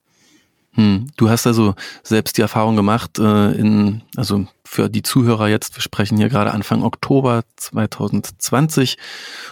Hm. 0.74 1.08
Du 1.18 1.30
hast 1.30 1.48
also 1.48 1.76
selbst 2.02 2.38
die 2.38 2.42
Erfahrung 2.42 2.78
gemacht, 2.78 3.20
äh, 3.20 3.52
in, 3.52 4.04
also 4.16 4.46
für 4.64 4.90
die 4.90 5.04
Zuhörer 5.04 5.50
jetzt, 5.50 5.76
wir 5.76 5.82
sprechen 5.82 6.18
hier 6.18 6.30
gerade 6.30 6.52
Anfang 6.52 6.84
Oktober 6.84 7.44
2020 7.58 8.98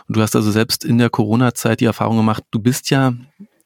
und 0.08 0.15
du 0.15 0.21
hast 0.21 0.36
also 0.36 0.49
selbst 0.49 0.86
in 0.86 0.97
der 0.97 1.10
Corona-Zeit 1.10 1.82
die 1.82 1.86
Erfahrung 1.86 2.17
gemacht, 2.17 2.43
du 2.51 2.60
bist 2.60 2.89
ja 2.89 3.13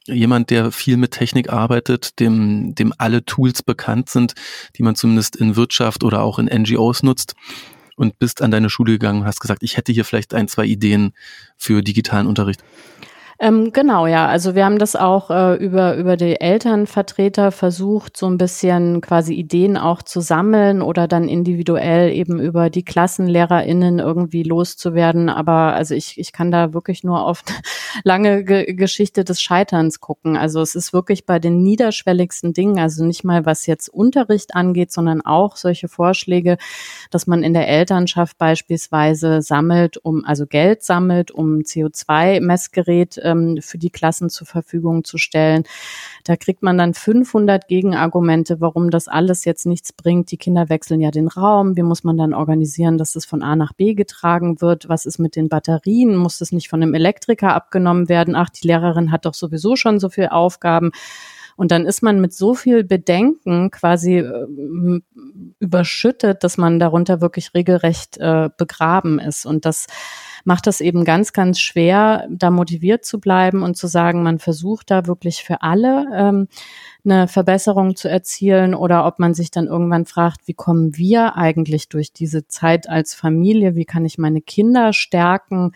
jemand, 0.06 0.50
der 0.50 0.72
viel 0.72 0.96
mit 0.96 1.12
Technik 1.12 1.52
arbeitet, 1.52 2.18
dem, 2.18 2.74
dem 2.74 2.92
alle 2.98 3.24
Tools 3.24 3.62
bekannt 3.62 4.10
sind, 4.10 4.34
die 4.76 4.82
man 4.82 4.96
zumindest 4.96 5.36
in 5.36 5.54
Wirtschaft 5.54 6.02
oder 6.02 6.22
auch 6.22 6.40
in 6.40 6.46
NGOs 6.46 7.04
nutzt 7.04 7.34
und 7.96 8.18
bist 8.18 8.42
an 8.42 8.50
deine 8.50 8.70
Schule 8.70 8.92
gegangen 8.92 9.20
und 9.20 9.26
hast 9.26 9.40
gesagt, 9.40 9.62
ich 9.62 9.76
hätte 9.76 9.92
hier 9.92 10.04
vielleicht 10.04 10.34
ein, 10.34 10.48
zwei 10.48 10.64
Ideen 10.64 11.12
für 11.56 11.82
digitalen 11.82 12.26
Unterricht. 12.26 12.62
Ähm, 13.40 13.72
genau, 13.72 14.06
ja. 14.06 14.28
Also 14.28 14.54
wir 14.54 14.64
haben 14.64 14.78
das 14.78 14.94
auch 14.94 15.28
äh, 15.30 15.54
über, 15.56 15.96
über 15.96 16.16
die 16.16 16.40
Elternvertreter 16.40 17.50
versucht, 17.50 18.16
so 18.16 18.26
ein 18.26 18.38
bisschen 18.38 19.00
quasi 19.00 19.34
Ideen 19.34 19.76
auch 19.76 20.02
zu 20.02 20.20
sammeln 20.20 20.82
oder 20.82 21.08
dann 21.08 21.28
individuell 21.28 22.12
eben 22.12 22.38
über 22.38 22.70
die 22.70 22.84
KlassenlehrerInnen 22.84 23.98
irgendwie 23.98 24.44
loszuwerden. 24.44 25.28
Aber 25.28 25.74
also 25.74 25.94
ich, 25.94 26.18
ich 26.18 26.32
kann 26.32 26.52
da 26.52 26.74
wirklich 26.74 27.02
nur 27.02 27.26
auf 27.26 27.42
lange 28.04 28.44
Ge 28.44 28.72
Geschichte 28.74 29.24
des 29.24 29.42
Scheiterns 29.42 29.98
gucken. 30.00 30.36
Also 30.36 30.60
es 30.60 30.76
ist 30.76 30.92
wirklich 30.92 31.26
bei 31.26 31.40
den 31.40 31.62
niederschwelligsten 31.62 32.52
Dingen, 32.52 32.78
also 32.78 33.04
nicht 33.04 33.24
mal 33.24 33.44
was 33.46 33.66
jetzt 33.66 33.88
Unterricht 33.88 34.54
angeht, 34.54 34.92
sondern 34.92 35.20
auch 35.22 35.56
solche 35.56 35.88
Vorschläge, 35.88 36.56
dass 37.10 37.26
man 37.26 37.42
in 37.42 37.52
der 37.52 37.68
Elternschaft 37.68 38.38
beispielsweise 38.38 39.42
sammelt, 39.42 39.96
um, 39.96 40.24
also 40.24 40.46
Geld 40.46 40.84
sammelt, 40.84 41.32
um 41.32 41.58
CO2-Messgerät 41.58 43.23
ähm, 43.24 43.58
für 43.60 43.78
die 43.78 43.90
Klassen 43.90 44.30
zur 44.30 44.46
Verfügung 44.46 45.04
zu 45.04 45.18
stellen. 45.18 45.64
Da 46.24 46.36
kriegt 46.36 46.62
man 46.62 46.78
dann 46.78 46.94
500 46.94 47.66
Gegenargumente, 47.68 48.60
warum 48.60 48.90
das 48.90 49.08
alles 49.08 49.44
jetzt 49.44 49.66
nichts 49.66 49.92
bringt. 49.92 50.30
Die 50.30 50.36
Kinder 50.36 50.68
wechseln 50.68 51.00
ja 51.00 51.10
den 51.10 51.28
Raum. 51.28 51.76
Wie 51.76 51.82
muss 51.82 52.04
man 52.04 52.16
dann 52.16 52.34
organisieren, 52.34 52.98
dass 52.98 53.16
es 53.16 53.24
von 53.24 53.42
A 53.42 53.56
nach 53.56 53.72
B 53.72 53.94
getragen 53.94 54.60
wird? 54.60 54.88
Was 54.88 55.06
ist 55.06 55.18
mit 55.18 55.36
den 55.36 55.48
Batterien? 55.48 56.16
Muss 56.16 56.38
das 56.38 56.52
nicht 56.52 56.68
von 56.68 56.82
einem 56.82 56.94
Elektriker 56.94 57.54
abgenommen 57.54 58.08
werden? 58.08 58.36
Ach, 58.36 58.50
die 58.50 58.66
Lehrerin 58.66 59.10
hat 59.10 59.24
doch 59.24 59.34
sowieso 59.34 59.76
schon 59.76 59.98
so 59.98 60.08
viele 60.08 60.32
Aufgaben. 60.32 60.92
Und 61.56 61.70
dann 61.70 61.86
ist 61.86 62.02
man 62.02 62.20
mit 62.20 62.32
so 62.32 62.54
viel 62.54 62.84
Bedenken 62.84 63.70
quasi 63.70 64.18
äh, 64.18 65.00
überschüttet, 65.60 66.42
dass 66.42 66.58
man 66.58 66.78
darunter 66.78 67.20
wirklich 67.20 67.54
regelrecht 67.54 68.18
äh, 68.18 68.50
begraben 68.56 69.18
ist. 69.20 69.46
Und 69.46 69.64
das 69.64 69.86
macht 70.44 70.66
es 70.66 70.80
eben 70.80 71.04
ganz, 71.04 71.32
ganz 71.32 71.58
schwer, 71.58 72.26
da 72.30 72.50
motiviert 72.50 73.04
zu 73.04 73.18
bleiben 73.18 73.62
und 73.62 73.76
zu 73.76 73.86
sagen, 73.86 74.22
man 74.22 74.38
versucht 74.38 74.90
da 74.90 75.06
wirklich 75.06 75.42
für 75.42 75.62
alle 75.62 76.06
ähm, 76.14 76.48
eine 77.04 77.28
Verbesserung 77.28 77.96
zu 77.96 78.08
erzielen 78.08 78.74
oder 78.74 79.06
ob 79.06 79.18
man 79.18 79.34
sich 79.34 79.50
dann 79.50 79.66
irgendwann 79.66 80.06
fragt, 80.06 80.46
wie 80.46 80.54
kommen 80.54 80.96
wir 80.96 81.36
eigentlich 81.36 81.88
durch 81.88 82.12
diese 82.12 82.46
Zeit 82.46 82.88
als 82.88 83.14
Familie, 83.14 83.74
wie 83.74 83.84
kann 83.84 84.04
ich 84.04 84.18
meine 84.18 84.40
Kinder 84.40 84.92
stärken 84.92 85.72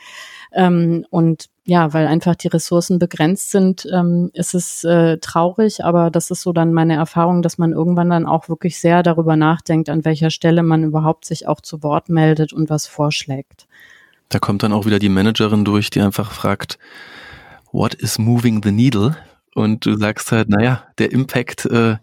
ähm, 0.53 1.05
und 1.11 1.49
ja, 1.65 1.93
weil 1.93 2.07
einfach 2.07 2.35
die 2.35 2.49
Ressourcen 2.49 2.99
begrenzt 2.99 3.51
sind, 3.51 3.87
ähm, 3.93 4.31
ist 4.33 4.55
es 4.55 4.85
äh, 4.85 5.19
traurig, 5.19 5.85
aber 5.85 6.11
das 6.11 6.31
ist 6.31 6.41
so 6.41 6.55
dann 6.55 6.73
meine 6.73 6.95
Erfahrung, 6.95 7.43
dass 7.43 7.59
man 7.59 7.73
irgendwann 7.73 8.09
dann 8.09 8.25
auch 8.25 8.49
wirklich 8.49 8.81
sehr 8.81 9.03
darüber 9.03 9.37
nachdenkt, 9.37 9.91
an 9.91 10.07
welcher 10.07 10.31
Stelle 10.31 10.63
man 10.63 10.83
überhaupt 10.83 11.27
sich 11.27 11.47
auch 11.47 11.61
zu 11.61 11.83
Wort 11.83 12.09
meldet 12.09 12.55
und 12.55 12.71
was 12.71 12.87
vorschlägt. 12.87 13.69
Da 14.29 14.39
kommt 14.39 14.63
dann 14.63 14.73
auch 14.73 14.87
wieder 14.87 14.99
die 14.99 15.09
Managerin 15.09 15.65
durch, 15.65 15.91
die 15.91 16.01
einfach 16.01 16.33
fragt, 16.33 16.79
what 17.73 17.95
is 17.95 18.19
moving 18.19 18.63
the 18.63 18.73
needle? 18.73 19.17
Und 19.55 19.87
du 19.87 19.97
sagst 19.97 20.31
halt, 20.31 20.49
naja, 20.51 20.85
der 20.99 21.11
Impact 21.11 21.65
äh, 21.67 21.97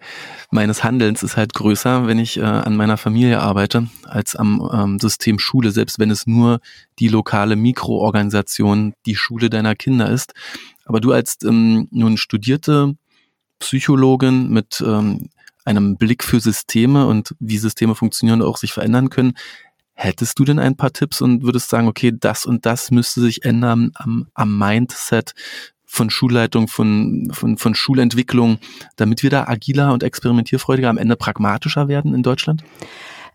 meines 0.51 0.83
Handelns 0.83 1.23
ist 1.23 1.37
halt 1.37 1.53
größer, 1.53 2.05
wenn 2.05 2.19
ich 2.19 2.37
äh, 2.37 2.41
an 2.41 2.75
meiner 2.75 2.97
Familie 2.97 3.39
arbeite, 3.39 3.87
als 4.03 4.35
am 4.35 4.69
ähm, 4.73 4.99
System 4.99 5.39
Schule, 5.39 5.71
selbst 5.71 5.97
wenn 5.97 6.11
es 6.11 6.27
nur 6.27 6.59
die 6.99 7.07
lokale 7.07 7.55
Mikroorganisation, 7.55 8.93
die 9.05 9.15
Schule 9.15 9.49
deiner 9.49 9.75
Kinder 9.75 10.09
ist. 10.09 10.33
Aber 10.83 10.99
du 10.99 11.13
als 11.13 11.37
ähm, 11.45 11.87
nun 11.91 12.17
studierte 12.17 12.95
Psychologin 13.59 14.49
mit 14.49 14.83
ähm, 14.85 15.29
einem 15.63 15.97
Blick 15.97 16.23
für 16.23 16.39
Systeme 16.39 17.07
und 17.07 17.35
wie 17.39 17.57
Systeme 17.57 17.95
funktionieren 17.95 18.41
und 18.41 18.47
auch 18.47 18.57
sich 18.57 18.73
verändern 18.73 19.09
können, 19.09 19.33
Hättest 19.95 20.37
du 20.37 20.43
denn 20.43 20.59
ein 20.59 20.75
paar 20.75 20.91
Tipps 20.91 21.21
und 21.21 21.43
würdest 21.43 21.69
sagen, 21.69 21.87
okay, 21.87 22.11
das 22.13 22.45
und 22.45 22.65
das 22.65 22.91
müsste 22.91 23.21
sich 23.21 23.45
ändern 23.45 23.91
am, 23.95 24.27
am 24.33 24.57
Mindset 24.57 25.33
von 25.85 26.09
Schulleitung, 26.09 26.67
von, 26.67 27.29
von, 27.31 27.57
von 27.57 27.73
Schulentwicklung, 27.73 28.59
damit 28.97 29.23
wir 29.23 29.29
da 29.29 29.47
agiler 29.47 29.93
und 29.93 30.03
experimentierfreudiger 30.03 30.89
am 30.89 30.97
Ende 30.97 31.15
pragmatischer 31.15 31.87
werden 31.87 32.13
in 32.13 32.23
Deutschland? 32.23 32.63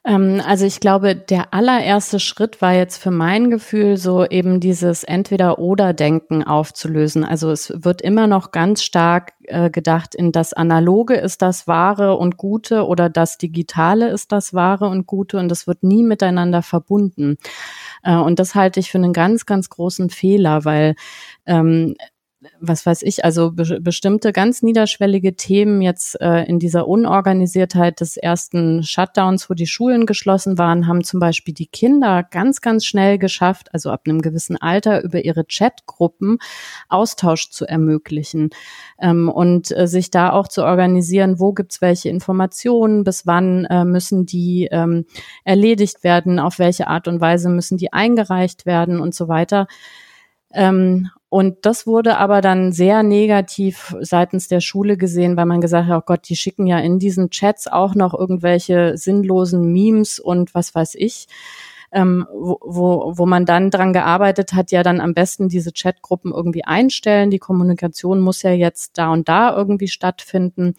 Ähm, 0.04 0.40
also 0.46 0.64
ich 0.64 0.80
glaube, 0.80 1.14
der 1.14 1.52
allererste 1.52 2.20
Schritt 2.20 2.62
war 2.62 2.72
jetzt 2.72 2.96
für 2.96 3.10
mein 3.10 3.50
Gefühl 3.50 3.98
so 3.98 4.24
eben 4.24 4.58
dieses 4.60 5.04
Entweder-Oder-Denken 5.04 6.42
aufzulösen. 6.42 7.24
Also 7.24 7.50
es 7.50 7.72
wird 7.84 8.00
immer 8.00 8.26
noch 8.26 8.50
ganz 8.50 8.82
stark 8.82 9.34
äh, 9.44 9.68
gedacht 9.68 10.14
in 10.14 10.32
das 10.32 10.52
Analoge 10.54 11.14
ist 11.14 11.42
das 11.42 11.66
Wahre 11.66 12.16
und 12.16 12.38
Gute 12.38 12.86
oder 12.86 13.10
das 13.10 13.36
Digitale 13.36 14.08
ist 14.08 14.32
das 14.32 14.54
Wahre 14.54 14.86
und 14.86 15.06
Gute 15.06 15.38
und 15.38 15.48
das 15.48 15.66
wird 15.66 15.82
nie 15.82 16.02
miteinander 16.02 16.62
verbunden. 16.62 17.36
Äh, 18.02 18.16
und 18.16 18.38
das 18.38 18.54
halte 18.54 18.80
ich 18.80 18.90
für 18.90 18.98
einen 18.98 19.12
ganz, 19.12 19.44
ganz 19.44 19.68
großen 19.68 20.08
Fehler, 20.08 20.64
weil 20.64 20.94
ähm, 21.46 21.96
was 22.58 22.86
weiß 22.86 23.02
ich, 23.02 23.22
also 23.24 23.50
be 23.52 23.80
bestimmte 23.80 24.32
ganz 24.32 24.62
niederschwellige 24.62 25.36
Themen 25.36 25.82
jetzt 25.82 26.18
äh, 26.20 26.44
in 26.44 26.58
dieser 26.58 26.88
Unorganisiertheit 26.88 28.00
des 28.00 28.16
ersten 28.16 28.82
Shutdowns, 28.82 29.50
wo 29.50 29.54
die 29.54 29.66
Schulen 29.66 30.06
geschlossen 30.06 30.56
waren, 30.56 30.86
haben 30.86 31.04
zum 31.04 31.20
Beispiel 31.20 31.52
die 31.52 31.66
Kinder 31.66 32.22
ganz, 32.22 32.62
ganz 32.62 32.86
schnell 32.86 33.18
geschafft, 33.18 33.74
also 33.74 33.90
ab 33.90 34.02
einem 34.06 34.22
gewissen 34.22 34.56
Alter 34.56 35.02
über 35.04 35.22
ihre 35.22 35.44
Chatgruppen 35.44 36.38
Austausch 36.88 37.50
zu 37.50 37.66
ermöglichen 37.66 38.50
ähm, 38.98 39.28
und 39.28 39.76
äh, 39.76 39.86
sich 39.86 40.10
da 40.10 40.32
auch 40.32 40.48
zu 40.48 40.64
organisieren, 40.64 41.40
wo 41.40 41.52
gibt's 41.52 41.82
welche 41.82 42.08
Informationen, 42.08 43.04
bis 43.04 43.26
wann 43.26 43.66
äh, 43.66 43.84
müssen 43.84 44.24
die 44.24 44.66
ähm, 44.70 45.04
erledigt 45.44 46.04
werden, 46.04 46.38
auf 46.38 46.58
welche 46.58 46.86
Art 46.86 47.06
und 47.06 47.20
Weise 47.20 47.50
müssen 47.50 47.76
die 47.76 47.92
eingereicht 47.92 48.64
werden 48.64 48.98
und 48.98 49.14
so 49.14 49.28
weiter. 49.28 49.66
Ähm, 50.52 51.10
und 51.30 51.64
das 51.64 51.86
wurde 51.86 52.18
aber 52.18 52.40
dann 52.40 52.72
sehr 52.72 53.04
negativ 53.04 53.94
seitens 54.00 54.48
der 54.48 54.60
Schule 54.60 54.96
gesehen, 54.96 55.36
weil 55.36 55.46
man 55.46 55.60
gesagt 55.60 55.88
hat, 55.88 56.02
oh 56.02 56.04
Gott, 56.04 56.28
die 56.28 56.34
schicken 56.34 56.66
ja 56.66 56.78
in 56.80 56.98
diesen 56.98 57.30
Chats 57.30 57.68
auch 57.68 57.94
noch 57.94 58.14
irgendwelche 58.14 58.98
sinnlosen 58.98 59.72
Memes 59.72 60.18
und 60.18 60.54
was 60.56 60.74
weiß 60.74 60.96
ich 60.96 61.28
ähm, 61.92 62.26
wo, 62.32 62.58
wo, 62.62 63.12
wo 63.16 63.26
man 63.26 63.46
dann 63.46 63.70
dran 63.70 63.92
gearbeitet 63.92 64.52
hat, 64.52 64.70
ja 64.70 64.82
dann 64.82 65.00
am 65.00 65.14
besten 65.14 65.48
diese 65.48 65.72
Chatgruppen 65.72 66.32
irgendwie 66.32 66.64
einstellen. 66.64 67.30
Die 67.30 67.38
Kommunikation 67.38 68.20
muss 68.20 68.42
ja 68.42 68.52
jetzt 68.52 68.98
da 68.98 69.12
und 69.12 69.28
da 69.28 69.54
irgendwie 69.56 69.88
stattfinden, 69.88 70.74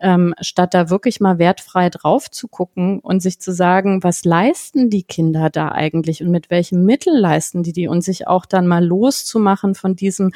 ähm, 0.00 0.34
statt 0.40 0.74
da 0.74 0.90
wirklich 0.90 1.20
mal 1.20 1.38
wertfrei 1.38 1.90
drauf 1.90 2.30
zu 2.30 2.48
gucken 2.48 3.00
und 3.00 3.20
sich 3.20 3.40
zu 3.40 3.52
sagen, 3.52 4.02
was 4.02 4.24
leisten 4.24 4.90
die 4.90 5.04
Kinder 5.04 5.50
da 5.50 5.70
eigentlich 5.70 6.22
und 6.22 6.30
mit 6.30 6.50
welchen 6.50 6.84
Mitteln 6.84 7.16
leisten 7.16 7.62
die 7.62 7.72
die 7.72 7.88
und 7.88 8.02
sich 8.02 8.26
auch 8.26 8.46
dann 8.46 8.66
mal 8.66 8.84
loszumachen 8.84 9.74
von 9.74 9.94
diesem 9.94 10.32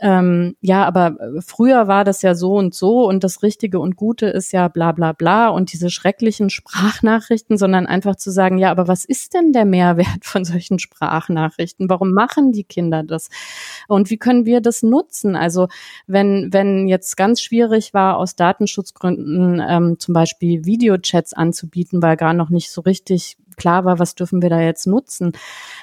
ähm, 0.00 0.56
ja, 0.60 0.84
aber 0.84 1.16
äh, 1.20 1.40
früher 1.40 1.88
war 1.88 2.04
das 2.04 2.22
ja 2.22 2.34
so 2.34 2.54
und 2.54 2.74
so 2.74 3.06
und 3.08 3.24
das 3.24 3.42
Richtige 3.42 3.80
und 3.80 3.96
Gute 3.96 4.26
ist 4.26 4.52
ja 4.52 4.68
bla 4.68 4.92
bla 4.92 5.12
bla 5.12 5.48
und 5.48 5.72
diese 5.72 5.90
schrecklichen 5.90 6.50
Sprachnachrichten, 6.50 7.56
sondern 7.56 7.86
einfach 7.86 8.16
zu 8.16 8.30
sagen, 8.30 8.58
ja, 8.58 8.70
aber 8.70 8.88
was 8.88 9.04
ist 9.04 9.34
denn 9.34 9.52
der 9.52 9.64
Mehrwert 9.64 10.24
von 10.24 10.44
solchen 10.44 10.78
Sprachnachrichten? 10.78 11.88
Warum 11.88 12.12
machen 12.12 12.52
die 12.52 12.64
Kinder 12.64 13.02
das? 13.02 13.28
Und 13.88 14.10
wie 14.10 14.18
können 14.18 14.46
wir 14.46 14.60
das 14.60 14.82
nutzen? 14.82 15.36
Also 15.36 15.68
wenn, 16.06 16.52
wenn 16.52 16.88
jetzt 16.88 17.16
ganz 17.16 17.40
schwierig 17.40 17.94
war, 17.94 18.16
aus 18.16 18.36
Datenschutzgründen 18.36 19.62
ähm, 19.66 19.96
zum 19.98 20.14
Beispiel 20.14 20.64
Videochats 20.64 21.32
anzubieten, 21.32 22.02
weil 22.02 22.16
gar 22.16 22.34
noch 22.34 22.50
nicht 22.50 22.70
so 22.70 22.80
richtig 22.82 23.36
klar 23.58 23.84
war, 23.84 23.98
was 23.98 24.14
dürfen 24.14 24.40
wir 24.40 24.48
da 24.48 24.60
jetzt 24.60 24.86
nutzen. 24.86 25.32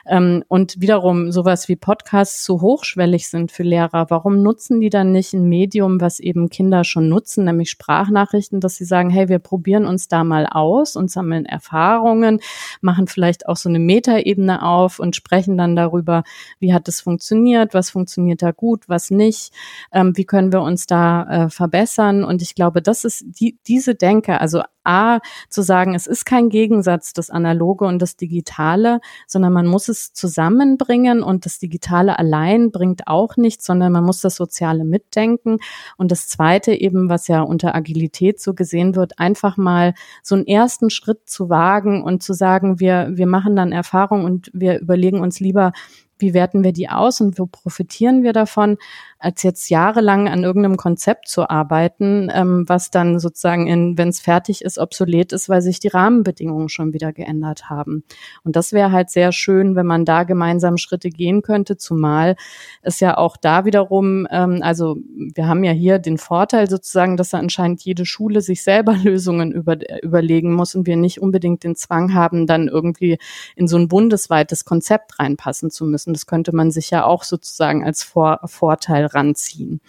Ähm, 0.07 0.43
und 0.47 0.81
wiederum 0.81 1.31
sowas 1.31 1.67
wie 1.67 1.75
Podcasts 1.75 2.43
zu 2.43 2.61
hochschwellig 2.61 3.27
sind 3.27 3.51
für 3.51 3.63
Lehrer. 3.63 4.09
Warum 4.09 4.41
nutzen 4.41 4.79
die 4.81 4.89
dann 4.89 5.11
nicht 5.11 5.33
ein 5.33 5.47
Medium, 5.47 6.01
was 6.01 6.19
eben 6.19 6.49
Kinder 6.49 6.83
schon 6.83 7.09
nutzen, 7.09 7.45
nämlich 7.45 7.69
Sprachnachrichten, 7.69 8.59
dass 8.59 8.75
sie 8.75 8.85
sagen, 8.85 9.09
hey, 9.09 9.29
wir 9.29 9.39
probieren 9.39 9.85
uns 9.85 10.07
da 10.07 10.23
mal 10.23 10.47
aus 10.47 10.95
und 10.95 11.11
sammeln 11.11 11.45
Erfahrungen, 11.45 12.39
machen 12.81 13.07
vielleicht 13.07 13.47
auch 13.47 13.57
so 13.57 13.69
eine 13.69 13.79
Metaebene 13.79 14.63
auf 14.63 14.99
und 14.99 15.15
sprechen 15.15 15.57
dann 15.57 15.75
darüber, 15.75 16.23
wie 16.59 16.73
hat 16.73 16.88
es 16.88 17.01
funktioniert, 17.01 17.73
was 17.73 17.89
funktioniert 17.89 18.41
da 18.41 18.51
gut, 18.51 18.88
was 18.88 19.11
nicht, 19.11 19.51
ähm, 19.91 20.15
wie 20.15 20.25
können 20.25 20.51
wir 20.51 20.61
uns 20.61 20.88
da 20.88 21.45
äh, 21.45 21.49
verbessern. 21.49 22.23
Und 22.23 22.41
ich 22.41 22.55
glaube, 22.55 22.81
das 22.81 23.03
ist 23.03 23.25
die, 23.27 23.57
diese 23.67 23.95
Denke, 23.95 24.39
also 24.39 24.61
A, 24.86 25.19
zu 25.50 25.62
sagen, 25.62 25.95
es 25.95 26.08
ist 26.08 26.26
kein 26.26 26.50
Gegensatz, 26.50 27.13
das 27.13 27.30
Analoge 27.30 27.86
und 27.86 28.00
das 28.02 28.15
Digitale, 28.15 29.00
sondern 29.28 29.54
man 29.54 29.67
muss 29.67 29.88
es 29.89 30.13
zusammenbringen 30.13 31.24
und 31.24 31.45
das 31.45 31.60
Digitale 31.60 32.17
allein 32.19 32.71
bringt 32.71 33.08
auch 33.08 33.38
nichts, 33.38 33.65
sondern 33.65 33.91
man 33.91 34.04
muss 34.04 34.21
das 34.21 34.36
Soziale 34.36 34.86
mitdenken. 34.86 35.58
Und 35.98 36.12
das 36.12 36.28
Zweite 36.28 36.74
eben, 36.74 37.10
was 37.10 37.28
ja 37.28 37.41
unter 37.41 37.76
Agilität 37.76 38.39
so 38.39 38.54
gesehen 38.54 38.95
wird, 38.95 39.19
einfach 39.19 39.58
mal 39.58 39.93
so 40.24 40.36
einen 40.36 40.48
ersten 40.48 40.89
Schritt 40.89 41.28
zu 41.30 41.50
wagen 41.50 42.04
und 42.04 42.24
zu 42.24 42.34
sagen, 42.34 42.80
wir, 42.80 43.10
wir 43.12 43.28
machen 43.28 43.56
dann 43.56 43.71
Erfahrung 43.71 44.26
und 44.26 44.52
wir 44.54 44.80
überlegen 44.80 45.19
uns 45.19 45.39
lieber, 45.39 45.71
wie 46.17 46.34
werten 46.34 46.63
wir 46.63 46.71
die 46.71 46.89
aus 46.89 47.21
und 47.21 47.39
wo 47.39 47.45
profitieren 47.45 48.23
wir 48.23 48.34
davon, 48.34 48.78
als 49.25 49.41
jetzt 49.41 49.69
jahrelang 49.69 50.28
an 50.28 50.43
irgendeinem 50.43 50.78
Konzept 50.78 51.28
zu 51.28 51.49
arbeiten, 51.49 52.30
ähm, 52.32 52.65
was 52.67 52.91
dann 52.91 53.17
sozusagen, 53.17 53.97
wenn 53.97 54.10
es 54.10 54.19
fertig 54.19 54.62
ist, 54.63 54.78
obsolet 54.78 55.34
ist, 55.34 55.49
weil 55.49 55.63
sich 55.63 55.80
die 55.80 55.88
Rahmenbedingungen 55.88 56.69
schon 56.69 56.93
wieder 56.93 57.12
geändert 57.12 57.67
haben. 57.67 58.04
Und 58.43 58.56
das 58.56 58.71
wäre 58.71 58.91
halt 58.91 59.10
sehr 59.10 59.32
schön, 59.32 59.75
wenn 59.75 59.88
man 59.88 60.06
da 60.06 60.23
gemeinsam 60.23 60.78
Schritte 60.78 61.10
gehen 61.10 61.41
könnte, 61.41 61.75
zumal 61.75 62.36
es 62.84 62.99
ja 62.99 63.17
auch 63.17 63.36
da 63.36 63.65
wiederum, 63.65 64.28
ähm, 64.30 64.60
also 64.62 64.97
wir 65.34 65.47
haben 65.47 65.63
ja 65.63 65.71
hier 65.71 65.97
den 65.97 66.19
Vorteil 66.19 66.69
sozusagen, 66.69 67.17
dass 67.17 67.30
da 67.30 67.39
anscheinend 67.39 67.82
jede 67.82 68.06
Schule 68.06 68.41
sich 68.41 68.62
selber 68.62 68.95
Lösungen 69.04 69.51
über, 69.51 69.78
überlegen 70.04 70.54
muss 70.54 70.75
und 70.75 70.86
wir 70.86 70.97
nicht 70.97 71.19
unbedingt 71.19 71.63
den 71.63 71.75
Zwang 71.75 72.13
haben, 72.13 72.45
dann 72.45 72.67
irgendwie 72.67 73.17
in 73.56 73.67
so 73.67 73.78
ein 73.78 73.88
bundesweites 73.88 74.65
Konzept 74.65 75.17
reinpassen 75.17 75.71
zu 75.71 75.86
müssen. 75.86 76.04
Das 76.13 76.25
könnte 76.25 76.55
man 76.55 76.71
sich 76.71 76.89
ja 76.89 77.05
auch 77.05 77.23
sozusagen 77.23 77.83
als 77.83 78.03
Vor 78.03 78.39
Vorteil 78.45 79.05
ranziehen. 79.05 79.81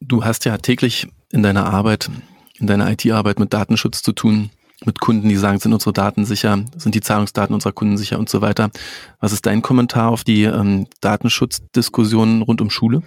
Du 0.00 0.24
hast 0.24 0.44
ja 0.44 0.58
täglich 0.58 1.08
in 1.30 1.42
deiner 1.42 1.66
Arbeit, 1.66 2.10
in 2.58 2.66
deiner 2.66 2.90
IT-Arbeit 2.90 3.38
mit 3.38 3.52
Datenschutz 3.52 4.02
zu 4.02 4.12
tun, 4.12 4.50
mit 4.84 5.00
Kunden, 5.00 5.28
die 5.28 5.36
sagen, 5.36 5.58
sind 5.58 5.72
unsere 5.72 5.92
Daten 5.92 6.24
sicher, 6.24 6.64
sind 6.76 6.94
die 6.94 7.00
Zahlungsdaten 7.00 7.54
unserer 7.54 7.72
Kunden 7.72 7.96
sicher 7.96 8.18
und 8.18 8.28
so 8.28 8.40
weiter. 8.40 8.70
Was 9.20 9.32
ist 9.32 9.46
dein 9.46 9.62
Kommentar 9.62 10.10
auf 10.10 10.24
die 10.24 10.44
ähm, 10.44 10.86
Datenschutzdiskussionen 11.00 12.42
rund 12.42 12.60
um 12.60 12.70
Schule? 12.70 13.02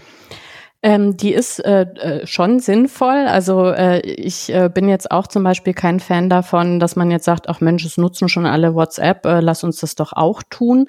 Ähm, 0.85 1.17
die 1.17 1.33
ist 1.33 1.59
äh, 1.65 1.81
äh, 1.81 2.27
schon 2.27 2.59
sinnvoll. 2.59 3.25
Also 3.27 3.69
äh, 3.71 4.01
ich 4.01 4.53
äh, 4.53 4.69
bin 4.71 4.87
jetzt 4.87 5.09
auch 5.09 5.25
zum 5.25 5.43
Beispiel 5.43 5.73
kein 5.73 5.99
Fan 5.99 6.29
davon, 6.29 6.79
dass 6.79 6.95
man 6.95 7.09
jetzt 7.09 7.25
sagt, 7.25 7.49
ach 7.49 7.59
Mensch, 7.59 7.83
es 7.85 7.97
nutzen 7.97 8.29
schon 8.29 8.45
alle 8.45 8.75
WhatsApp, 8.75 9.25
äh, 9.25 9.39
lass 9.39 9.63
uns 9.63 9.79
das 9.79 9.95
doch 9.95 10.13
auch 10.13 10.43
tun. 10.47 10.85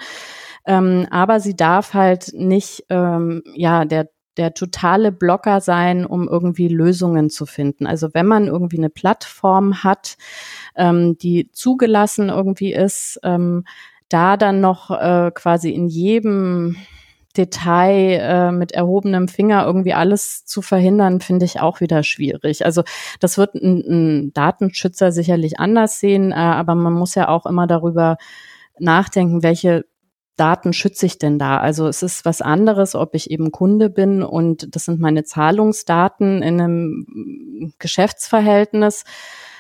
Ähm, 0.67 1.07
aber 1.11 1.41
sie 1.41 1.57
darf 1.57 1.95
halt 1.95 2.33
nicht, 2.35 2.85
ähm, 2.91 3.43
ja, 3.55 3.85
der 3.85 4.09
der 4.37 4.55
totale 4.55 5.13
Blocker 5.13 5.61
sein, 5.61 6.05
um 6.05 6.29
irgendwie 6.29 6.69
Lösungen 6.69 7.31
zu 7.31 7.47
finden. 7.47 7.87
Also 7.87 8.13
wenn 8.13 8.27
man 8.27 8.47
irgendwie 8.47 8.79
eine 8.79 8.91
Plattform 8.91 9.83
hat, 9.83 10.17
ähm, 10.77 11.17
die 11.19 11.51
zugelassen 11.53 12.29
irgendwie 12.29 12.73
ist, 12.73 13.19
ähm, 13.23 13.65
da 14.09 14.37
dann 14.37 14.61
noch 14.61 14.91
äh, 14.91 15.31
quasi 15.35 15.71
in 15.71 15.89
jedem 15.89 16.77
Detail 17.37 18.21
äh, 18.21 18.53
mit 18.53 18.73
erhobenem 18.73 19.29
Finger 19.29 19.67
irgendwie 19.67 19.93
alles 19.95 20.47
zu 20.47 20.63
verhindern, 20.63 21.21
finde 21.21 21.45
ich 21.45 21.61
auch 21.61 21.81
wieder 21.81 22.03
schwierig. 22.03 22.65
Also 22.65 22.83
das 23.21 23.37
wird 23.37 23.55
ein, 23.55 23.85
ein 23.89 24.33
Datenschützer 24.33 25.13
sicherlich 25.13 25.59
anders 25.59 26.01
sehen, 26.01 26.33
äh, 26.33 26.37
aber 26.37 26.75
man 26.75 26.93
muss 26.93 27.15
ja 27.15 27.29
auch 27.29 27.47
immer 27.47 27.67
darüber 27.67 28.17
nachdenken, 28.79 29.43
welche 29.43 29.85
Daten 30.37 30.73
schütze 30.73 31.07
ich 31.07 31.19
denn 31.19 31.39
da? 31.39 31.59
Also 31.59 31.89
es 31.89 32.03
ist 32.03 32.25
was 32.25 32.43
anderes, 32.43 32.95
ob 32.95 33.15
ich 33.15 33.31
eben 33.31 33.53
Kunde 33.53 33.91
bin 33.91 34.23
und 34.23 34.75
das 34.75 34.85
sind 34.85 35.01
meine 35.01 35.25
Zahlungsdaten 35.25 36.43
in 36.43 36.61
einem 36.61 37.73
Geschäftsverhältnis 37.79 39.05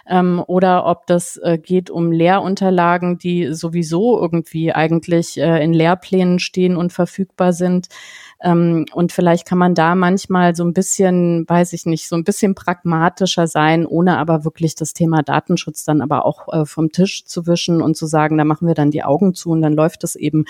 ähm, 0.09 0.42
oder 0.47 0.87
ob 0.87 1.07
das 1.07 1.37
äh, 1.38 1.59
geht 1.59 1.90
um 1.90 2.12
Lehrunterlagen, 2.12 3.19
die 3.19 3.53
sowieso 3.53 4.21
irgendwie 4.21 4.73
eigentlich 4.73 5.38
äh, 5.38 5.62
in 5.62 5.73
Lehrplänen 5.73 6.38
stehen 6.38 6.77
und 6.77 6.92
verfügbar 6.92 7.53
sind. 7.53 7.88
Ähm, 8.42 8.85
und 8.92 9.12
vielleicht 9.12 9.47
kann 9.47 9.59
man 9.59 9.75
da 9.75 9.95
manchmal 9.95 10.55
so 10.55 10.62
ein 10.64 10.75
bisschen, 10.75 11.49
weiß 11.49 11.73
ich 11.73 11.87
nicht, 11.87 12.07
so 12.07 12.16
ein 12.16 12.25
bisschen 12.25 12.55
pragmatischer 12.55 13.47
sein, 13.47 13.87
ohne 13.87 14.19
aber 14.19 14.45
wirklich 14.45 14.75
das 14.75 14.92
Thema 14.92 15.23
Datenschutz 15.23 15.85
dann 15.85 16.03
aber 16.03 16.27
auch 16.27 16.53
äh, 16.53 16.66
vom 16.66 16.92
Tisch 16.92 17.25
zu 17.25 17.47
wischen 17.47 17.81
und 17.81 17.97
zu 17.97 18.07
sagen, 18.07 18.37
da 18.37 18.45
machen 18.45 18.69
wir 18.69 18.75
dann 18.75 18.90
die 18.90 19.05
Augen 19.05 19.35
zu 19.35 19.51
und 19.51 19.62
dann 19.62 19.73
läuft 19.73 20.05
es 20.05 20.16
eben 20.16 20.45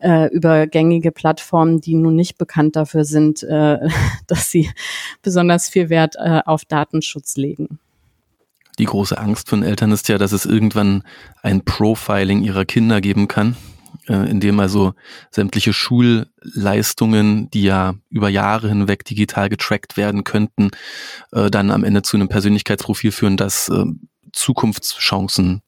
äh, 0.00 0.32
über 0.32 0.66
gängige 0.66 1.12
Plattformen, 1.12 1.80
die 1.80 1.94
nun 1.94 2.16
nicht 2.16 2.38
bekannt 2.38 2.74
dafür 2.74 3.04
sind, 3.04 3.42
äh, 3.42 3.86
dass 4.26 4.50
sie 4.50 4.70
besonders 5.22 5.68
viel 5.68 5.90
Wert 5.90 6.16
äh, 6.16 6.40
auf 6.44 6.64
Datenschutz 6.64 7.36
legen. 7.36 7.78
Die 8.78 8.84
große 8.84 9.16
Angst 9.16 9.48
von 9.48 9.62
Eltern 9.62 9.92
ist 9.92 10.08
ja, 10.08 10.18
dass 10.18 10.32
es 10.32 10.46
irgendwann 10.46 11.02
ein 11.42 11.64
Profiling 11.64 12.42
ihrer 12.42 12.64
Kinder 12.64 13.00
geben 13.00 13.26
kann, 13.28 13.56
äh, 14.08 14.28
in 14.30 14.40
dem 14.40 14.60
also 14.60 14.94
sämtliche 15.30 15.72
Schulleistungen, 15.72 17.50
die 17.50 17.62
ja 17.62 17.94
über 18.10 18.28
Jahre 18.28 18.68
hinweg 18.68 19.04
digital 19.04 19.48
getrackt 19.48 19.96
werden 19.96 20.24
könnten, 20.24 20.70
äh, 21.32 21.50
dann 21.50 21.70
am 21.70 21.84
Ende 21.84 22.02
zu 22.02 22.16
einem 22.16 22.28
Persönlichkeitsprofil 22.28 23.12
führen, 23.12 23.36
das 23.36 23.68
äh, 23.68 23.84
Zukunftschancen 24.32 25.62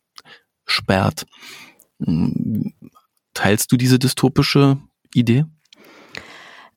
sperrt. 0.67 1.27
Hm, 2.05 2.75
teilst 3.33 3.73
du 3.73 3.77
diese 3.77 3.99
dystopische 3.99 4.79
Idee? 5.15 5.47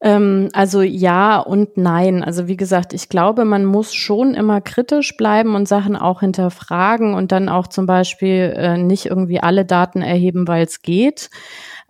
Ähm, 0.01 0.49
also 0.53 0.81
ja 0.81 1.39
und 1.39 1.77
nein. 1.77 2.23
Also 2.23 2.47
wie 2.47 2.57
gesagt, 2.57 2.93
ich 2.93 3.07
glaube, 3.07 3.45
man 3.45 3.65
muss 3.65 3.93
schon 3.93 4.33
immer 4.33 4.59
kritisch 4.59 5.15
bleiben 5.15 5.55
und 5.55 5.67
Sachen 5.67 5.95
auch 5.95 6.21
hinterfragen 6.21 7.13
und 7.13 7.31
dann 7.31 7.49
auch 7.49 7.67
zum 7.67 7.85
Beispiel 7.85 8.53
äh, 8.57 8.77
nicht 8.77 9.05
irgendwie 9.05 9.39
alle 9.39 9.63
Daten 9.63 10.01
erheben, 10.01 10.47
weil 10.47 10.65
es 10.65 10.81
geht. 10.81 11.29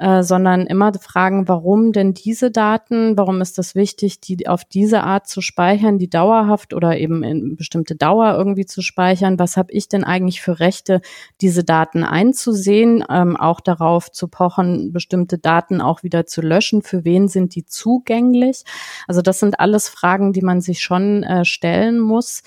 Äh, 0.01 0.23
sondern 0.23 0.65
immer 0.65 0.91
fragen, 0.95 1.47
warum 1.47 1.91
denn 1.91 2.15
diese 2.15 2.49
Daten, 2.49 3.19
warum 3.19 3.39
ist 3.39 3.59
das 3.59 3.75
wichtig, 3.75 4.19
die 4.19 4.47
auf 4.47 4.65
diese 4.65 5.03
Art 5.03 5.27
zu 5.27 5.41
speichern, 5.41 5.99
die 5.99 6.09
dauerhaft 6.09 6.73
oder 6.73 6.97
eben 6.97 7.21
in 7.21 7.55
bestimmte 7.55 7.95
Dauer 7.95 8.33
irgendwie 8.35 8.65
zu 8.65 8.81
speichern, 8.81 9.37
was 9.37 9.57
habe 9.57 9.71
ich 9.71 9.89
denn 9.89 10.03
eigentlich 10.03 10.41
für 10.41 10.59
Rechte, 10.59 11.01
diese 11.39 11.63
Daten 11.63 12.03
einzusehen, 12.03 13.05
ähm, 13.11 13.37
auch 13.37 13.59
darauf 13.59 14.11
zu 14.11 14.27
pochen, 14.27 14.91
bestimmte 14.91 15.37
Daten 15.37 15.81
auch 15.81 16.01
wieder 16.01 16.25
zu 16.25 16.41
löschen, 16.41 16.81
für 16.81 17.05
wen 17.05 17.27
sind 17.27 17.53
die 17.53 17.67
zugänglich. 17.67 18.63
Also 19.07 19.21
das 19.21 19.39
sind 19.39 19.59
alles 19.59 19.87
Fragen, 19.87 20.33
die 20.33 20.41
man 20.41 20.61
sich 20.61 20.79
schon 20.81 21.21
äh, 21.21 21.45
stellen 21.45 21.99
muss. 21.99 22.41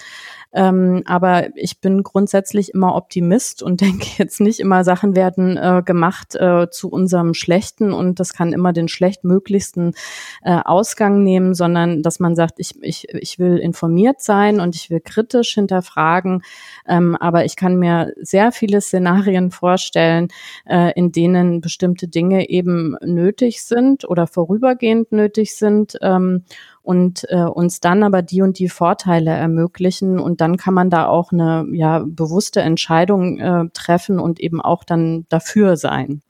Ähm, 0.55 1.03
aber 1.05 1.57
ich 1.57 1.81
bin 1.81 2.03
grundsätzlich 2.05 2.73
immer 2.73 2.95
Optimist 2.95 3.63
und 3.63 3.81
denke 3.81 4.07
jetzt 4.19 4.41
nicht 4.41 4.61
immer, 4.61 4.85
Sachen 4.85 5.17
werden 5.17 5.57
äh, 5.57 5.83
gemacht 5.85 6.37
äh, 6.37 6.71
zu 6.71 6.89
unserem 6.89 7.35
Schlechten 7.35 7.93
und 7.93 8.21
das 8.21 8.33
kann 8.33 8.53
immer 8.53 8.73
den 8.73 8.89
schlechtmöglichsten 8.89 9.95
äh, 10.43 10.61
Ausgang 10.65 11.23
nehmen, 11.23 11.55
sondern 11.55 12.03
dass 12.03 12.21
man 12.21 12.37
sagt, 12.37 12.55
ich, 12.59 12.81
ich, 12.83 13.09
ich 13.13 13.39
will 13.39 13.59
informiert 13.59 14.21
sein 14.21 14.61
und 14.61 14.77
ich 14.77 14.91
will 14.91 15.01
kritisch 15.01 15.55
hinterfragen. 15.55 16.43
Ähm, 16.87 17.17
aber 17.17 17.45
ich 17.45 17.57
kann 17.57 17.77
mir 17.77 18.13
sehr 18.21 18.53
viele 18.53 18.81
Szenarien 18.81 19.51
vorstellen, 19.51 20.29
äh, 20.67 20.93
in 20.95 21.11
denen 21.11 21.61
bestimmte 21.61 22.07
Dinge 22.07 22.49
eben 22.49 22.97
nötig 23.03 23.63
sind 23.63 24.09
oder 24.09 24.27
vorübergehend 24.27 25.11
nötig 25.11 25.57
sind. 25.57 25.99
Ähm, 26.01 26.45
und 26.85 27.25
äh, 27.31 27.39
uns 27.39 27.81
dann 27.81 28.03
aber 28.03 28.21
die 28.21 28.43
und 28.43 28.59
die 28.59 28.69
Vorteile 28.69 29.31
ermöglichen. 29.31 30.19
Und 30.21 30.43
dann 30.43 30.59
kann 30.59 30.75
man 30.75 30.91
da 30.91 31.07
auch 31.07 31.33
eine 31.33 31.67
ja, 31.73 32.05
bewusste 32.07 32.61
Entscheidung 32.61 33.39
äh, 33.39 33.65
treffen 33.73 34.21
und 34.21 34.39
eben 34.39 34.61
auch 34.61 34.85
dann 34.85 35.25
dafür 35.31 35.79
sein. 35.79 36.21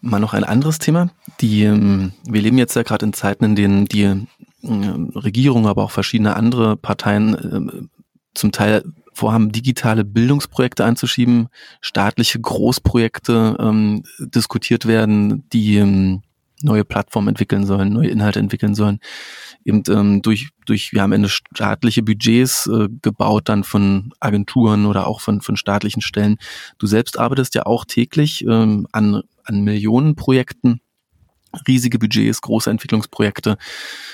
Mal 0.00 0.18
noch 0.18 0.34
ein 0.34 0.42
anderes 0.42 0.80
Thema. 0.80 1.10
Die, 1.40 1.62
ähm, 1.62 2.12
wir 2.28 2.42
leben 2.42 2.58
jetzt 2.58 2.74
ja 2.74 2.82
gerade 2.82 3.06
in 3.06 3.12
Zeiten, 3.12 3.44
in 3.44 3.54
denen 3.54 3.84
die 3.86 4.02
äh, 4.02 4.26
Regierung, 5.14 5.68
aber 5.68 5.84
auch 5.84 5.92
verschiedene 5.92 6.34
andere 6.34 6.76
Parteien 6.76 7.34
äh, 7.34 7.86
zum 8.34 8.50
Teil 8.50 8.82
vorhaben, 9.12 9.52
digitale 9.52 10.04
Bildungsprojekte 10.04 10.84
einzuschieben, 10.84 11.46
staatliche 11.80 12.40
Großprojekte 12.40 13.56
ähm, 13.60 14.02
diskutiert 14.18 14.86
werden, 14.86 15.48
die 15.52 15.76
ähm, 15.76 16.22
neue 16.62 16.84
Plattformen 16.84 17.28
entwickeln 17.28 17.66
sollen, 17.66 17.92
neue 17.92 18.08
Inhalte 18.08 18.38
entwickeln 18.38 18.74
sollen. 18.74 19.00
Eben 19.64 19.82
ähm, 19.88 20.22
durch, 20.22 20.50
durch, 20.66 20.92
wir 20.92 21.02
haben 21.02 21.12
Ende 21.12 21.28
staatliche 21.28 22.02
Budgets 22.02 22.66
äh, 22.66 22.88
gebaut, 23.02 23.48
dann 23.48 23.64
von 23.64 24.12
Agenturen 24.20 24.86
oder 24.86 25.06
auch 25.06 25.20
von, 25.20 25.40
von 25.40 25.56
staatlichen 25.56 26.02
Stellen. 26.02 26.36
Du 26.78 26.86
selbst 26.86 27.18
arbeitest 27.18 27.54
ja 27.54 27.66
auch 27.66 27.84
täglich 27.84 28.44
ähm, 28.44 28.86
an, 28.92 29.22
an 29.44 29.62
Millionenprojekten, 29.62 30.80
riesige 31.66 31.98
Budgets, 31.98 32.40
große 32.40 32.70
Entwicklungsprojekte 32.70 33.56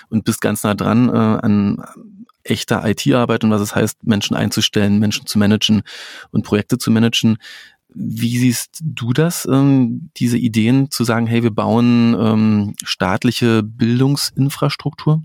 und 0.09 0.25
bist 0.25 0.41
ganz 0.41 0.63
nah 0.63 0.75
dran 0.75 1.09
äh, 1.09 1.13
an 1.13 1.83
echter 2.43 2.87
IT-Arbeit 2.89 3.45
und 3.45 3.51
was 3.51 3.61
es 3.61 3.75
heißt, 3.75 4.05
Menschen 4.05 4.37
einzustellen, 4.37 4.99
Menschen 4.99 5.27
zu 5.27 5.39
managen 5.39 5.83
und 6.31 6.45
Projekte 6.45 6.79
zu 6.79 6.91
managen. 6.91 7.37
Wie 7.95 8.39
siehst 8.39 8.81
du 8.83 9.13
das, 9.13 9.47
ähm, 9.51 10.11
diese 10.17 10.39
Ideen 10.39 10.91
zu 10.91 11.05
sagen, 11.05 11.27
hey, 11.27 11.43
wir 11.43 11.51
bauen 11.51 12.17
ähm, 12.19 12.75
staatliche 12.85 13.63
Bildungsinfrastruktur? 13.63 15.23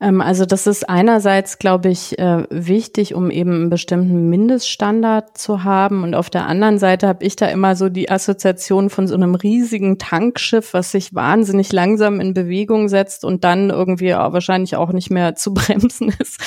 Ähm, 0.00 0.20
also 0.20 0.46
das 0.46 0.66
ist 0.66 0.88
einerseits, 0.88 1.58
glaube 1.58 1.90
ich, 1.90 2.18
äh, 2.18 2.44
wichtig, 2.50 3.14
um 3.14 3.30
eben 3.30 3.52
einen 3.52 3.70
bestimmten 3.70 4.30
Mindeststandard 4.30 5.36
zu 5.36 5.64
haben. 5.64 6.02
Und 6.02 6.14
auf 6.14 6.30
der 6.30 6.46
anderen 6.46 6.78
Seite 6.78 7.06
habe 7.06 7.24
ich 7.24 7.36
da 7.36 7.46
immer 7.46 7.76
so 7.76 7.88
die 7.88 8.10
Assoziation 8.10 8.90
von 8.90 9.06
so 9.06 9.14
einem 9.14 9.34
riesigen 9.34 9.98
Tankschiff, 9.98 10.72
was 10.72 10.92
sich 10.92 11.14
wahnsinnig 11.14 11.72
langsam 11.72 12.20
in 12.20 12.34
Bewegung 12.34 12.88
setzt 12.88 13.24
und 13.24 13.44
dann 13.44 13.70
irgendwie 13.70 14.12
wahrscheinlich 14.12 14.76
auch 14.76 14.92
nicht 14.92 15.10
mehr 15.10 15.34
zu 15.34 15.52
bremsen 15.54 16.14
ist. 16.18 16.40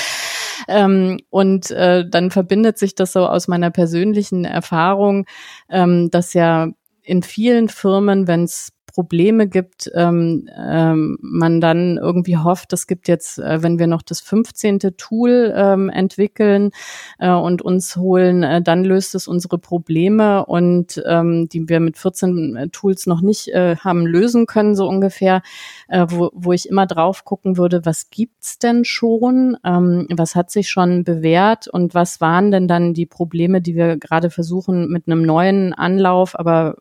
Ähm, 0.68 1.20
und 1.30 1.72
äh, 1.72 2.08
dann 2.10 2.32
verbindet 2.32 2.78
sich 2.78 2.96
das 2.96 3.14
so 3.14 3.28
aus 3.28 3.48
meiner 3.48 3.70
persönlichen 3.70 4.46
Erfahrung, 4.46 5.26
ähm, 5.70 6.10
dass 6.10 6.34
ja 6.34 6.70
in 7.02 7.22
vielen 7.22 7.68
Firmen, 7.70 8.28
wenn 8.28 8.46
es 8.46 8.70
Probleme 8.94 9.48
gibt, 9.48 9.90
ähm, 9.96 10.48
ähm, 10.56 11.18
man 11.22 11.60
dann 11.60 11.98
irgendwie 11.98 12.38
hofft, 12.38 12.74
es 12.74 12.86
gibt 12.86 13.08
jetzt, 13.08 13.40
äh, 13.40 13.64
wenn 13.64 13.80
wir 13.80 13.88
noch 13.88 14.04
das 14.04 14.22
15. 14.22 14.80
Tool 14.98 15.52
ähm, 15.56 15.90
entwickeln 15.90 16.70
äh, 17.18 17.32
und 17.32 17.64
uns 17.64 17.96
holen, 17.96 18.44
äh, 18.44 18.62
dann 18.62 18.84
löst 18.84 19.16
es 19.16 19.28
unsere 19.28 19.58
Probleme 19.58 20.46
und 20.46 21.02
ähm, 21.08 21.50
die 21.50 21.68
wir 21.68 21.80
mit 21.80 21.98
14 21.98 22.56
äh, 22.56 22.70
Tools 22.70 23.08
noch 23.08 23.22
nicht 23.22 23.48
äh, 23.48 23.78
haben 23.78 24.06
lösen 24.06 24.46
können, 24.46 24.76
so 24.76 24.88
ungefähr, 24.88 25.42
äh, 25.88 26.06
wo, 26.10 26.30
wo 26.34 26.54
ich 26.54 26.70
immer 26.70 26.86
drauf 26.86 27.26
gucken 27.26 27.58
würde, 27.58 27.86
was 27.86 28.12
gibt's 28.12 28.60
denn 28.60 28.86
schon, 28.86 29.58
ähm, 29.66 30.08
was 30.16 30.36
hat 30.36 30.52
sich 30.52 30.70
schon 30.70 31.04
bewährt 31.04 31.68
und 31.68 31.96
was 31.96 32.22
waren 32.22 32.52
denn 32.52 32.68
dann 32.68 32.94
die 32.94 33.08
Probleme, 33.08 33.60
die 33.60 33.76
wir 33.76 33.98
gerade 33.98 34.30
versuchen 34.30 34.90
mit 34.90 35.08
einem 35.08 35.24
neuen 35.24 35.74
Anlauf, 35.74 36.38
aber 36.38 36.76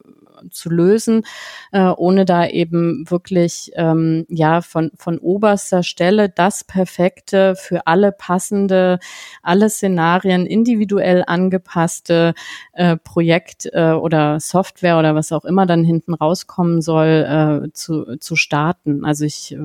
zu 0.50 0.70
lösen, 0.70 1.24
äh, 1.72 1.82
ohne 1.88 2.24
da 2.24 2.46
eben 2.46 3.08
wirklich 3.10 3.72
ähm, 3.74 4.26
ja 4.28 4.60
von 4.60 4.90
von 4.96 5.18
oberster 5.18 5.82
Stelle 5.82 6.28
das 6.28 6.64
perfekte 6.64 7.54
für 7.56 7.86
alle 7.86 8.12
passende, 8.12 8.98
alle 9.42 9.70
Szenarien 9.70 10.46
individuell 10.46 11.24
angepasste 11.26 12.34
äh, 12.72 12.96
Projekt 12.96 13.68
äh, 13.72 13.92
oder 13.92 14.40
Software 14.40 14.98
oder 14.98 15.14
was 15.14 15.32
auch 15.32 15.44
immer 15.44 15.66
dann 15.66 15.84
hinten 15.84 16.14
rauskommen 16.14 16.82
soll 16.82 17.66
äh, 17.66 17.72
zu 17.72 18.16
zu 18.18 18.36
starten. 18.36 19.04
Also 19.04 19.24
ich 19.24 19.52
äh, 19.52 19.58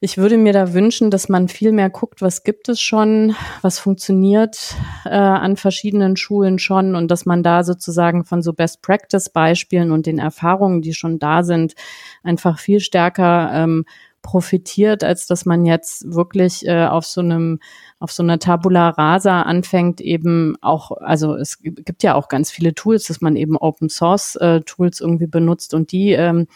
ich 0.00 0.16
würde 0.16 0.38
mir 0.38 0.52
da 0.52 0.74
wünschen, 0.74 1.10
dass 1.10 1.28
man 1.28 1.48
viel 1.48 1.72
mehr 1.72 1.90
guckt, 1.90 2.22
was 2.22 2.44
gibt 2.44 2.68
es 2.68 2.80
schon, 2.80 3.34
was 3.62 3.80
funktioniert 3.80 4.76
äh, 5.04 5.08
an 5.08 5.56
verschiedenen 5.56 6.16
Schulen 6.16 6.60
schon 6.60 6.94
und 6.94 7.10
dass 7.10 7.26
man 7.26 7.42
da 7.42 7.64
sozusagen 7.64 8.24
von 8.24 8.40
so 8.40 8.52
Best-Practice-Beispielen 8.52 9.90
und 9.90 10.06
den 10.06 10.20
Erfahrungen, 10.20 10.82
die 10.82 10.94
schon 10.94 11.18
da 11.18 11.42
sind, 11.42 11.74
einfach 12.22 12.60
viel 12.60 12.78
stärker 12.78 13.50
ähm, 13.52 13.86
profitiert, 14.22 15.04
als 15.04 15.26
dass 15.26 15.46
man 15.46 15.64
jetzt 15.64 16.12
wirklich 16.12 16.66
äh, 16.66 16.86
auf 16.86 17.06
so 17.06 17.20
einem 17.20 17.60
auf 18.00 18.12
so 18.12 18.22
einer 18.22 18.38
Tabula 18.38 18.90
Rasa 18.90 19.42
anfängt, 19.42 20.00
eben 20.00 20.56
auch, 20.60 20.92
also 20.92 21.34
es 21.34 21.60
gibt 21.60 22.04
ja 22.04 22.14
auch 22.14 22.28
ganz 22.28 22.48
viele 22.48 22.72
Tools, 22.72 23.08
dass 23.08 23.20
man 23.20 23.34
eben 23.34 23.56
Open 23.56 23.88
Source 23.88 24.36
äh, 24.36 24.60
Tools 24.60 25.00
irgendwie 25.00 25.26
benutzt 25.26 25.74
und 25.74 25.90
die 25.90 26.12
ähm, 26.12 26.46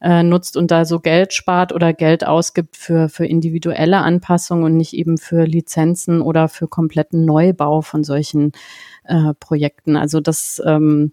äh, 0.00 0.22
nutzt 0.22 0.56
und 0.56 0.70
da 0.70 0.86
so 0.86 1.00
Geld 1.00 1.34
spart 1.34 1.74
oder 1.74 1.92
Geld 1.92 2.26
ausgibt 2.26 2.78
für, 2.78 3.10
für 3.10 3.26
individuelle 3.26 3.98
Anpassungen 3.98 4.64
und 4.64 4.76
nicht 4.78 4.94
eben 4.94 5.18
für 5.18 5.44
Lizenzen 5.44 6.22
oder 6.22 6.48
für 6.48 6.68
kompletten 6.68 7.26
Neubau 7.26 7.82
von 7.82 8.02
solchen 8.02 8.52
äh, 9.04 9.34
Projekten. 9.38 9.96
Also 9.96 10.20
das 10.20 10.62
ähm, 10.64 11.12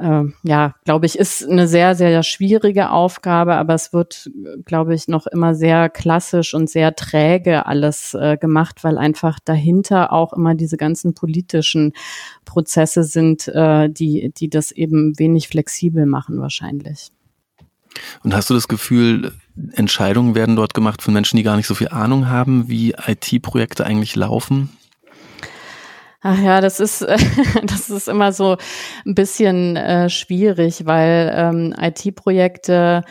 äh, 0.00 0.24
ja, 0.42 0.74
glaube 0.84 1.06
ich, 1.06 1.18
ist 1.18 1.48
eine 1.48 1.68
sehr, 1.68 1.94
sehr 1.94 2.22
schwierige 2.22 2.90
Aufgabe, 2.90 3.54
aber 3.54 3.74
es 3.74 3.92
wird, 3.92 4.30
glaube 4.64 4.94
ich, 4.94 5.08
noch 5.08 5.26
immer 5.26 5.54
sehr 5.54 5.88
klassisch 5.88 6.54
und 6.54 6.70
sehr 6.70 6.94
träge 6.94 7.66
alles 7.66 8.14
äh, 8.14 8.36
gemacht, 8.36 8.82
weil 8.82 8.98
einfach 8.98 9.38
dahinter 9.44 10.12
auch 10.12 10.32
immer 10.32 10.54
diese 10.54 10.76
ganzen 10.76 11.14
politischen 11.14 11.92
Prozesse 12.44 13.04
sind, 13.04 13.48
äh, 13.48 13.88
die, 13.88 14.32
die 14.36 14.48
das 14.48 14.72
eben 14.72 15.18
wenig 15.18 15.48
flexibel 15.48 16.06
machen 16.06 16.40
wahrscheinlich. 16.40 17.10
Und 18.22 18.34
hast 18.34 18.50
du 18.50 18.54
das 18.54 18.68
Gefühl, 18.68 19.32
Entscheidungen 19.72 20.34
werden 20.34 20.56
dort 20.56 20.74
gemacht 20.74 21.02
von 21.02 21.12
Menschen, 21.12 21.36
die 21.36 21.42
gar 21.42 21.56
nicht 21.56 21.66
so 21.66 21.74
viel 21.74 21.88
Ahnung 21.88 22.28
haben, 22.28 22.68
wie 22.68 22.94
IT-Projekte 23.06 23.84
eigentlich 23.84 24.16
laufen? 24.16 24.70
Ach 26.22 26.38
ja, 26.38 26.60
das 26.60 26.80
ist, 26.80 27.00
das 27.62 27.90
ist 27.90 28.08
immer 28.08 28.32
so 28.32 28.56
ein 29.06 29.14
bisschen 29.14 29.76
äh, 29.76 30.10
schwierig, 30.10 30.84
weil 30.84 31.32
ähm, 31.34 31.74
IT-Projekte 31.78 33.02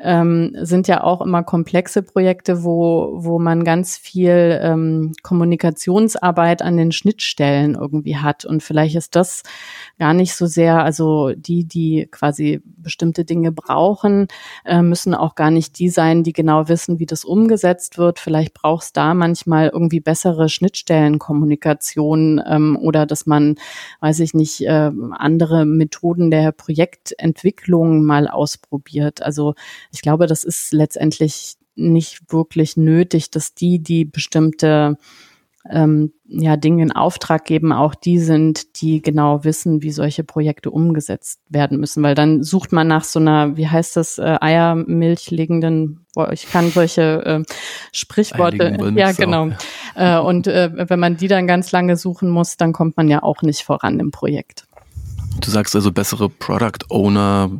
ähm, 0.00 0.52
sind 0.60 0.86
ja 0.86 1.02
auch 1.02 1.20
immer 1.20 1.42
komplexe 1.42 2.02
Projekte, 2.02 2.62
wo, 2.62 3.14
wo 3.16 3.38
man 3.38 3.64
ganz 3.64 3.96
viel 3.96 4.58
ähm, 4.62 5.12
Kommunikationsarbeit 5.22 6.62
an 6.62 6.76
den 6.76 6.92
Schnittstellen 6.92 7.74
irgendwie 7.74 8.16
hat. 8.16 8.44
Und 8.44 8.62
vielleicht 8.62 8.94
ist 8.94 9.16
das 9.16 9.42
gar 9.98 10.14
nicht 10.14 10.34
so 10.34 10.46
sehr, 10.46 10.84
also 10.84 11.32
die, 11.34 11.64
die 11.64 12.06
quasi 12.10 12.62
bestimmte 12.64 13.24
Dinge 13.24 13.50
brauchen, 13.50 14.28
äh, 14.64 14.82
müssen 14.82 15.14
auch 15.14 15.34
gar 15.34 15.50
nicht 15.50 15.78
die 15.78 15.88
sein, 15.88 16.22
die 16.22 16.32
genau 16.32 16.68
wissen, 16.68 17.00
wie 17.00 17.06
das 17.06 17.24
umgesetzt 17.24 17.98
wird. 17.98 18.20
Vielleicht 18.20 18.54
braucht 18.54 18.84
es 18.84 18.92
da 18.92 19.14
manchmal 19.14 19.68
irgendwie 19.68 20.00
bessere 20.00 20.48
Schnittstellenkommunikation 20.48 22.40
ähm, 22.46 22.78
oder 22.80 23.04
dass 23.04 23.26
man, 23.26 23.56
weiß 24.00 24.20
ich 24.20 24.32
nicht, 24.32 24.60
äh, 24.60 24.92
andere 25.10 25.66
Methoden 25.66 26.30
der 26.30 26.52
Projektentwicklung 26.52 28.04
mal 28.04 28.28
ausprobiert. 28.28 29.22
Also 29.22 29.54
ich 29.92 30.02
glaube, 30.02 30.26
das 30.26 30.44
ist 30.44 30.72
letztendlich 30.72 31.56
nicht 31.74 32.32
wirklich 32.32 32.76
nötig, 32.76 33.30
dass 33.30 33.54
die, 33.54 33.78
die 33.78 34.04
bestimmte 34.04 34.96
ähm, 35.70 36.12
ja, 36.26 36.56
Dinge 36.56 36.82
in 36.82 36.92
Auftrag 36.92 37.44
geben, 37.44 37.72
auch 37.72 37.94
die 37.94 38.18
sind, 38.18 38.80
die 38.80 39.02
genau 39.02 39.44
wissen, 39.44 39.82
wie 39.82 39.90
solche 39.90 40.24
Projekte 40.24 40.70
umgesetzt 40.70 41.40
werden 41.48 41.78
müssen. 41.78 42.02
Weil 42.02 42.14
dann 42.14 42.42
sucht 42.42 42.72
man 42.72 42.86
nach 42.86 43.04
so 43.04 43.18
einer, 43.18 43.56
wie 43.56 43.68
heißt 43.68 43.96
das, 43.96 44.18
äh, 44.18 44.36
Eiermilch 44.40 45.30
legenden, 45.30 46.06
ich 46.32 46.50
kann 46.50 46.70
solche 46.70 47.24
äh, 47.24 47.54
Sprichworte, 47.92 48.76
ja 48.96 49.12
genau. 49.12 49.50
Äh, 49.94 50.18
und 50.18 50.46
äh, 50.46 50.70
wenn 50.88 50.98
man 50.98 51.16
die 51.16 51.28
dann 51.28 51.46
ganz 51.46 51.70
lange 51.72 51.96
suchen 51.96 52.28
muss, 52.28 52.56
dann 52.56 52.72
kommt 52.72 52.96
man 52.96 53.08
ja 53.08 53.22
auch 53.22 53.42
nicht 53.42 53.62
voran 53.62 54.00
im 54.00 54.10
Projekt. 54.10 54.67
Du 55.40 55.50
sagst 55.50 55.74
also 55.74 55.92
bessere 55.92 56.28
Product 56.28 56.78
Owner, 56.88 57.50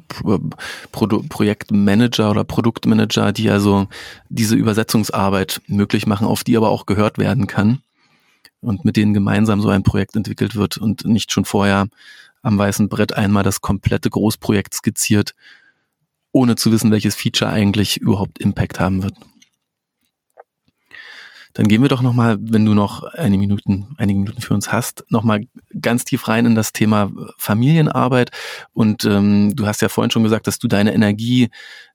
Pro 0.93 1.07
Projektmanager 1.29 2.31
oder 2.31 2.45
Produktmanager, 2.45 3.33
die 3.33 3.51
also 3.51 3.87
diese 4.29 4.57
Übersetzungsarbeit 4.57 5.61
möglich 5.67 6.07
machen, 6.07 6.27
auf 6.27 6.45
die 6.45 6.57
aber 6.57 6.71
auch 6.71 6.87
gehört 6.87 7.19
werden 7.19 7.47
kann 7.47 7.81
und 8.61 8.85
mit 8.85 8.97
denen 8.97 9.15
gemeinsam 9.15 9.61
so 9.61 9.69
ein 9.69 9.83
Projekt 9.83 10.17
entwickelt 10.17 10.57
wird 10.57 10.79
und 10.79 11.05
nicht 11.05 11.33
schon 11.33 11.45
vorher 11.45 11.87
am 12.43 12.59
weißen 12.59 12.89
Brett 12.89 13.15
einmal 13.15 13.43
das 13.43 13.61
komplette 13.61 14.11
Großprojekt 14.11 14.75
skizziert, 14.75 15.35
ohne 16.33 16.57
zu 16.57 16.73
wissen, 16.73 16.91
welches 16.91 17.15
Feature 17.15 17.51
eigentlich 17.51 17.99
überhaupt 17.99 18.39
Impact 18.39 18.81
haben 18.81 19.03
wird. 19.03 19.15
Dann 21.55 21.69
gehen 21.69 21.83
wir 21.83 21.89
doch 21.89 22.03
nochmal, 22.03 22.39
wenn 22.41 22.65
du 22.65 22.75
noch 22.75 23.03
einige 23.03 23.41
Minuten, 23.41 23.89
einige 23.97 24.19
Minuten 24.19 24.41
für 24.41 24.55
uns 24.55 24.71
hast, 24.73 25.05
nochmal 25.09 25.47
ganz 25.81 26.05
tief 26.05 26.29
rein 26.29 26.47
in 26.47 26.55
das 26.55 26.73
Thema 26.73 27.11
Familienarbeit. 27.37 28.31
Und 28.73 29.05
ähm, 29.05 29.55
du 29.57 29.67
hast 29.67 29.83
ja 29.83 29.89
vorhin 29.89 30.11
schon 30.11 30.23
gesagt, 30.23 30.47
dass 30.47 30.59
du 30.59 30.69
deine 30.69 30.95
Energie 30.95 31.51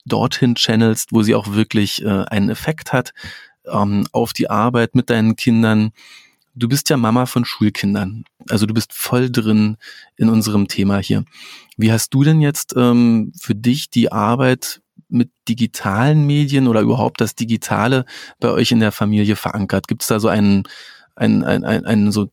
dorthin 0.05 0.55
channelst, 0.55 1.13
wo 1.13 1.23
sie 1.23 1.35
auch 1.35 1.53
wirklich 1.53 2.03
äh, 2.03 2.25
einen 2.25 2.49
Effekt 2.49 2.93
hat 2.93 3.13
ähm, 3.65 4.05
auf 4.11 4.33
die 4.33 4.49
Arbeit 4.49 4.95
mit 4.95 5.09
deinen 5.09 5.35
Kindern. 5.35 5.91
Du 6.55 6.67
bist 6.67 6.89
ja 6.89 6.97
Mama 6.97 7.25
von 7.25 7.45
Schulkindern. 7.45 8.25
Also 8.49 8.65
du 8.65 8.73
bist 8.73 8.93
voll 8.93 9.31
drin 9.31 9.77
in 10.17 10.29
unserem 10.29 10.67
Thema 10.67 10.99
hier. 10.99 11.25
Wie 11.77 11.91
hast 11.91 12.13
du 12.13 12.23
denn 12.23 12.41
jetzt 12.41 12.75
ähm, 12.77 13.31
für 13.39 13.55
dich 13.55 13.89
die 13.89 14.11
Arbeit 14.11 14.82
mit 15.13 15.29
digitalen 15.47 16.25
Medien 16.25 16.67
oder 16.67 16.81
überhaupt 16.81 17.21
das 17.21 17.35
Digitale 17.35 18.05
bei 18.39 18.49
euch 18.49 18.71
in 18.71 18.79
der 18.79 18.91
Familie 18.91 19.35
verankert? 19.35 19.87
Gibt 19.87 20.01
es 20.01 20.07
da 20.07 20.19
so 20.19 20.27
einen, 20.27 20.63
ein, 21.15 21.43
ein, 21.43 21.63
ein, 21.63 21.85
ein, 21.85 22.11
so 22.11 22.29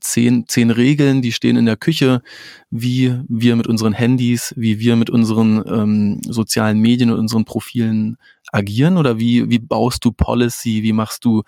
zehn, 0.00 0.46
zehn 0.46 0.70
Regeln, 0.70 1.20
die 1.20 1.32
stehen 1.32 1.56
in 1.56 1.66
der 1.66 1.76
Küche, 1.76 2.22
wie 2.70 3.18
wir 3.28 3.56
mit 3.56 3.66
unseren 3.66 3.92
Handys, 3.92 4.54
wie 4.56 4.78
wir 4.78 4.96
mit 4.96 5.10
unseren 5.10 5.62
ähm, 5.66 6.20
sozialen 6.24 6.78
Medien 6.78 7.10
und 7.10 7.18
unseren 7.18 7.44
Profilen 7.44 8.16
agieren? 8.52 8.96
Oder 8.96 9.18
wie, 9.18 9.50
wie 9.50 9.58
baust 9.58 10.04
du 10.04 10.12
Policy, 10.12 10.82
wie 10.82 10.92
machst 10.92 11.24
du 11.24 11.42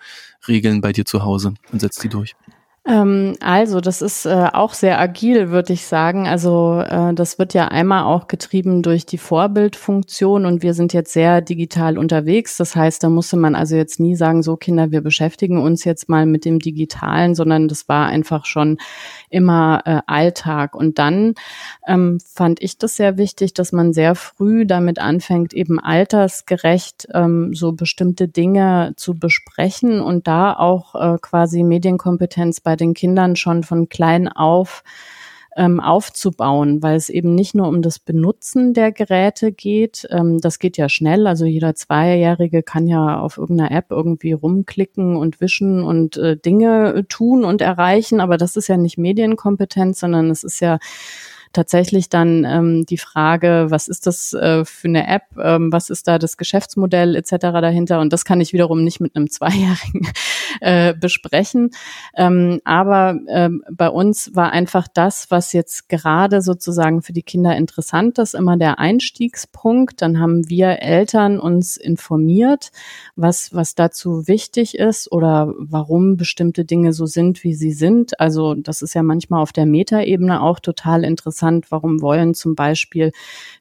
Regeln 0.47 0.81
bei 0.81 0.91
dir 0.91 1.05
zu 1.05 1.23
Hause 1.23 1.53
und 1.71 1.79
setzt 1.79 2.03
die 2.03 2.09
durch? 2.09 2.35
Ähm, 2.85 3.35
also, 3.39 3.79
das 3.79 4.01
ist 4.01 4.25
äh, 4.25 4.49
auch 4.51 4.73
sehr 4.73 4.99
agil, 4.99 5.51
würde 5.51 5.71
ich 5.71 5.85
sagen. 5.85 6.27
Also, 6.27 6.81
äh, 6.81 7.13
das 7.13 7.39
wird 7.39 7.53
ja 7.53 7.69
einmal 7.69 8.03
auch 8.03 8.27
getrieben 8.27 8.81
durch 8.81 9.05
die 9.05 9.17
Vorbildfunktion 9.17 10.45
und 10.45 10.63
wir 10.63 10.73
sind 10.73 10.91
jetzt 10.91 11.13
sehr 11.13 11.39
digital 11.39 11.97
unterwegs. 11.97 12.57
Das 12.57 12.75
heißt, 12.75 13.01
da 13.01 13.07
musste 13.07 13.37
man 13.37 13.55
also 13.55 13.77
jetzt 13.77 14.01
nie 14.01 14.17
sagen, 14.17 14.43
so 14.43 14.57
Kinder, 14.57 14.91
wir 14.91 14.99
beschäftigen 14.99 15.61
uns 15.61 15.85
jetzt 15.85 16.09
mal 16.09 16.25
mit 16.25 16.43
dem 16.43 16.59
Digitalen, 16.59 17.35
sondern 17.35 17.69
das 17.69 17.87
war 17.87 18.07
einfach 18.07 18.45
schon 18.45 18.77
immer 19.29 19.81
äh, 19.85 20.01
Alltag. 20.05 20.75
Und 20.75 20.99
dann 20.99 21.35
ähm, 21.87 22.17
fand 22.33 22.61
ich 22.61 22.77
das 22.79 22.97
sehr 22.97 23.17
wichtig, 23.17 23.53
dass 23.53 23.71
man 23.71 23.93
sehr 23.93 24.13
früh 24.13 24.65
damit 24.65 24.99
anfängt, 24.99 25.53
eben 25.53 25.79
altersgerecht 25.79 27.07
ähm, 27.13 27.53
so 27.53 27.71
bestimmte 27.71 28.27
Dinge 28.27 28.91
zu 28.97 29.13
besprechen 29.13 30.01
und 30.01 30.27
da 30.27 30.53
auch 30.53 30.95
äh, 30.95 31.17
quasi 31.21 31.63
Medienkompetenz 31.63 32.59
bei 32.59 32.72
bei 32.73 32.77
den 32.77 32.95
Kindern 32.95 33.35
schon 33.35 33.61
von 33.61 33.87
klein 33.87 34.27
auf 34.27 34.83
ähm, 35.55 35.79
aufzubauen, 35.79 36.81
weil 36.81 36.95
es 36.95 37.09
eben 37.09 37.35
nicht 37.35 37.53
nur 37.53 37.67
um 37.67 37.83
das 37.83 37.99
Benutzen 37.99 38.73
der 38.73 38.91
Geräte 38.91 39.51
geht. 39.51 40.07
Ähm, 40.09 40.41
das 40.41 40.57
geht 40.57 40.75
ja 40.75 40.89
schnell. 40.89 41.27
Also 41.27 41.45
jeder 41.45 41.75
Zweijährige 41.75 42.63
kann 42.63 42.87
ja 42.87 43.19
auf 43.19 43.37
irgendeiner 43.37 43.69
App 43.69 43.91
irgendwie 43.91 44.31
rumklicken 44.31 45.15
und 45.15 45.39
wischen 45.39 45.83
und 45.83 46.17
äh, 46.17 46.35
Dinge 46.35 47.05
tun 47.09 47.45
und 47.45 47.61
erreichen. 47.61 48.19
Aber 48.19 48.37
das 48.37 48.55
ist 48.55 48.67
ja 48.67 48.77
nicht 48.77 48.97
Medienkompetenz, 48.97 49.99
sondern 49.99 50.31
es 50.31 50.43
ist 50.43 50.59
ja 50.59 50.79
tatsächlich 51.53 52.09
dann 52.09 52.45
ähm, 52.45 52.85
die 52.87 52.97
Frage, 52.97 53.67
was 53.69 53.87
ist 53.87 54.07
das 54.07 54.33
äh, 54.33 54.65
für 54.65 54.87
eine 54.87 55.07
App, 55.07 55.37
ähm, 55.41 55.71
was 55.71 55.89
ist 55.89 56.07
da 56.07 56.17
das 56.17 56.37
Geschäftsmodell 56.37 57.15
etc. 57.15 57.35
dahinter 57.39 58.01
und 58.01 58.11
das 58.11 58.25
kann 58.25 58.41
ich 58.41 58.53
wiederum 58.53 58.83
nicht 58.83 58.99
mit 58.99 59.15
einem 59.15 59.29
Zweijährigen 59.29 60.07
äh, 60.61 60.93
besprechen. 60.93 61.71
Ähm, 62.15 62.61
aber 62.63 63.19
ähm, 63.29 63.63
bei 63.71 63.89
uns 63.89 64.35
war 64.35 64.51
einfach 64.51 64.87
das, 64.87 65.31
was 65.31 65.53
jetzt 65.53 65.89
gerade 65.89 66.41
sozusagen 66.41 67.01
für 67.01 67.13
die 67.13 67.23
Kinder 67.23 67.55
interessant 67.55 68.17
ist, 68.19 68.33
immer 68.35 68.57
der 68.57 68.79
Einstiegspunkt. 68.79 70.01
Dann 70.01 70.19
haben 70.19 70.49
wir 70.49 70.81
Eltern 70.81 71.39
uns 71.39 71.77
informiert, 71.77 72.71
was, 73.15 73.53
was 73.53 73.75
dazu 73.75 74.27
wichtig 74.27 74.77
ist 74.77 75.11
oder 75.11 75.53
warum 75.57 76.17
bestimmte 76.17 76.65
Dinge 76.65 76.93
so 76.93 77.05
sind, 77.05 77.43
wie 77.43 77.53
sie 77.53 77.71
sind. 77.71 78.19
Also 78.19 78.53
das 78.55 78.81
ist 78.81 78.93
ja 78.93 79.03
manchmal 79.03 79.41
auf 79.41 79.53
der 79.53 79.65
Metaebene 79.65 80.41
auch 80.41 80.59
total 80.59 81.03
interessant. 81.03 81.71
Warum 81.71 82.01
wollen 82.01 82.33
zum 82.33 82.55
Beispiel 82.55 83.11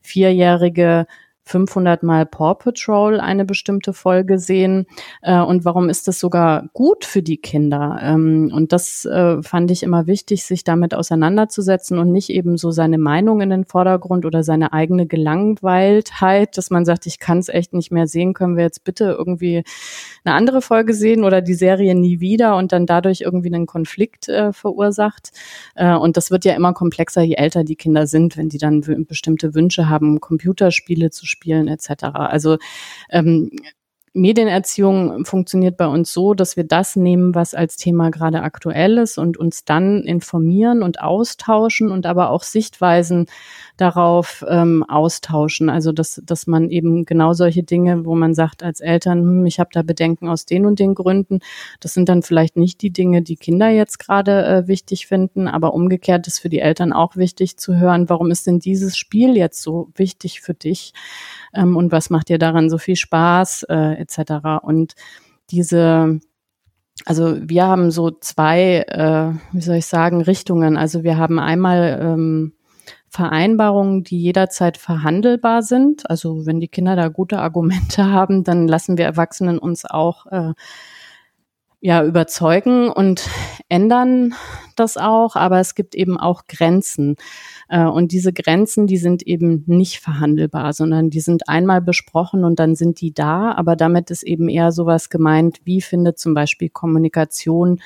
Vierjährige 0.00 1.06
500 1.44 2.02
Mal 2.02 2.26
Paw 2.26 2.54
Patrol 2.54 3.20
eine 3.20 3.44
bestimmte 3.44 3.92
Folge 3.92 4.38
sehen 4.38 4.86
äh, 5.22 5.40
und 5.40 5.64
warum 5.64 5.88
ist 5.88 6.08
das 6.08 6.20
sogar 6.20 6.68
gut 6.72 7.04
für 7.04 7.22
die 7.22 7.36
Kinder? 7.36 7.98
Ähm, 8.02 8.50
und 8.54 8.72
das 8.72 9.04
äh, 9.04 9.42
fand 9.42 9.70
ich 9.70 9.82
immer 9.82 10.06
wichtig, 10.06 10.44
sich 10.44 10.64
damit 10.64 10.94
auseinanderzusetzen 10.94 11.98
und 11.98 12.12
nicht 12.12 12.30
eben 12.30 12.56
so 12.56 12.70
seine 12.70 12.98
Meinung 12.98 13.40
in 13.40 13.50
den 13.50 13.64
Vordergrund 13.64 14.24
oder 14.24 14.42
seine 14.44 14.72
eigene 14.72 15.06
Gelangweiltheit, 15.06 16.56
dass 16.56 16.70
man 16.70 16.84
sagt, 16.84 17.06
ich 17.06 17.18
kann 17.18 17.38
es 17.38 17.48
echt 17.48 17.72
nicht 17.72 17.90
mehr 17.90 18.06
sehen, 18.06 18.34
können 18.34 18.56
wir 18.56 18.64
jetzt 18.64 18.84
bitte 18.84 19.16
irgendwie 19.18 19.64
eine 20.24 20.34
andere 20.34 20.62
Folge 20.62 20.94
sehen 20.94 21.24
oder 21.24 21.40
die 21.40 21.54
Serie 21.54 21.94
nie 21.94 22.20
wieder 22.20 22.56
und 22.56 22.72
dann 22.72 22.86
dadurch 22.86 23.22
irgendwie 23.22 23.52
einen 23.52 23.66
Konflikt 23.66 24.28
äh, 24.28 24.52
verursacht. 24.52 25.32
Äh, 25.74 25.94
und 25.94 26.16
das 26.16 26.30
wird 26.30 26.44
ja 26.44 26.54
immer 26.54 26.72
komplexer, 26.72 27.22
je 27.22 27.34
älter 27.34 27.64
die 27.64 27.76
Kinder 27.76 28.06
sind, 28.06 28.36
wenn 28.36 28.48
die 28.48 28.58
dann 28.58 28.80
bestimmte 29.08 29.54
Wünsche 29.54 29.88
haben, 29.88 30.20
Computerspiele 30.20 31.10
zu 31.10 31.26
spielen 31.32 31.68
etc. 31.68 32.04
Also 32.14 32.58
ähm, 33.10 33.50
Medienerziehung 34.14 35.24
funktioniert 35.24 35.78
bei 35.78 35.86
uns 35.86 36.12
so, 36.12 36.34
dass 36.34 36.56
wir 36.56 36.64
das 36.64 36.96
nehmen, 36.96 37.34
was 37.34 37.54
als 37.54 37.76
Thema 37.76 38.10
gerade 38.10 38.42
aktuell 38.42 38.98
ist 38.98 39.16
und 39.16 39.38
uns 39.38 39.64
dann 39.64 40.02
informieren 40.02 40.82
und 40.82 41.00
austauschen 41.00 41.90
und 41.90 42.04
aber 42.04 42.28
auch 42.28 42.42
Sichtweisen 42.42 43.26
darauf 43.78 44.44
ähm, 44.48 44.84
austauschen. 44.86 45.70
Also 45.70 45.92
dass, 45.92 46.20
dass 46.26 46.46
man 46.46 46.68
eben 46.68 47.06
genau 47.06 47.32
solche 47.32 47.62
Dinge, 47.62 48.04
wo 48.04 48.14
man 48.14 48.34
sagt 48.34 48.62
als 48.62 48.80
Eltern, 48.80 49.20
hm, 49.20 49.46
ich 49.46 49.58
habe 49.58 49.70
da 49.72 49.82
Bedenken 49.82 50.28
aus 50.28 50.44
den 50.44 50.66
und 50.66 50.78
den 50.78 50.94
Gründen, 50.94 51.40
das 51.80 51.94
sind 51.94 52.10
dann 52.10 52.22
vielleicht 52.22 52.58
nicht 52.58 52.82
die 52.82 52.90
Dinge, 52.90 53.22
die 53.22 53.36
Kinder 53.36 53.70
jetzt 53.70 53.98
gerade 53.98 54.44
äh, 54.44 54.68
wichtig 54.68 55.06
finden, 55.06 55.48
aber 55.48 55.72
umgekehrt 55.72 56.26
ist 56.26 56.38
für 56.38 56.50
die 56.50 56.60
Eltern 56.60 56.92
auch 56.92 57.16
wichtig 57.16 57.56
zu 57.56 57.76
hören, 57.76 58.10
warum 58.10 58.30
ist 58.30 58.46
denn 58.46 58.58
dieses 58.58 58.98
Spiel 58.98 59.38
jetzt 59.38 59.62
so 59.62 59.88
wichtig 59.94 60.42
für 60.42 60.52
dich 60.52 60.92
ähm, 61.54 61.76
und 61.76 61.92
was 61.92 62.10
macht 62.10 62.28
dir 62.28 62.38
daran 62.38 62.70
so 62.70 62.78
viel 62.78 62.96
Spaß 62.96 63.64
äh, 63.68 63.94
etc. 64.00 64.62
Und 64.62 64.94
diese 65.50 66.20
also 67.06 67.36
wir 67.40 67.66
haben 67.66 67.90
so 67.90 68.10
zwei, 68.10 68.84
äh, 68.88 69.32
wie 69.52 69.60
soll 69.60 69.76
ich 69.76 69.86
sagen, 69.86 70.20
Richtungen. 70.20 70.76
Also 70.76 71.02
wir 71.02 71.16
haben 71.16 71.38
einmal 71.38 71.98
ähm, 72.00 72.52
Vereinbarungen, 73.08 74.04
die 74.04 74.20
jederzeit 74.20 74.76
verhandelbar 74.76 75.62
sind. 75.62 76.08
Also 76.08 76.46
wenn 76.46 76.60
die 76.60 76.68
Kinder 76.68 76.96
da 76.96 77.08
gute 77.08 77.38
Argumente 77.38 78.06
haben, 78.10 78.44
dann 78.44 78.68
lassen 78.68 78.98
wir 78.98 79.04
Erwachsenen 79.04 79.58
uns 79.58 79.84
auch 79.84 80.26
äh, 80.26 80.52
ja 81.80 82.04
überzeugen 82.04 82.90
und 82.90 83.28
ändern 83.72 84.34
das 84.76 84.98
auch. 84.98 85.34
Aber 85.34 85.58
es 85.58 85.74
gibt 85.74 85.94
eben 85.94 86.18
auch 86.18 86.42
Grenzen. 86.46 87.16
Äh, 87.68 87.86
und 87.86 88.12
diese 88.12 88.32
Grenzen, 88.32 88.86
die 88.86 88.98
sind 88.98 89.22
eben 89.22 89.64
nicht 89.66 90.00
verhandelbar, 90.00 90.74
sondern 90.74 91.08
die 91.08 91.20
sind 91.20 91.48
einmal 91.48 91.80
besprochen 91.80 92.44
und 92.44 92.58
dann 92.58 92.76
sind 92.76 93.00
die 93.00 93.14
da. 93.14 93.52
Aber 93.52 93.74
damit 93.74 94.10
ist 94.10 94.22
eben 94.24 94.48
eher 94.48 94.72
sowas 94.72 95.08
gemeint, 95.08 95.60
wie 95.64 95.80
findet 95.80 96.18
zum 96.18 96.34
Beispiel 96.34 96.68
Kommunikation 96.68 97.80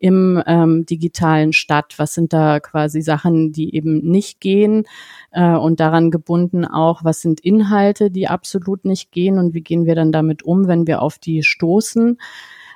im 0.00 0.42
ähm, 0.48 0.84
digitalen 0.84 1.52
statt? 1.52 1.94
Was 1.98 2.14
sind 2.14 2.32
da 2.32 2.58
quasi 2.58 3.00
Sachen, 3.00 3.52
die 3.52 3.76
eben 3.76 4.00
nicht 4.00 4.40
gehen? 4.40 4.88
Äh, 5.30 5.54
und 5.54 5.78
daran 5.78 6.10
gebunden 6.10 6.64
auch, 6.64 7.04
was 7.04 7.20
sind 7.20 7.38
Inhalte, 7.38 8.10
die 8.10 8.26
absolut 8.26 8.84
nicht 8.84 9.12
gehen 9.12 9.38
und 9.38 9.54
wie 9.54 9.62
gehen 9.62 9.86
wir 9.86 9.94
dann 9.94 10.10
damit 10.10 10.42
um, 10.42 10.66
wenn 10.66 10.88
wir 10.88 11.00
auf 11.00 11.18
die 11.18 11.44
stoßen? 11.44 12.18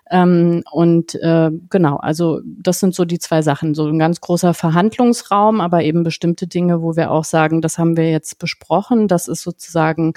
Ähm, 0.08 0.62
und 0.70 1.16
äh, 1.16 1.50
genau, 1.68 1.96
also 1.96 2.40
das 2.44 2.78
sind 2.78 2.94
so 2.94 3.04
die 3.04 3.18
zwei 3.18 3.42
Sachen. 3.42 3.74
So 3.74 3.86
ein 3.86 3.98
ganz 3.98 4.20
großer 4.20 4.54
Verhandlungsraum, 4.54 5.60
aber 5.60 5.82
eben 5.82 6.04
bestimmte 6.04 6.46
Dinge, 6.46 6.80
wo 6.80 6.94
wir 6.94 7.10
auch 7.10 7.24
sagen, 7.24 7.60
das 7.60 7.78
haben 7.78 7.96
wir 7.96 8.10
jetzt 8.10 8.38
besprochen, 8.38 9.08
das 9.08 9.26
ist 9.26 9.42
sozusagen 9.42 10.14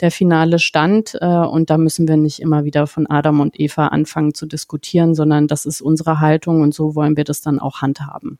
der 0.00 0.10
finale 0.10 0.58
Stand 0.58 1.16
äh, 1.20 1.26
und 1.26 1.70
da 1.70 1.78
müssen 1.78 2.06
wir 2.06 2.18
nicht 2.18 2.40
immer 2.40 2.64
wieder 2.64 2.86
von 2.86 3.08
Adam 3.08 3.40
und 3.40 3.58
Eva 3.58 3.88
anfangen 3.88 4.34
zu 4.34 4.46
diskutieren, 4.46 5.14
sondern 5.14 5.46
das 5.46 5.64
ist 5.64 5.80
unsere 5.80 6.20
Haltung 6.20 6.60
und 6.60 6.74
so 6.74 6.94
wollen 6.94 7.16
wir 7.16 7.24
das 7.24 7.40
dann 7.40 7.58
auch 7.58 7.80
handhaben. 7.80 8.38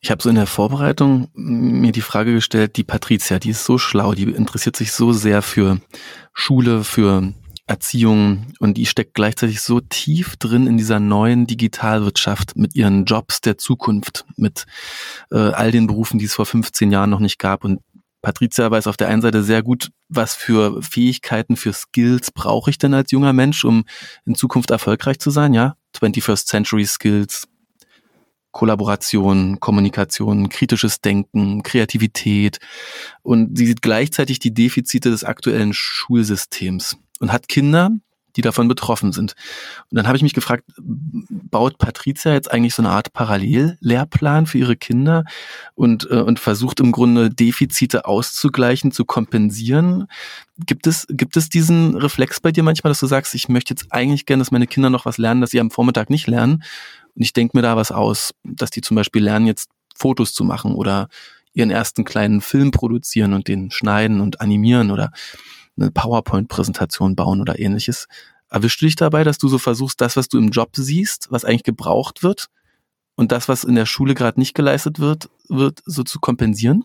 Ich 0.00 0.10
habe 0.10 0.22
so 0.22 0.28
in 0.28 0.36
der 0.36 0.46
Vorbereitung 0.46 1.28
mir 1.34 1.92
die 1.92 2.00
Frage 2.00 2.32
gestellt, 2.32 2.76
die 2.76 2.84
Patricia, 2.84 3.38
die 3.38 3.50
ist 3.50 3.64
so 3.64 3.78
schlau, 3.78 4.14
die 4.14 4.24
interessiert 4.24 4.76
sich 4.76 4.92
so 4.92 5.12
sehr 5.12 5.42
für 5.42 5.80
Schule, 6.32 6.84
für 6.84 7.34
Erziehung 7.68 8.46
und 8.60 8.78
die 8.78 8.86
steckt 8.86 9.14
gleichzeitig 9.14 9.60
so 9.60 9.80
tief 9.80 10.36
drin 10.36 10.66
in 10.66 10.78
dieser 10.78 11.00
neuen 11.00 11.46
Digitalwirtschaft 11.46 12.56
mit 12.56 12.74
ihren 12.74 13.04
Jobs 13.04 13.40
der 13.42 13.58
Zukunft, 13.58 14.24
mit 14.36 14.64
äh, 15.30 15.36
all 15.36 15.70
den 15.70 15.86
Berufen, 15.86 16.18
die 16.18 16.24
es 16.24 16.34
vor 16.34 16.46
15 16.46 16.90
Jahren 16.90 17.10
noch 17.10 17.20
nicht 17.20 17.38
gab. 17.38 17.64
Und 17.64 17.80
Patricia 18.22 18.70
weiß 18.70 18.86
auf 18.86 18.96
der 18.96 19.08
einen 19.08 19.22
Seite 19.22 19.42
sehr 19.42 19.62
gut, 19.62 19.90
was 20.08 20.34
für 20.34 20.82
Fähigkeiten, 20.82 21.56
für 21.56 21.74
Skills 21.74 22.30
brauche 22.30 22.70
ich 22.70 22.78
denn 22.78 22.94
als 22.94 23.10
junger 23.10 23.34
Mensch, 23.34 23.64
um 23.64 23.84
in 24.24 24.34
Zukunft 24.34 24.70
erfolgreich 24.70 25.18
zu 25.18 25.30
sein, 25.30 25.52
ja? 25.52 25.76
21st 25.94 26.46
Century 26.46 26.86
Skills, 26.86 27.48
Kollaboration, 28.50 29.60
Kommunikation, 29.60 30.48
kritisches 30.48 31.00
Denken, 31.00 31.62
Kreativität 31.62 32.58
und 33.22 33.58
sie 33.58 33.66
sieht 33.66 33.82
gleichzeitig 33.82 34.38
die 34.38 34.54
Defizite 34.54 35.10
des 35.10 35.22
aktuellen 35.22 35.72
Schulsystems 35.74 36.96
und 37.18 37.32
hat 37.32 37.48
Kinder, 37.48 37.90
die 38.36 38.42
davon 38.42 38.68
betroffen 38.68 39.12
sind. 39.12 39.34
Und 39.90 39.96
dann 39.96 40.06
habe 40.06 40.16
ich 40.16 40.22
mich 40.22 40.32
gefragt, 40.32 40.64
baut 40.78 41.78
Patricia 41.78 42.32
jetzt 42.32 42.50
eigentlich 42.50 42.74
so 42.74 42.82
eine 42.82 42.90
Art 42.90 43.12
Parallellehrplan 43.12 44.46
für 44.46 44.58
ihre 44.58 44.76
Kinder 44.76 45.24
und, 45.74 46.08
äh, 46.10 46.20
und 46.20 46.38
versucht 46.38 46.78
im 46.78 46.92
Grunde 46.92 47.30
Defizite 47.30 48.04
auszugleichen, 48.04 48.92
zu 48.92 49.04
kompensieren? 49.04 50.06
Gibt 50.66 50.86
es, 50.86 51.06
gibt 51.10 51.36
es 51.36 51.48
diesen 51.48 51.96
Reflex 51.96 52.40
bei 52.40 52.52
dir 52.52 52.62
manchmal, 52.62 52.92
dass 52.92 53.00
du 53.00 53.06
sagst, 53.06 53.34
ich 53.34 53.48
möchte 53.48 53.72
jetzt 53.72 53.86
eigentlich 53.90 54.24
gerne, 54.24 54.42
dass 54.42 54.52
meine 54.52 54.68
Kinder 54.68 54.90
noch 54.90 55.04
was 55.04 55.18
lernen, 55.18 55.40
das 55.40 55.50
sie 55.50 55.60
am 55.60 55.72
Vormittag 55.72 56.08
nicht 56.10 56.28
lernen? 56.28 56.62
Und 57.16 57.22
ich 57.22 57.32
denke 57.32 57.56
mir 57.56 57.62
da 57.62 57.76
was 57.76 57.90
aus, 57.90 58.34
dass 58.44 58.70
die 58.70 58.82
zum 58.82 58.94
Beispiel 58.94 59.24
lernen, 59.24 59.46
jetzt 59.46 59.70
Fotos 59.96 60.32
zu 60.32 60.44
machen 60.44 60.74
oder 60.74 61.08
ihren 61.54 61.70
ersten 61.70 62.04
kleinen 62.04 62.40
Film 62.40 62.70
produzieren 62.70 63.32
und 63.32 63.48
den 63.48 63.72
schneiden 63.72 64.20
und 64.20 64.40
animieren 64.40 64.92
oder 64.92 65.10
eine 65.80 65.90
PowerPoint-Präsentation 65.90 67.16
bauen 67.16 67.40
oder 67.40 67.58
ähnliches. 67.58 68.06
Erwischst 68.50 68.80
du 68.80 68.86
dich 68.86 68.96
dabei, 68.96 69.24
dass 69.24 69.38
du 69.38 69.48
so 69.48 69.58
versuchst, 69.58 70.00
das, 70.00 70.16
was 70.16 70.28
du 70.28 70.38
im 70.38 70.50
Job 70.50 70.70
siehst, 70.74 71.28
was 71.30 71.44
eigentlich 71.44 71.64
gebraucht 71.64 72.22
wird 72.22 72.48
und 73.14 73.32
das, 73.32 73.48
was 73.48 73.64
in 73.64 73.74
der 73.74 73.86
Schule 73.86 74.14
gerade 74.14 74.40
nicht 74.40 74.54
geleistet 74.54 74.98
wird, 74.98 75.28
wird 75.48 75.82
so 75.84 76.02
zu 76.02 76.20
kompensieren? 76.20 76.84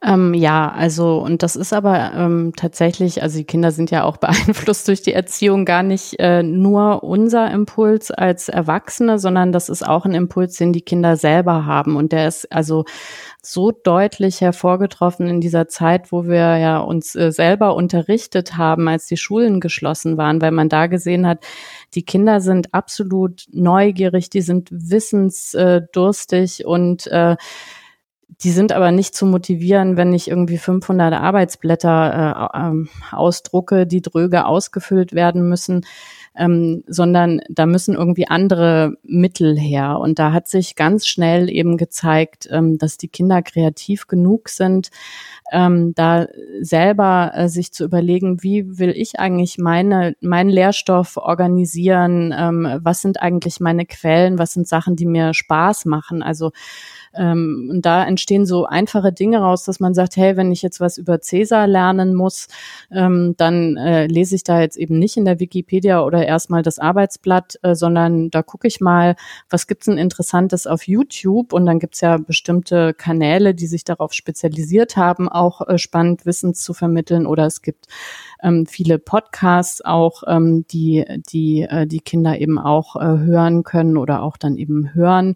Ähm, 0.00 0.32
ja, 0.32 0.70
also 0.70 1.18
und 1.18 1.42
das 1.42 1.56
ist 1.56 1.72
aber 1.72 2.12
ähm, 2.14 2.52
tatsächlich, 2.56 3.20
also 3.20 3.36
die 3.36 3.44
Kinder 3.44 3.72
sind 3.72 3.90
ja 3.90 4.04
auch 4.04 4.16
beeinflusst 4.18 4.86
durch 4.86 5.02
die 5.02 5.12
Erziehung 5.12 5.64
gar 5.64 5.82
nicht 5.82 6.20
äh, 6.20 6.44
nur 6.44 7.02
unser 7.02 7.50
Impuls 7.50 8.12
als 8.12 8.48
Erwachsene, 8.48 9.18
sondern 9.18 9.50
das 9.50 9.68
ist 9.68 9.84
auch 9.86 10.04
ein 10.04 10.14
Impuls, 10.14 10.56
den 10.56 10.72
die 10.72 10.82
Kinder 10.82 11.16
selber 11.16 11.66
haben. 11.66 11.96
Und 11.96 12.12
der 12.12 12.28
ist 12.28 12.50
also 12.52 12.84
so 13.42 13.72
deutlich 13.72 14.40
hervorgetroffen 14.40 15.26
in 15.26 15.40
dieser 15.40 15.66
Zeit, 15.66 16.12
wo 16.12 16.26
wir 16.26 16.58
ja 16.58 16.78
uns 16.78 17.16
äh, 17.16 17.32
selber 17.32 17.74
unterrichtet 17.74 18.56
haben, 18.56 18.86
als 18.86 19.06
die 19.06 19.16
Schulen 19.16 19.58
geschlossen 19.58 20.16
waren, 20.16 20.40
weil 20.40 20.52
man 20.52 20.68
da 20.68 20.86
gesehen 20.86 21.26
hat, 21.26 21.44
die 21.94 22.04
Kinder 22.04 22.40
sind 22.40 22.72
absolut 22.72 23.46
neugierig, 23.50 24.30
die 24.30 24.42
sind 24.42 24.68
wissensdurstig 24.70 26.66
und 26.66 27.08
äh, 27.08 27.36
die 28.28 28.50
sind 28.50 28.72
aber 28.72 28.92
nicht 28.92 29.14
zu 29.14 29.26
motivieren, 29.26 29.96
wenn 29.96 30.12
ich 30.12 30.28
irgendwie 30.28 30.58
500 30.58 31.14
Arbeitsblätter 31.14 32.50
äh, 32.54 32.68
äh, 32.70 33.16
ausdrucke, 33.16 33.86
die 33.86 34.02
dröge 34.02 34.46
ausgefüllt 34.46 35.12
werden 35.12 35.48
müssen. 35.48 35.84
ähm, 36.38 36.84
sondern 36.86 37.40
da 37.50 37.66
müssen 37.66 37.94
irgendwie 37.94 38.28
andere 38.28 38.94
Mittel 39.02 39.58
her. 39.58 39.98
Und 39.98 40.18
da 40.18 40.32
hat 40.32 40.46
sich 40.46 40.76
ganz 40.76 41.06
schnell 41.06 41.50
eben 41.50 41.76
gezeigt, 41.76 42.48
ähm, 42.50 42.78
dass 42.78 42.96
die 42.96 43.08
Kinder 43.08 43.42
kreativ 43.42 44.06
genug 44.06 44.48
sind, 44.48 44.90
ähm, 45.50 45.94
da 45.94 46.26
selber 46.60 47.32
äh, 47.34 47.48
sich 47.48 47.72
zu 47.72 47.84
überlegen, 47.84 48.42
wie 48.42 48.78
will 48.78 48.90
ich 48.90 49.18
eigentlich 49.18 49.58
meine, 49.58 50.14
meinen 50.20 50.50
Lehrstoff 50.50 51.16
organisieren, 51.16 52.32
ähm, 52.36 52.78
was 52.82 53.02
sind 53.02 53.20
eigentlich 53.20 53.58
meine 53.58 53.84
Quellen, 53.84 54.38
was 54.38 54.52
sind 54.52 54.68
Sachen, 54.68 54.94
die 54.94 55.06
mir 55.06 55.34
Spaß 55.34 55.86
machen. 55.86 56.22
Also 56.22 56.52
ähm, 57.18 57.68
und 57.70 57.82
da 57.82 58.04
entstehen 58.04 58.46
so 58.46 58.64
einfache 58.64 59.12
Dinge 59.12 59.40
raus, 59.40 59.64
dass 59.64 59.80
man 59.80 59.94
sagt, 59.94 60.16
hey, 60.16 60.36
wenn 60.36 60.52
ich 60.52 60.62
jetzt 60.62 60.80
was 60.80 60.98
über 60.98 61.20
Cäsar 61.20 61.66
lernen 61.66 62.14
muss, 62.14 62.48
ähm, 62.90 63.34
dann 63.36 63.76
äh, 63.76 64.06
lese 64.06 64.36
ich 64.36 64.44
da 64.44 64.60
jetzt 64.60 64.76
eben 64.76 64.98
nicht 64.98 65.16
in 65.16 65.24
der 65.24 65.40
Wikipedia 65.40 66.02
oder 66.02 66.26
erstmal 66.26 66.62
das 66.62 66.78
Arbeitsblatt, 66.78 67.58
äh, 67.62 67.74
sondern 67.74 68.30
da 68.30 68.42
gucke 68.42 68.68
ich 68.68 68.80
mal, 68.80 69.16
was 69.50 69.66
gibt's 69.66 69.86
denn 69.86 69.98
Interessantes 69.98 70.66
auf 70.66 70.86
YouTube? 70.86 71.52
Und 71.52 71.66
dann 71.66 71.80
gibt's 71.80 72.00
ja 72.00 72.18
bestimmte 72.18 72.94
Kanäle, 72.94 73.54
die 73.54 73.66
sich 73.66 73.84
darauf 73.84 74.12
spezialisiert 74.12 74.96
haben, 74.96 75.28
auch 75.28 75.66
äh, 75.68 75.78
spannend 75.78 76.24
Wissen 76.24 76.54
zu 76.54 76.72
vermitteln. 76.72 77.26
Oder 77.26 77.46
es 77.46 77.62
gibt 77.62 77.86
ähm, 78.42 78.66
viele 78.66 78.98
Podcasts 78.98 79.84
auch, 79.84 80.22
ähm, 80.26 80.66
die 80.70 81.04
die 81.30 81.62
äh, 81.62 81.86
die 81.86 82.00
Kinder 82.00 82.38
eben 82.38 82.58
auch 82.58 82.96
äh, 82.96 83.00
hören 83.00 83.64
können 83.64 83.96
oder 83.96 84.22
auch 84.22 84.36
dann 84.36 84.56
eben 84.56 84.94
hören. 84.94 85.34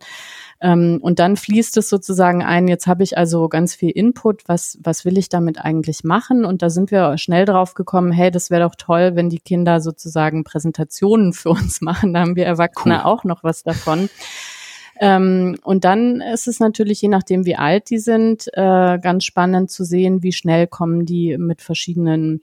Ähm, 0.62 0.98
und 1.02 1.18
dann 1.18 1.36
fließt 1.36 1.76
es 1.76 1.88
sozusagen 1.88 2.42
ein, 2.42 2.68
jetzt 2.68 2.86
habe 2.86 3.02
ich 3.02 3.18
also 3.18 3.48
ganz 3.48 3.74
viel 3.74 3.90
Input, 3.90 4.48
was, 4.48 4.78
was 4.82 5.04
will 5.04 5.18
ich 5.18 5.28
damit 5.28 5.58
eigentlich 5.58 6.04
machen? 6.04 6.44
Und 6.44 6.62
da 6.62 6.70
sind 6.70 6.92
wir 6.92 7.18
schnell 7.18 7.44
drauf 7.44 7.74
gekommen, 7.74 8.12
hey, 8.12 8.30
das 8.30 8.48
wäre 8.48 8.62
doch 8.62 8.76
toll, 8.76 9.16
wenn 9.16 9.28
die 9.28 9.40
Kinder 9.40 9.80
sozusagen 9.80 10.44
Präsentationen 10.44 11.32
für 11.32 11.50
uns 11.50 11.80
machen. 11.80 12.14
Da 12.14 12.20
haben 12.20 12.36
wir 12.36 12.46
Erwachsene 12.46 12.98
cool. 12.98 13.10
auch 13.10 13.24
noch 13.24 13.42
was 13.42 13.64
davon. 13.64 14.08
Ähm, 15.00 15.58
und 15.64 15.84
dann 15.84 16.20
ist 16.20 16.46
es 16.46 16.60
natürlich, 16.60 17.02
je 17.02 17.08
nachdem, 17.08 17.44
wie 17.44 17.56
alt 17.56 17.90
die 17.90 17.98
sind, 17.98 18.46
äh, 18.52 18.98
ganz 19.00 19.24
spannend 19.24 19.68
zu 19.68 19.84
sehen, 19.84 20.22
wie 20.22 20.32
schnell 20.32 20.68
kommen 20.68 21.06
die 21.06 21.38
mit 21.38 21.60
verschiedenen 21.60 22.42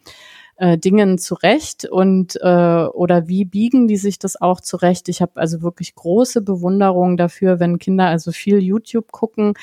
äh, 0.59 0.77
Dingen 0.77 1.17
zurecht 1.17 1.85
und 1.85 2.35
äh, 2.41 2.85
oder 2.85 3.27
wie 3.27 3.45
biegen 3.45 3.87
die 3.87 3.95
sich 3.95 4.19
das 4.19 4.39
auch 4.39 4.59
zurecht? 4.59 5.07
Ich 5.07 5.21
habe 5.21 5.31
also 5.35 5.61
wirklich 5.61 5.95
große 5.95 6.41
Bewunderung 6.41 7.15
dafür, 7.15 7.61
wenn 7.61 7.79
Kinder 7.79 8.07
also 8.07 8.31
viel 8.31 8.59
YouTube 8.59 9.11
gucken 9.11 9.53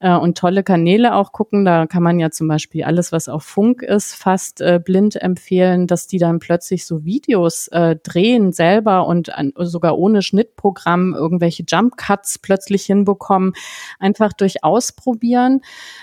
äh, 0.00 0.14
und 0.14 0.36
tolle 0.36 0.62
Kanäle 0.62 1.14
auch 1.14 1.32
gucken. 1.32 1.64
Da 1.64 1.86
kann 1.86 2.02
man 2.02 2.20
ja 2.20 2.30
zum 2.30 2.48
Beispiel 2.48 2.84
alles, 2.84 3.12
was 3.12 3.30
auf 3.30 3.44
Funk 3.44 3.80
ist, 3.82 4.14
fast 4.14 4.60
äh, 4.60 4.78
blind 4.78 5.16
empfehlen, 5.16 5.86
dass 5.86 6.06
die 6.06 6.18
dann 6.18 6.38
plötzlich 6.38 6.84
so 6.84 7.04
Videos 7.04 7.68
äh, 7.68 7.96
drehen 8.02 8.52
selber 8.52 9.06
und 9.06 9.34
an, 9.34 9.54
sogar 9.56 9.96
ohne 9.96 10.20
Schnittprogramm 10.20 11.14
irgendwelche 11.14 11.64
Jump 11.66 11.96
Cuts 11.96 12.38
plötzlich 12.38 12.84
hinbekommen, 12.84 13.54
einfach 13.98 14.34
durch 14.34 14.62
Ausprobieren 14.62 15.62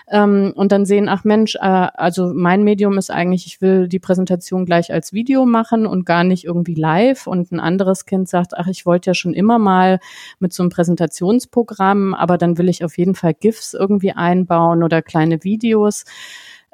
ähm, 0.10 0.54
und 0.56 0.72
dann 0.72 0.86
sehen, 0.86 1.08
ach 1.08 1.24
Mensch, 1.24 1.56
äh, 1.56 1.60
also 1.60 2.34
mein 2.34 2.64
Medium 2.64 2.98
ist 2.98 3.12
eigentlich, 3.12 3.46
ich 3.46 3.62
will 3.62 3.88
die 3.88 4.00
Präsentation 4.00 4.39
Präsentation 4.40 4.66
gleich 4.66 4.94
als 4.94 5.12
Video 5.12 5.46
machen 5.46 5.86
und 5.86 6.06
gar 6.06 6.24
nicht 6.24 6.46
irgendwie 6.46 6.74
live. 6.74 7.28
Und 7.28 7.52
ein 7.52 7.60
anderes 7.60 8.06
Kind 8.06 8.30
sagt, 8.30 8.54
ach, 8.56 8.68
ich 8.68 8.86
wollte 8.86 9.10
ja 9.10 9.14
schon 9.14 9.34
immer 9.34 9.60
mal 9.60 10.00
mit 10.40 10.54
so 10.54 10.64
einem 10.64 10.70
Präsentationsprogramm, 10.70 12.14
aber 12.14 12.38
dann 12.38 12.58
will 12.58 12.70
ich 12.70 12.84
auf 12.84 12.98
jeden 12.98 13.16
Fall 13.16 13.34
GIFs 13.34 13.74
irgendwie 13.74 14.12
einbauen 14.12 14.84
oder 14.84 15.02
kleine 15.02 15.44
Videos. 15.44 16.06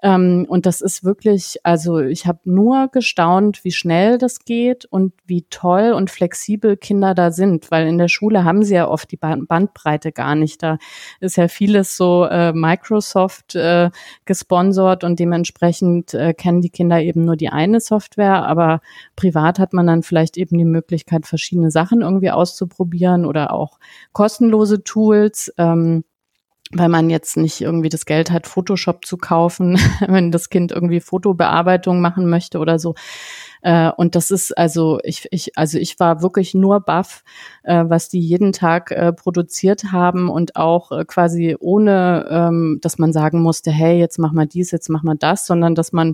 Ähm, 0.05 0.45
und 0.47 0.67
das 0.67 0.81
ist 0.81 1.03
wirklich, 1.03 1.57
also 1.63 1.97
ich 1.97 2.27
habe 2.27 2.39
nur 2.43 2.89
gestaunt, 2.89 3.63
wie 3.63 3.71
schnell 3.71 4.19
das 4.19 4.45
geht 4.45 4.85
und 4.85 5.13
wie 5.25 5.47
toll 5.49 5.93
und 5.93 6.11
flexibel 6.11 6.77
Kinder 6.77 7.15
da 7.15 7.31
sind, 7.31 7.71
weil 7.71 7.87
in 7.87 7.97
der 7.97 8.07
Schule 8.07 8.43
haben 8.43 8.61
sie 8.61 8.75
ja 8.75 8.87
oft 8.87 9.11
die 9.11 9.17
Bandbreite 9.17 10.11
gar 10.11 10.35
nicht. 10.35 10.61
Da 10.61 10.77
ist 11.21 11.37
ja 11.37 11.47
vieles 11.47 11.97
so 11.97 12.25
äh, 12.25 12.53
Microsoft 12.53 13.55
äh, 13.55 13.89
gesponsert 14.25 15.03
und 15.03 15.19
dementsprechend 15.19 16.13
äh, 16.13 16.35
kennen 16.35 16.61
die 16.61 16.69
Kinder 16.69 17.01
eben 17.01 17.25
nur 17.25 17.35
die 17.35 17.49
eine 17.49 17.79
Software, 17.79 18.45
aber 18.45 18.81
privat 19.15 19.57
hat 19.57 19.73
man 19.73 19.87
dann 19.87 20.03
vielleicht 20.03 20.37
eben 20.37 20.55
die 20.55 20.65
Möglichkeit, 20.65 21.25
verschiedene 21.25 21.71
Sachen 21.71 22.01
irgendwie 22.01 22.29
auszuprobieren 22.29 23.25
oder 23.25 23.51
auch 23.53 23.79
kostenlose 24.13 24.83
Tools. 24.83 25.51
Ähm, 25.57 26.03
weil 26.71 26.89
man 26.89 27.09
jetzt 27.09 27.37
nicht 27.37 27.61
irgendwie 27.61 27.89
das 27.89 28.05
Geld 28.05 28.31
hat, 28.31 28.47
Photoshop 28.47 29.05
zu 29.05 29.17
kaufen, 29.17 29.79
wenn 30.07 30.31
das 30.31 30.49
Kind 30.49 30.71
irgendwie 30.71 30.99
Fotobearbeitung 30.99 32.01
machen 32.01 32.29
möchte 32.29 32.59
oder 32.59 32.79
so. 32.79 32.95
Äh, 33.65 33.91
und 33.97 34.13
das 34.13 34.29
ist 34.29 34.55
also 34.55 34.99
ich, 35.03 35.27
ich 35.31 35.57
also 35.57 35.79
ich 35.79 35.99
war 35.99 36.21
wirklich 36.21 36.53
nur 36.53 36.81
baff, 36.81 37.23
äh, 37.63 37.83
was 37.87 38.09
die 38.09 38.19
jeden 38.19 38.53
Tag 38.53 38.91
äh, 38.91 39.11
produziert 39.11 39.91
haben 39.91 40.29
und 40.29 40.55
auch 40.55 40.91
äh, 40.91 41.03
quasi 41.03 41.57
ohne, 41.59 42.27
ähm, 42.29 42.77
dass 42.83 42.99
man 42.99 43.11
sagen 43.11 43.41
musste, 43.41 43.71
hey, 43.71 43.97
jetzt 43.97 44.19
mach 44.19 44.33
mal 44.33 44.45
dies, 44.45 44.69
jetzt 44.69 44.89
mach 44.89 45.01
mal 45.01 45.15
das, 45.17 45.47
sondern 45.47 45.73
dass 45.73 45.93
man 45.93 46.13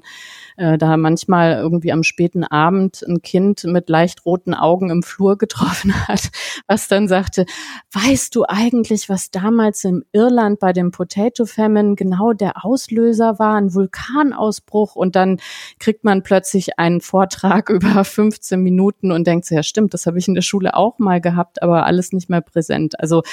äh, 0.56 0.78
da 0.78 0.96
manchmal 0.96 1.58
irgendwie 1.58 1.92
am 1.92 2.04
späten 2.04 2.46
Abend 2.46 3.04
ein 3.06 3.22
Kind 3.22 3.66
mit 3.66 3.90
leicht 3.90 4.26
roten 4.26 4.54
Augen 4.54 4.90
im 4.90 5.04
Flur 5.04 5.38
getroffen 5.38 5.94
hat, 6.08 6.32
was 6.68 6.88
dann 6.88 7.10
sagte, 7.10 7.46
weißt 7.92 8.34
du 8.34 8.46
eigentlich, 8.48 9.10
was 9.10 9.30
damals 9.30 9.84
im 9.84 10.06
Irland 10.14 10.62
bei 10.62 10.72
dem 10.72 10.92
Potato 10.92 11.46
Famine 11.46 11.96
genau 11.96 12.32
der 12.32 12.64
Auslöser 12.64 13.40
war, 13.40 13.58
ein 13.58 13.74
Vulkanausbruch 13.74 14.96
und 14.96 15.18
dann 15.18 15.42
kriegt 15.80 16.06
man 16.06 16.24
plötzlich 16.24 16.80
einen 16.80 17.02
Vortrag 17.02 17.41
Vortrag 17.42 17.70
über 17.70 18.04
15 18.04 18.62
Minuten 18.62 19.12
und 19.12 19.26
denkt 19.26 19.46
so, 19.46 19.56
ja 19.56 19.64
stimmt, 19.64 19.94
das 19.94 20.06
habe 20.06 20.20
ich 20.20 20.28
in 20.28 20.36
der 20.36 20.42
Schule 20.42 20.76
auch 20.76 21.00
mal 21.00 21.20
gehabt, 21.22 21.62
aber 21.62 21.86
alles 21.86 22.14
nicht 22.14 22.30
mehr 22.30 22.42
präsent. 22.42 23.00
Also 23.00 23.24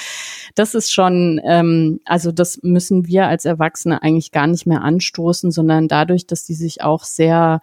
das 0.55 0.75
ist 0.75 0.91
schon, 0.91 1.39
ähm, 1.45 1.99
also 2.05 2.31
das 2.31 2.59
müssen 2.63 3.07
wir 3.07 3.27
als 3.27 3.45
Erwachsene 3.45 4.01
eigentlich 4.01 4.31
gar 4.31 4.47
nicht 4.47 4.65
mehr 4.65 4.81
anstoßen, 4.81 5.51
sondern 5.51 5.87
dadurch, 5.87 6.27
dass 6.27 6.43
die 6.43 6.55
sich 6.55 6.81
auch 6.81 7.03
sehr 7.03 7.61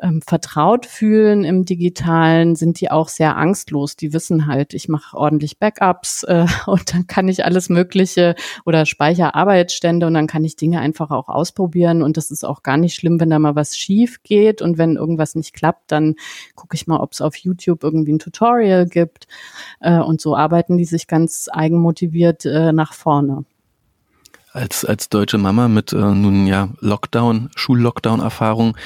ähm, 0.00 0.22
vertraut 0.22 0.86
fühlen 0.86 1.44
im 1.44 1.64
Digitalen, 1.64 2.56
sind 2.56 2.80
die 2.80 2.90
auch 2.90 3.08
sehr 3.08 3.36
angstlos. 3.36 3.96
Die 3.96 4.12
wissen 4.12 4.46
halt, 4.46 4.74
ich 4.74 4.88
mache 4.88 5.16
ordentlich 5.16 5.58
Backups 5.58 6.22
äh, 6.28 6.46
und 6.66 6.94
dann 6.94 7.06
kann 7.06 7.28
ich 7.28 7.44
alles 7.44 7.68
Mögliche 7.68 8.34
oder 8.64 8.86
speichere 8.86 9.34
Arbeitsstände 9.34 10.06
und 10.06 10.14
dann 10.14 10.26
kann 10.26 10.44
ich 10.44 10.56
Dinge 10.56 10.80
einfach 10.80 11.10
auch 11.10 11.28
ausprobieren. 11.28 12.02
Und 12.02 12.16
das 12.16 12.30
ist 12.30 12.44
auch 12.44 12.62
gar 12.62 12.76
nicht 12.76 12.94
schlimm, 12.94 13.20
wenn 13.20 13.30
da 13.30 13.38
mal 13.38 13.56
was 13.56 13.76
schief 13.76 14.22
geht. 14.22 14.62
Und 14.62 14.78
wenn 14.78 14.96
irgendwas 14.96 15.34
nicht 15.34 15.54
klappt, 15.54 15.92
dann 15.92 16.16
gucke 16.54 16.74
ich 16.76 16.86
mal, 16.86 17.00
ob 17.00 17.12
es 17.12 17.20
auf 17.20 17.36
YouTube 17.36 17.84
irgendwie 17.84 18.12
ein 18.12 18.18
Tutorial 18.18 18.86
gibt. 18.86 19.26
Äh, 19.80 19.98
und 20.00 20.20
so 20.20 20.36
arbeiten 20.36 20.76
die 20.76 20.84
sich 20.84 21.06
ganz 21.06 21.48
eigenmotiviert 21.52 22.44
äh, 22.46 22.72
nach 22.72 22.92
vorne 22.92 23.44
als, 24.52 24.84
als 24.84 25.08
deutsche 25.08 25.38
Mama 25.38 25.68
mit 25.68 25.92
äh, 25.92 25.96
nun 25.96 26.46
ja 26.46 26.68
Lockdown, 26.80 27.50
Schullockdown-Erfahrung, 27.54 28.76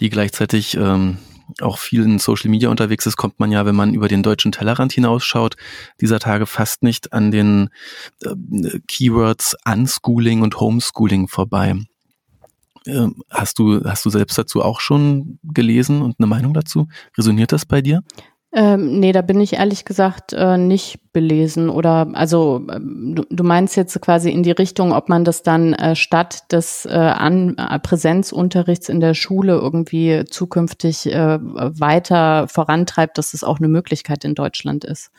die 0.00 0.10
gleichzeitig 0.10 0.76
ähm, 0.76 1.18
auch 1.60 1.78
viel 1.78 2.02
in 2.02 2.18
Social 2.18 2.50
Media 2.50 2.68
unterwegs 2.68 3.06
ist, 3.06 3.16
kommt 3.16 3.38
man 3.38 3.52
ja, 3.52 3.66
wenn 3.66 3.74
man 3.74 3.94
über 3.94 4.08
den 4.08 4.22
deutschen 4.22 4.52
Tellerrand 4.52 4.92
hinausschaut, 4.92 5.56
dieser 6.00 6.18
Tage 6.18 6.46
fast 6.46 6.82
nicht 6.82 7.12
an 7.12 7.30
den 7.30 7.70
äh, 8.22 8.78
Keywords 8.88 9.56
Unschooling 9.64 10.42
und 10.42 10.60
Homeschooling 10.60 11.28
vorbei. 11.28 11.74
Äh, 12.86 13.08
hast 13.30 13.58
du, 13.58 13.82
hast 13.84 14.04
du 14.04 14.10
selbst 14.10 14.36
dazu 14.36 14.62
auch 14.62 14.80
schon 14.80 15.38
gelesen 15.42 16.02
und 16.02 16.16
eine 16.18 16.26
Meinung 16.26 16.54
dazu? 16.54 16.88
Resoniert 17.16 17.52
das 17.52 17.64
bei 17.66 17.80
dir? 17.82 18.02
Ähm, 18.56 19.00
nee, 19.00 19.10
da 19.10 19.20
bin 19.22 19.40
ich 19.40 19.54
ehrlich 19.54 19.84
gesagt 19.84 20.32
äh, 20.32 20.56
nicht 20.56 21.12
belesen. 21.12 21.68
Oder 21.68 22.08
also 22.12 22.64
ähm, 22.72 23.16
du, 23.16 23.24
du, 23.28 23.42
meinst 23.42 23.76
jetzt 23.76 24.00
quasi 24.00 24.30
in 24.30 24.44
die 24.44 24.52
Richtung, 24.52 24.92
ob 24.92 25.08
man 25.08 25.24
das 25.24 25.42
dann 25.42 25.72
äh, 25.72 25.96
statt 25.96 26.52
des 26.52 26.86
äh, 26.86 26.90
An 26.90 27.56
äh, 27.58 27.80
Präsenzunterrichts 27.80 28.88
in 28.88 29.00
der 29.00 29.14
Schule 29.14 29.54
irgendwie 29.54 30.24
zukünftig 30.24 31.12
äh, 31.12 31.38
weiter 31.40 32.46
vorantreibt, 32.46 33.18
dass 33.18 33.34
es 33.34 33.42
auch 33.42 33.58
eine 33.58 33.68
Möglichkeit 33.68 34.24
in 34.24 34.36
Deutschland 34.36 34.84
ist. 34.84 35.10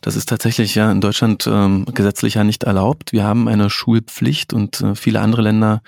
Das 0.00 0.14
ist 0.14 0.28
tatsächlich 0.28 0.76
ja 0.76 0.92
in 0.92 1.00
Deutschland 1.00 1.48
ähm, 1.48 1.86
gesetzlich 1.92 2.34
ja 2.34 2.44
nicht 2.44 2.62
erlaubt. 2.62 3.12
Wir 3.12 3.24
haben 3.24 3.48
eine 3.48 3.68
Schulpflicht 3.68 4.52
und 4.52 4.80
äh, 4.80 4.94
viele 4.94 5.20
andere 5.20 5.42
Länder 5.42 5.82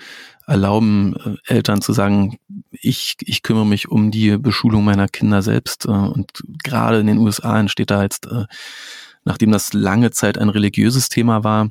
erlauben 0.47 1.15
äh, 1.15 1.53
Eltern 1.53 1.81
zu 1.81 1.93
sagen, 1.93 2.39
ich, 2.71 3.17
ich 3.19 3.43
kümmere 3.43 3.65
mich 3.65 3.89
um 3.89 4.09
die 4.11 4.37
Beschulung 4.37 4.83
meiner 4.83 5.07
Kinder 5.07 5.41
selbst. 5.41 5.85
Äh, 5.85 5.89
und 5.89 6.31
gerade 6.63 6.99
in 6.99 7.07
den 7.07 7.17
USA 7.19 7.59
entsteht 7.59 7.91
da 7.91 8.01
jetzt, 8.01 8.25
äh, 8.27 8.45
nachdem 9.25 9.51
das 9.51 9.73
lange 9.73 10.11
Zeit 10.11 10.37
ein 10.37 10.49
religiöses 10.49 11.09
Thema 11.09 11.43
war, 11.43 11.69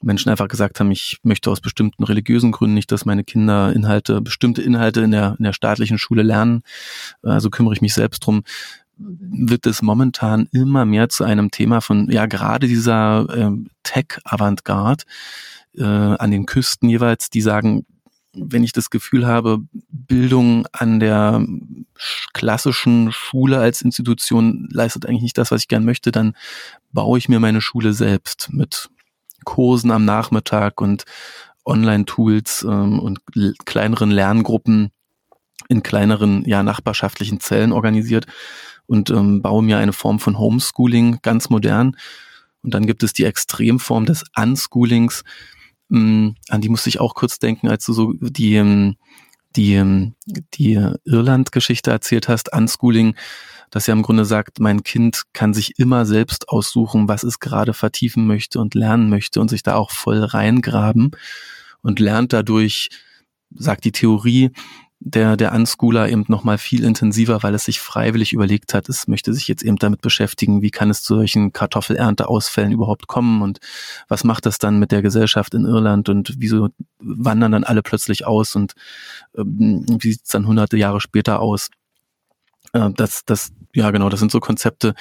Menschen 0.00 0.30
einfach 0.30 0.48
gesagt 0.48 0.80
haben, 0.80 0.90
ich 0.90 1.18
möchte 1.22 1.50
aus 1.50 1.60
bestimmten 1.60 2.04
religiösen 2.04 2.52
Gründen 2.52 2.74
nicht, 2.74 2.92
dass 2.92 3.06
meine 3.06 3.24
Kinder 3.24 3.72
Inhalte, 3.72 4.20
bestimmte 4.20 4.62
Inhalte 4.62 5.00
in 5.00 5.10
der, 5.10 5.34
in 5.38 5.44
der 5.44 5.54
staatlichen 5.54 5.98
Schule 5.98 6.22
lernen. 6.22 6.62
Also 7.22 7.48
kümmere 7.48 7.74
ich 7.74 7.80
mich 7.80 7.94
selbst 7.94 8.20
drum 8.20 8.42
wird 8.96 9.66
es 9.66 9.82
momentan 9.82 10.48
immer 10.52 10.84
mehr 10.84 11.08
zu 11.08 11.24
einem 11.24 11.50
Thema 11.50 11.80
von, 11.80 12.08
ja, 12.12 12.26
gerade 12.26 12.68
dieser 12.68 13.26
äh, 13.28 13.50
Tech-Avantgarde 13.82 15.02
äh, 15.76 15.82
an 15.82 16.30
den 16.30 16.46
Küsten 16.46 16.88
jeweils, 16.88 17.28
die 17.28 17.40
sagen, 17.40 17.84
wenn 18.34 18.64
ich 18.64 18.72
das 18.72 18.90
Gefühl 18.90 19.26
habe, 19.26 19.60
Bildung 19.90 20.66
an 20.72 21.00
der 21.00 21.44
klassischen 22.32 23.12
Schule 23.12 23.58
als 23.58 23.82
Institution 23.82 24.68
leistet 24.70 25.06
eigentlich 25.06 25.22
nicht 25.22 25.38
das, 25.38 25.50
was 25.50 25.62
ich 25.62 25.68
gern 25.68 25.84
möchte, 25.84 26.12
dann 26.12 26.34
baue 26.92 27.18
ich 27.18 27.28
mir 27.28 27.40
meine 27.40 27.60
Schule 27.60 27.92
selbst 27.92 28.48
mit 28.52 28.90
Kursen 29.44 29.90
am 29.90 30.04
Nachmittag 30.04 30.80
und 30.80 31.04
Online-Tools 31.64 32.64
ähm, 32.68 32.98
und 32.98 33.20
kleineren 33.64 34.10
Lerngruppen 34.10 34.90
in 35.68 35.82
kleineren, 35.82 36.44
ja, 36.46 36.62
nachbarschaftlichen 36.62 37.40
Zellen 37.40 37.72
organisiert 37.72 38.26
und 38.86 39.10
ähm, 39.10 39.40
baue 39.40 39.62
mir 39.62 39.78
eine 39.78 39.92
Form 39.92 40.18
von 40.18 40.38
Homeschooling 40.38 41.20
ganz 41.22 41.48
modern. 41.48 41.96
Und 42.62 42.74
dann 42.74 42.86
gibt 42.86 43.02
es 43.02 43.12
die 43.12 43.24
Extremform 43.24 44.06
des 44.06 44.24
Unschoolings, 44.36 45.22
an 45.94 46.60
die 46.60 46.68
musste 46.68 46.88
ich 46.88 47.00
auch 47.00 47.14
kurz 47.14 47.38
denken, 47.38 47.68
als 47.68 47.84
du 47.84 47.92
so 47.92 48.12
die, 48.20 48.56
ähm, 48.56 48.96
die, 49.56 49.74
ähm, 49.74 50.14
die 50.54 50.74
Irland-Geschichte 51.04 51.90
erzählt 51.90 52.28
hast, 52.28 52.52
Unschooling, 52.52 53.14
dass 53.70 53.86
ja 53.86 53.94
im 53.94 54.02
Grunde 54.02 54.24
sagt, 54.24 54.60
mein 54.60 54.82
Kind 54.82 55.22
kann 55.32 55.54
sich 55.54 55.78
immer 55.78 56.06
selbst 56.06 56.48
aussuchen, 56.48 57.08
was 57.08 57.22
es 57.22 57.40
gerade 57.40 57.74
vertiefen 57.74 58.26
möchte 58.26 58.60
und 58.60 58.74
lernen 58.74 59.08
möchte 59.08 59.40
und 59.40 59.48
sich 59.48 59.62
da 59.62 59.74
auch 59.76 59.90
voll 59.90 60.22
reingraben 60.22 61.12
und 61.82 62.00
lernt 62.00 62.32
dadurch, 62.32 62.90
sagt 63.54 63.84
die 63.84 63.92
Theorie, 63.92 64.50
der, 65.06 65.36
der 65.36 65.52
Unschooler 65.52 66.08
eben 66.08 66.24
nochmal 66.28 66.56
viel 66.56 66.82
intensiver, 66.82 67.42
weil 67.42 67.54
es 67.54 67.66
sich 67.66 67.78
freiwillig 67.78 68.32
überlegt 68.32 68.72
hat, 68.72 68.88
es 68.88 69.06
möchte 69.06 69.34
sich 69.34 69.46
jetzt 69.48 69.62
eben 69.62 69.76
damit 69.76 70.00
beschäftigen, 70.00 70.62
wie 70.62 70.70
kann 70.70 70.88
es 70.88 71.02
zu 71.02 71.16
solchen 71.16 71.52
Kartoffelernteausfällen 71.52 72.72
überhaupt 72.72 73.06
kommen 73.06 73.42
und 73.42 73.60
was 74.08 74.24
macht 74.24 74.46
das 74.46 74.56
dann 74.56 74.78
mit 74.78 74.92
der 74.92 75.02
Gesellschaft 75.02 75.52
in 75.52 75.66
Irland 75.66 76.08
und 76.08 76.34
wieso 76.38 76.70
wandern 76.98 77.52
dann 77.52 77.64
alle 77.64 77.82
plötzlich 77.82 78.26
aus 78.26 78.56
und 78.56 78.72
ähm, 79.36 79.84
wie 80.00 80.12
sieht 80.12 80.24
es 80.24 80.30
dann 80.30 80.46
hunderte 80.46 80.78
Jahre 80.78 81.02
später 81.02 81.40
aus? 81.40 81.68
Äh, 82.72 82.90
das, 82.96 83.26
das, 83.26 83.52
ja 83.74 83.90
genau, 83.90 84.08
das 84.08 84.20
sind 84.20 84.32
so 84.32 84.40
Konzepte, 84.40 84.94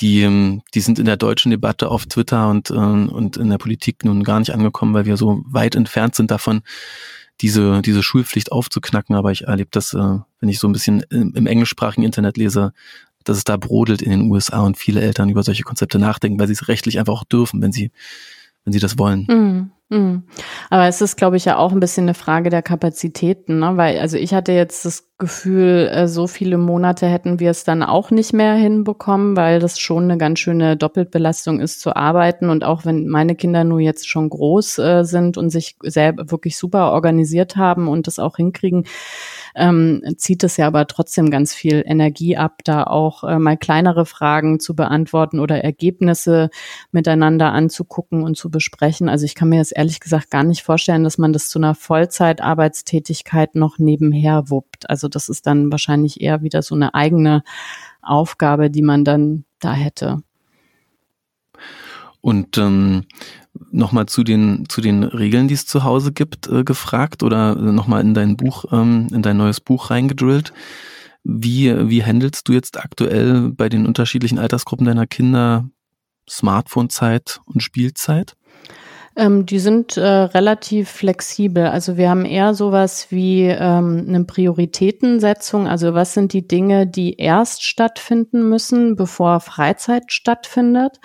die, 0.00 0.22
ähm, 0.22 0.62
die 0.74 0.80
sind 0.80 0.98
in 0.98 1.04
der 1.04 1.16
deutschen 1.16 1.50
Debatte 1.50 1.90
auf 1.90 2.06
Twitter 2.06 2.50
und, 2.50 2.70
äh, 2.70 2.74
und 2.74 3.36
in 3.36 3.50
der 3.50 3.58
Politik 3.58 4.04
nun 4.04 4.24
gar 4.24 4.40
nicht 4.40 4.52
angekommen, 4.52 4.94
weil 4.94 5.06
wir 5.06 5.16
so 5.16 5.44
weit 5.46 5.76
entfernt 5.76 6.16
sind 6.16 6.32
davon, 6.32 6.62
diese, 7.40 7.82
diese 7.82 8.02
Schulpflicht 8.02 8.52
aufzuknacken. 8.52 9.16
Aber 9.16 9.32
ich 9.32 9.42
erlebe 9.42 9.70
das, 9.72 9.94
äh, 9.94 10.18
wenn 10.40 10.48
ich 10.48 10.58
so 10.58 10.68
ein 10.68 10.72
bisschen 10.72 11.04
im, 11.10 11.34
im 11.34 11.46
englischsprachigen 11.46 12.04
Internet 12.04 12.36
lese, 12.36 12.72
dass 13.24 13.38
es 13.38 13.44
da 13.44 13.56
brodelt 13.56 14.02
in 14.02 14.10
den 14.10 14.30
USA 14.30 14.60
und 14.60 14.76
viele 14.76 15.00
Eltern 15.00 15.28
über 15.28 15.42
solche 15.42 15.62
Konzepte 15.62 15.98
nachdenken, 15.98 16.38
weil 16.38 16.46
sie 16.46 16.52
es 16.52 16.68
rechtlich 16.68 16.98
einfach 16.98 17.14
auch 17.14 17.24
dürfen, 17.24 17.62
wenn 17.62 17.72
sie, 17.72 17.90
wenn 18.64 18.72
sie 18.72 18.80
das 18.80 18.98
wollen. 18.98 19.26
Mhm. 19.28 19.70
Mhm. 19.90 20.24
Aber 20.70 20.88
es 20.88 21.02
ist, 21.02 21.16
glaube 21.16 21.36
ich, 21.36 21.44
ja 21.44 21.58
auch 21.58 21.72
ein 21.72 21.80
bisschen 21.80 22.04
eine 22.04 22.14
Frage 22.14 22.48
der 22.48 22.62
Kapazitäten, 22.62 23.58
ne? 23.58 23.76
weil 23.76 23.98
also 23.98 24.16
ich 24.16 24.32
hatte 24.32 24.52
jetzt 24.52 24.84
das 24.86 25.10
Gefühl, 25.18 25.90
äh, 25.92 26.08
so 26.08 26.26
viele 26.26 26.56
Monate 26.56 27.06
hätten 27.06 27.38
wir 27.38 27.50
es 27.50 27.64
dann 27.64 27.82
auch 27.82 28.10
nicht 28.10 28.32
mehr 28.32 28.54
hinbekommen, 28.54 29.36
weil 29.36 29.60
das 29.60 29.78
schon 29.78 30.04
eine 30.04 30.16
ganz 30.16 30.38
schöne 30.38 30.78
Doppelbelastung 30.78 31.60
ist 31.60 31.80
zu 31.80 31.94
arbeiten 31.94 32.48
und 32.48 32.64
auch 32.64 32.86
wenn 32.86 33.08
meine 33.08 33.36
Kinder 33.36 33.62
nur 33.62 33.78
jetzt 33.78 34.08
schon 34.08 34.30
groß 34.30 34.78
äh, 34.78 35.04
sind 35.04 35.36
und 35.36 35.50
sich 35.50 35.76
selber 35.82 36.30
wirklich 36.30 36.56
super 36.56 36.92
organisiert 36.92 37.56
haben 37.56 37.86
und 37.86 38.06
das 38.06 38.18
auch 38.18 38.36
hinkriegen, 38.36 38.86
ähm, 39.54 40.02
zieht 40.16 40.42
es 40.44 40.56
ja 40.56 40.66
aber 40.66 40.86
trotzdem 40.86 41.30
ganz 41.30 41.54
viel 41.54 41.82
Energie 41.86 42.36
ab, 42.36 42.62
da 42.64 42.84
auch 42.84 43.24
äh, 43.24 43.38
mal 43.38 43.56
kleinere 43.56 44.06
Fragen 44.06 44.60
zu 44.60 44.74
beantworten 44.74 45.38
oder 45.38 45.62
Ergebnisse 45.62 46.50
miteinander 46.90 47.52
anzugucken 47.52 48.22
und 48.22 48.36
zu 48.36 48.50
besprechen. 48.50 49.08
Also 49.08 49.24
ich 49.24 49.34
kann 49.34 49.48
mir 49.48 49.58
jetzt 49.58 49.76
ehrlich 49.76 50.00
gesagt 50.00 50.30
gar 50.30 50.44
nicht 50.44 50.62
vorstellen, 50.62 51.04
dass 51.04 51.18
man 51.18 51.32
das 51.32 51.48
zu 51.48 51.58
einer 51.58 51.74
Vollzeitarbeitstätigkeit 51.74 53.54
noch 53.54 53.78
nebenher 53.78 54.50
wuppt. 54.50 54.90
Also 54.90 55.08
das 55.08 55.28
ist 55.28 55.46
dann 55.46 55.70
wahrscheinlich 55.70 56.20
eher 56.20 56.42
wieder 56.42 56.62
so 56.62 56.74
eine 56.74 56.94
eigene 56.94 57.42
Aufgabe, 58.02 58.70
die 58.70 58.82
man 58.82 59.04
dann 59.04 59.44
da 59.60 59.72
hätte. 59.72 60.22
Und 62.20 62.58
ähm, 62.58 63.04
nochmal 63.70 64.06
zu 64.06 64.24
den, 64.24 64.64
zu 64.68 64.80
den 64.80 65.04
Regeln, 65.04 65.48
die 65.48 65.54
es 65.54 65.66
zu 65.66 65.84
Hause 65.84 66.12
gibt, 66.12 66.48
äh, 66.48 66.64
gefragt 66.64 67.22
oder 67.22 67.54
nochmal 67.54 68.00
in 68.02 68.14
dein 68.14 68.36
Buch, 68.36 68.64
ähm, 68.72 69.08
in 69.12 69.22
dein 69.22 69.36
neues 69.36 69.60
Buch 69.60 69.90
reingedrillt. 69.90 70.52
Wie, 71.22 71.72
wie 71.88 72.04
handelst 72.04 72.48
du 72.48 72.52
jetzt 72.52 72.78
aktuell 72.78 73.50
bei 73.50 73.68
den 73.68 73.86
unterschiedlichen 73.86 74.38
Altersgruppen 74.38 74.86
deiner 74.86 75.06
Kinder 75.06 75.68
Smartphone-Zeit 76.28 77.40
und 77.46 77.62
Spielzeit? 77.62 78.36
Ähm, 79.16 79.46
die 79.46 79.60
sind 79.60 79.96
äh, 79.96 80.02
relativ 80.04 80.90
flexibel. 80.90 81.66
Also 81.66 81.96
wir 81.96 82.10
haben 82.10 82.24
eher 82.24 82.52
sowas 82.52 83.06
wie 83.10 83.44
ähm, 83.44 84.04
eine 84.08 84.24
Prioritätensetzung. 84.24 85.68
Also 85.68 85.94
was 85.94 86.14
sind 86.14 86.32
die 86.32 86.46
Dinge, 86.46 86.86
die 86.86 87.16
erst 87.16 87.62
stattfinden 87.62 88.48
müssen, 88.48 88.96
bevor 88.96 89.40
Freizeit 89.40 90.12
stattfindet? 90.12 90.98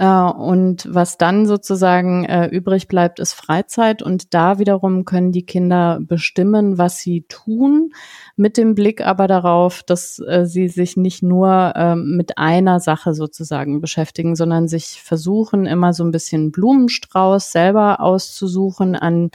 Äh, 0.00 0.06
und 0.06 0.88
was 0.90 1.18
dann 1.18 1.44
sozusagen 1.44 2.24
äh, 2.24 2.46
übrig 2.46 2.88
bleibt, 2.88 3.20
ist 3.20 3.34
Freizeit. 3.34 4.02
Und 4.02 4.32
da 4.32 4.58
wiederum 4.58 5.04
können 5.04 5.30
die 5.30 5.44
Kinder 5.44 6.00
bestimmen, 6.00 6.78
was 6.78 7.00
sie 7.00 7.26
tun, 7.28 7.92
mit 8.34 8.56
dem 8.56 8.74
Blick 8.74 9.06
aber 9.06 9.26
darauf, 9.26 9.82
dass 9.82 10.18
äh, 10.18 10.46
sie 10.46 10.68
sich 10.68 10.96
nicht 10.96 11.22
nur 11.22 11.74
ähm, 11.76 12.16
mit 12.16 12.38
einer 12.38 12.80
Sache 12.80 13.12
sozusagen 13.12 13.82
beschäftigen, 13.82 14.36
sondern 14.36 14.68
sich 14.68 15.02
versuchen, 15.02 15.66
immer 15.66 15.92
so 15.92 16.02
ein 16.02 16.12
bisschen 16.12 16.50
Blumenstrauß 16.50 17.52
selber 17.52 18.00
auszusuchen 18.00 18.96
an 18.96 19.30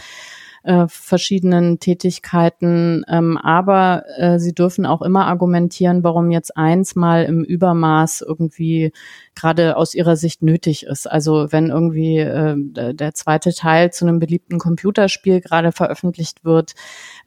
äh, 0.65 0.87
verschiedenen 0.87 1.79
Tätigkeiten, 1.79 3.05
ähm, 3.07 3.37
aber 3.37 4.03
äh, 4.17 4.39
sie 4.39 4.53
dürfen 4.53 4.87
auch 4.87 5.03
immer 5.03 5.27
argumentieren, 5.27 6.03
warum 6.03 6.31
jetzt 6.31 6.57
eins 6.57 6.95
mal 6.95 7.23
im 7.25 7.43
Übermaß 7.43 8.21
irgendwie 8.27 8.91
gerade 9.35 9.77
aus 9.77 9.93
ihrer 9.93 10.15
Sicht 10.15 10.41
nötig 10.41 10.87
ist. 10.87 11.09
Also 11.09 11.51
wenn 11.51 11.69
irgendwie 11.69 12.17
äh, 12.17 12.55
der 12.93 13.13
zweite 13.13 13.53
Teil 13.53 13.93
zu 13.93 14.05
einem 14.05 14.19
beliebten 14.19 14.57
Computerspiel 14.57 15.39
gerade 15.39 15.71
veröffentlicht 15.71 16.43
wird, 16.43 16.73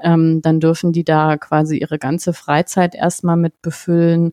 ähm, 0.03 0.43
dann 0.43 0.59
dürfen 0.59 0.93
die 0.93 1.05
da 1.05 1.37
quasi 1.37 1.79
ihre 1.79 1.99
ganze 1.99 2.33
Freizeit 2.33 2.97
erstmal 2.97 3.37
mit 3.37 3.63
befüllen. 3.63 4.33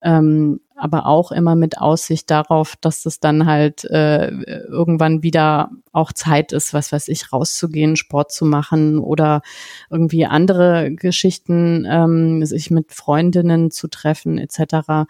Ähm, 0.00 0.60
aber 0.76 1.06
auch 1.06 1.30
immer 1.32 1.54
mit 1.54 1.78
Aussicht 1.78 2.30
darauf, 2.30 2.74
dass 2.80 3.02
das 3.02 3.20
dann 3.20 3.46
halt 3.46 3.84
äh, 3.84 4.28
irgendwann 4.28 5.22
wieder 5.22 5.70
auch 5.92 6.12
Zeit 6.12 6.52
ist, 6.52 6.74
was 6.74 6.92
weiß 6.92 7.08
ich, 7.08 7.32
rauszugehen, 7.32 7.96
Sport 7.96 8.32
zu 8.32 8.44
machen 8.44 8.98
oder 8.98 9.42
irgendwie 9.90 10.26
andere 10.26 10.90
Geschichten, 10.92 11.86
ähm, 11.88 12.44
sich 12.44 12.70
mit 12.70 12.92
Freundinnen 12.92 13.70
zu 13.70 13.88
treffen 13.88 14.38
etc. 14.38 15.06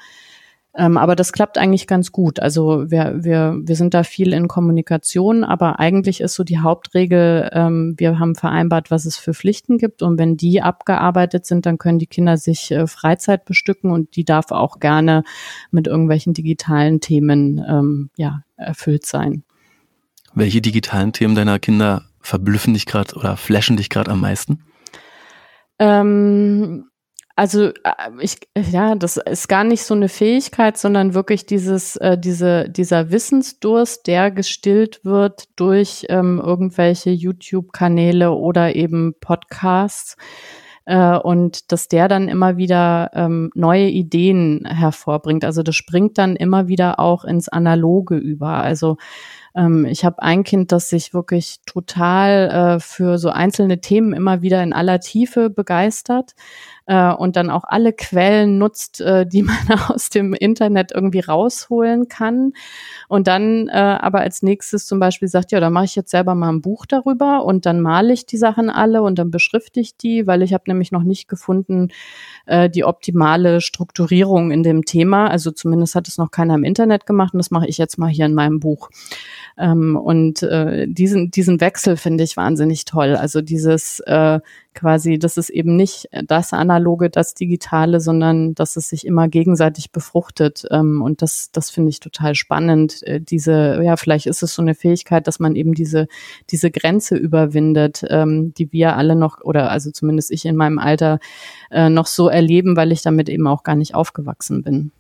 Ähm, 0.77 0.97
aber 0.97 1.15
das 1.15 1.33
klappt 1.33 1.57
eigentlich 1.57 1.87
ganz 1.87 2.11
gut. 2.11 2.41
Also 2.41 2.91
wir, 2.91 3.23
wir, 3.23 3.57
wir 3.63 3.77
sind 3.77 3.95
da 3.95 4.03
viel 4.03 4.33
in 4.33 4.49
Kommunikation, 4.49 5.45
aber 5.45 5.79
eigentlich 5.79 6.21
ist 6.21 6.35
so 6.35 6.43
die 6.43 6.59
Hauptregel, 6.59 7.49
ähm, 7.53 7.95
wir 7.97 8.19
haben 8.19 8.35
vereinbart, 8.35 8.91
was 8.91 9.05
es 9.05 9.17
für 9.17 9.35
Pflichten 9.35 9.79
gibt 9.79 10.03
und 10.03 10.19
wenn 10.19 10.37
die 10.37 10.63
abgearbeitet 10.63 11.47
sind, 11.47 11.65
dann 11.67 11.79
können 11.79 12.01
die 12.01 12.09
Kinder 12.09 12.37
sich 12.37 12.73
äh, 12.73 12.89
Freizeit 12.89 13.45
bestücken 13.45 13.93
und 13.93 14.17
die 14.17 14.25
darf 14.25 14.51
auch 14.51 14.81
gerne 14.81 15.23
mit 15.71 15.87
irgendwelchen 15.87 16.35
digitalen 16.35 17.01
Themen 17.01 17.65
ähm, 17.69 18.11
ja, 18.17 18.43
erfüllt 18.57 19.07
sein. 19.07 19.45
Welche 20.35 20.61
digitalen 20.61 21.13
Themen 21.13 21.37
deiner 21.37 21.61
Kinder 21.61 22.07
verblüffen 22.21 22.75
dich 22.75 22.87
gerade 22.87 23.15
oder 23.15 23.37
flashen 23.37 23.77
dich 23.77 23.91
gerade 23.91 24.11
am 24.11 24.21
meisten? 24.21 24.65
Ähm, 25.79 26.87
also 27.37 27.67
äh, 27.69 27.73
ich 28.21 28.39
ja, 28.57 28.95
das 28.95 29.17
ist 29.17 29.49
gar 29.49 29.65
nicht 29.65 29.83
so 29.83 29.95
eine 29.95 30.09
Fähigkeit, 30.09 30.77
sondern 30.79 31.15
wirklich 31.15 31.47
dieses 31.47 31.97
äh, 31.97 32.17
diese 32.17 32.69
dieser 32.69 33.11
Wissensdurst, 33.11 34.07
der 34.07 34.31
gestillt 34.31 35.05
wird 35.05 35.45
durch 35.57 36.07
ähm, 36.09 36.41
irgendwelche 36.45 37.11
YouTube-Kanäle 37.11 38.33
oder 38.33 38.77
eben 38.77 39.15
Podcasts 39.21 40.17
äh, 40.87 41.17
und 41.17 41.73
dass 41.73 41.89
der 41.89 42.09
dann 42.09 42.29
immer 42.29 42.57
wieder 42.57 43.11
ähm, 43.15 43.51
neue 43.55 43.89
Ideen 43.89 44.65
hervorbringt. 44.67 45.45
Also 45.45 45.63
das 45.63 45.75
springt 45.75 46.19
dann 46.19 46.37
immer 46.37 46.69
wieder 46.69 47.01
auch 47.01 47.25
ins 47.25 47.49
Analoge 47.49 48.17
über. 48.17 48.63
Also 48.63 48.97
ähm, 49.55 49.85
ich 49.85 50.05
habe 50.05 50.23
ein 50.23 50.45
Kind, 50.45 50.73
das 50.73 50.89
sich 50.89 51.15
wirklich 51.15 51.61
total 51.65 52.77
äh, 52.77 52.81
für 52.81 53.19
so 53.19 53.31
einzelne 53.31 53.81
Themen 53.81 54.13
immer 54.13 54.43
wieder 54.43 54.63
in 54.63 54.73
aller 54.73 55.01
Tiefe 55.01 55.49
begeistert 55.49 56.35
äh, 56.87 57.13
und 57.13 57.37
dann 57.37 57.51
auch 57.51 57.65
alle 57.65 57.93
Quellen 57.93 58.59
nutzt, 58.59 59.01
äh, 59.01 59.27
die 59.27 59.43
man 59.69 59.81
aus 59.89 60.11
dem 60.11 60.35
Internet 60.35 60.93
irgendwie 60.93 61.21
rausholen 61.21 62.09
kann. 62.09 62.53
Und 63.09 63.29
dann 63.29 63.69
äh, 63.69 63.99
aber 64.01 64.21
als 64.21 64.43
nächstes 64.43 64.87
zum 64.87 64.99
Beispiel 64.99 65.29
sagt, 65.29 65.53
ja, 65.53 65.61
da 65.61 65.71
mache 65.71 65.85
ich 65.85 65.95
jetzt 65.95 66.11
selber 66.11 66.35
mal 66.35 66.51
ein 66.51 66.61
Buch 66.61 66.85
darüber 66.87 67.45
und 67.45 67.65
dann 67.65 67.81
male 67.81 68.13
ich 68.13 68.27
die 68.27 68.37
Sachen 68.37 68.71
alle 68.71 69.03
und 69.03 69.19
dann 69.19 69.31
beschrifte 69.31 69.81
ich 69.81 69.97
die, 69.97 70.27
weil 70.27 70.43
ich 70.43 70.53
habe 70.53 70.65
nämlich 70.67 70.91
noch 70.91 71.05
nicht 71.05 71.29
gefunden, 71.29 71.89
äh, 72.47 72.69
die 72.69 72.85
optimale 72.85 73.61
Strukturierung 73.61 74.51
in 74.51 74.63
dem 74.63 74.85
Thema. 74.85 75.29
Also 75.29 75.53
zumindest 75.53 75.95
hat 75.95 76.09
es 76.09 76.19
noch 76.19 76.31
keiner 76.31 76.55
im 76.57 76.65
Internet 76.65 77.07
gemacht 77.07 77.35
und 77.35 77.39
das 77.39 77.53
mache 77.53 77.69
ich 77.69 77.79
jetzt 77.79 77.99
mal 77.99 78.09
hier 78.11 78.27
in 78.27 78.35
meinem 78.35 78.59
Buch. 78.59 78.91
Ähm, 79.57 79.97
und 79.97 80.43
äh, 80.43 80.87
diesen, 80.89 81.31
diesen 81.31 81.61
Wechsel 81.61 81.97
finde 81.97 82.25
ich 82.25 82.37
wahnsinnig 82.37 82.85
toll. 82.85 83.15
Also 83.15 83.41
dieses 83.41 84.01
äh, 84.01 84.41
quasi, 84.75 85.19
das 85.19 85.37
ist 85.37 85.51
eben 85.51 85.77
nicht 85.77 86.09
das 86.27 86.53
Analoge, 86.53 87.09
das 87.09 87.35
Digitale, 87.35 88.01
sondern 88.01 88.55
dass 88.55 88.77
es 88.77 88.89
sich 88.89 89.07
immer 89.07 89.29
gegenseitig 89.29 89.93
befruchtet. 89.93 90.65
Ähm, 90.71 91.03
und 91.03 91.23
das, 91.23 91.51
das 91.53 91.71
finde 91.71 91.91
ich 91.91 92.01
total 92.01 92.35
spannend. 92.35 93.03
Äh, 93.05 93.21
diese, 93.21 93.81
ja, 93.83 93.97
vielleicht 93.97 94.27
ist 94.27 94.43
es 94.43 94.55
so 94.55 94.63
eine 94.63 94.75
Fähigkeit, 94.75 95.27
dass 95.27 95.39
man 95.39 95.55
eben 95.55 95.75
diese, 95.75 96.09
diese 96.51 96.71
Grenze 96.71 97.17
überwindet, 97.17 98.05
ähm, 98.09 98.53
die 98.55 98.73
wir 98.73 98.97
alle 98.97 99.15
noch, 99.15 99.41
oder 99.41 99.71
also 99.71 99.91
zumindest 99.93 100.33
ich 100.33 100.45
in 100.45 100.57
meinem 100.57 100.79
Alter 100.79 101.21
äh, 101.71 101.89
noch 101.89 102.07
so 102.07 102.29
erleben, 102.29 102.77
weil 102.77 102.91
ich 102.91 103.03
damit 103.03 103.29
eben 103.29 103.47
auch 103.47 103.63
gar 103.63 103.77
nicht 103.77 103.95
aufgewachsen 103.95 104.63
bin. 104.63 104.91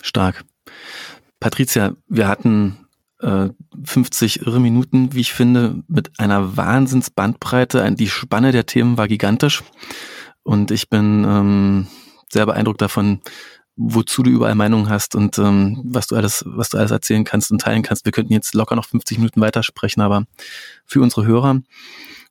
Stark. 0.00 0.44
Patricia, 1.40 1.94
wir 2.08 2.28
hatten 2.28 2.76
50 3.20 4.42
irre 4.42 4.60
Minuten, 4.60 5.12
wie 5.14 5.20
ich 5.20 5.32
finde, 5.32 5.82
mit 5.88 6.18
einer 6.18 6.56
Wahnsinnsbandbreite. 6.56 7.92
Die 7.92 8.08
Spanne 8.08 8.52
der 8.52 8.66
Themen 8.66 8.96
war 8.96 9.08
gigantisch. 9.08 9.62
Und 10.42 10.70
ich 10.70 10.88
bin 10.88 11.24
ähm, 11.24 11.86
sehr 12.30 12.46
beeindruckt 12.46 12.80
davon, 12.80 13.20
wozu 13.76 14.22
du 14.22 14.30
überall 14.30 14.54
Meinungen 14.54 14.88
hast 14.88 15.14
und 15.14 15.38
ähm, 15.38 15.80
was 15.84 16.08
du 16.08 16.16
alles, 16.16 16.44
was 16.46 16.70
du 16.70 16.78
alles 16.78 16.90
erzählen 16.90 17.24
kannst 17.24 17.50
und 17.52 17.60
teilen 17.60 17.82
kannst. 17.82 18.04
Wir 18.04 18.12
könnten 18.12 18.32
jetzt 18.32 18.54
locker 18.54 18.74
noch 18.74 18.86
50 18.86 19.18
Minuten 19.18 19.40
weitersprechen, 19.40 20.02
aber 20.02 20.24
für 20.84 21.00
unsere 21.00 21.26
Hörer 21.26 21.60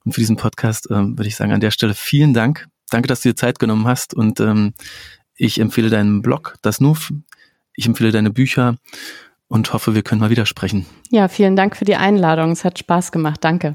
und 0.03 0.11
für 0.11 0.19
diesen 0.19 0.35
Podcast 0.35 0.89
ähm, 0.91 1.17
würde 1.17 1.27
ich 1.29 1.35
sagen, 1.35 1.53
an 1.53 1.61
der 1.61 1.71
Stelle 1.71 1.93
vielen 1.93 2.33
Dank. 2.33 2.67
Danke, 2.89 3.07
dass 3.07 3.21
du 3.21 3.29
dir 3.29 3.35
Zeit 3.35 3.59
genommen 3.59 3.87
hast 3.87 4.13
und 4.13 4.39
ähm, 4.39 4.73
ich 5.35 5.59
empfehle 5.59 5.89
deinen 5.89 6.21
Blog, 6.21 6.55
das 6.61 6.81
NUF. 6.81 7.13
Ich 7.75 7.85
empfehle 7.85 8.11
deine 8.11 8.31
Bücher 8.31 8.75
und 9.47 9.73
hoffe, 9.73 9.95
wir 9.95 10.03
können 10.03 10.21
mal 10.21 10.29
wieder 10.29 10.45
sprechen. 10.45 10.85
Ja, 11.09 11.27
vielen 11.27 11.55
Dank 11.55 11.75
für 11.75 11.85
die 11.85 11.95
Einladung. 11.95 12.51
Es 12.51 12.65
hat 12.65 12.79
Spaß 12.79 13.11
gemacht. 13.11 13.43
Danke. 13.43 13.73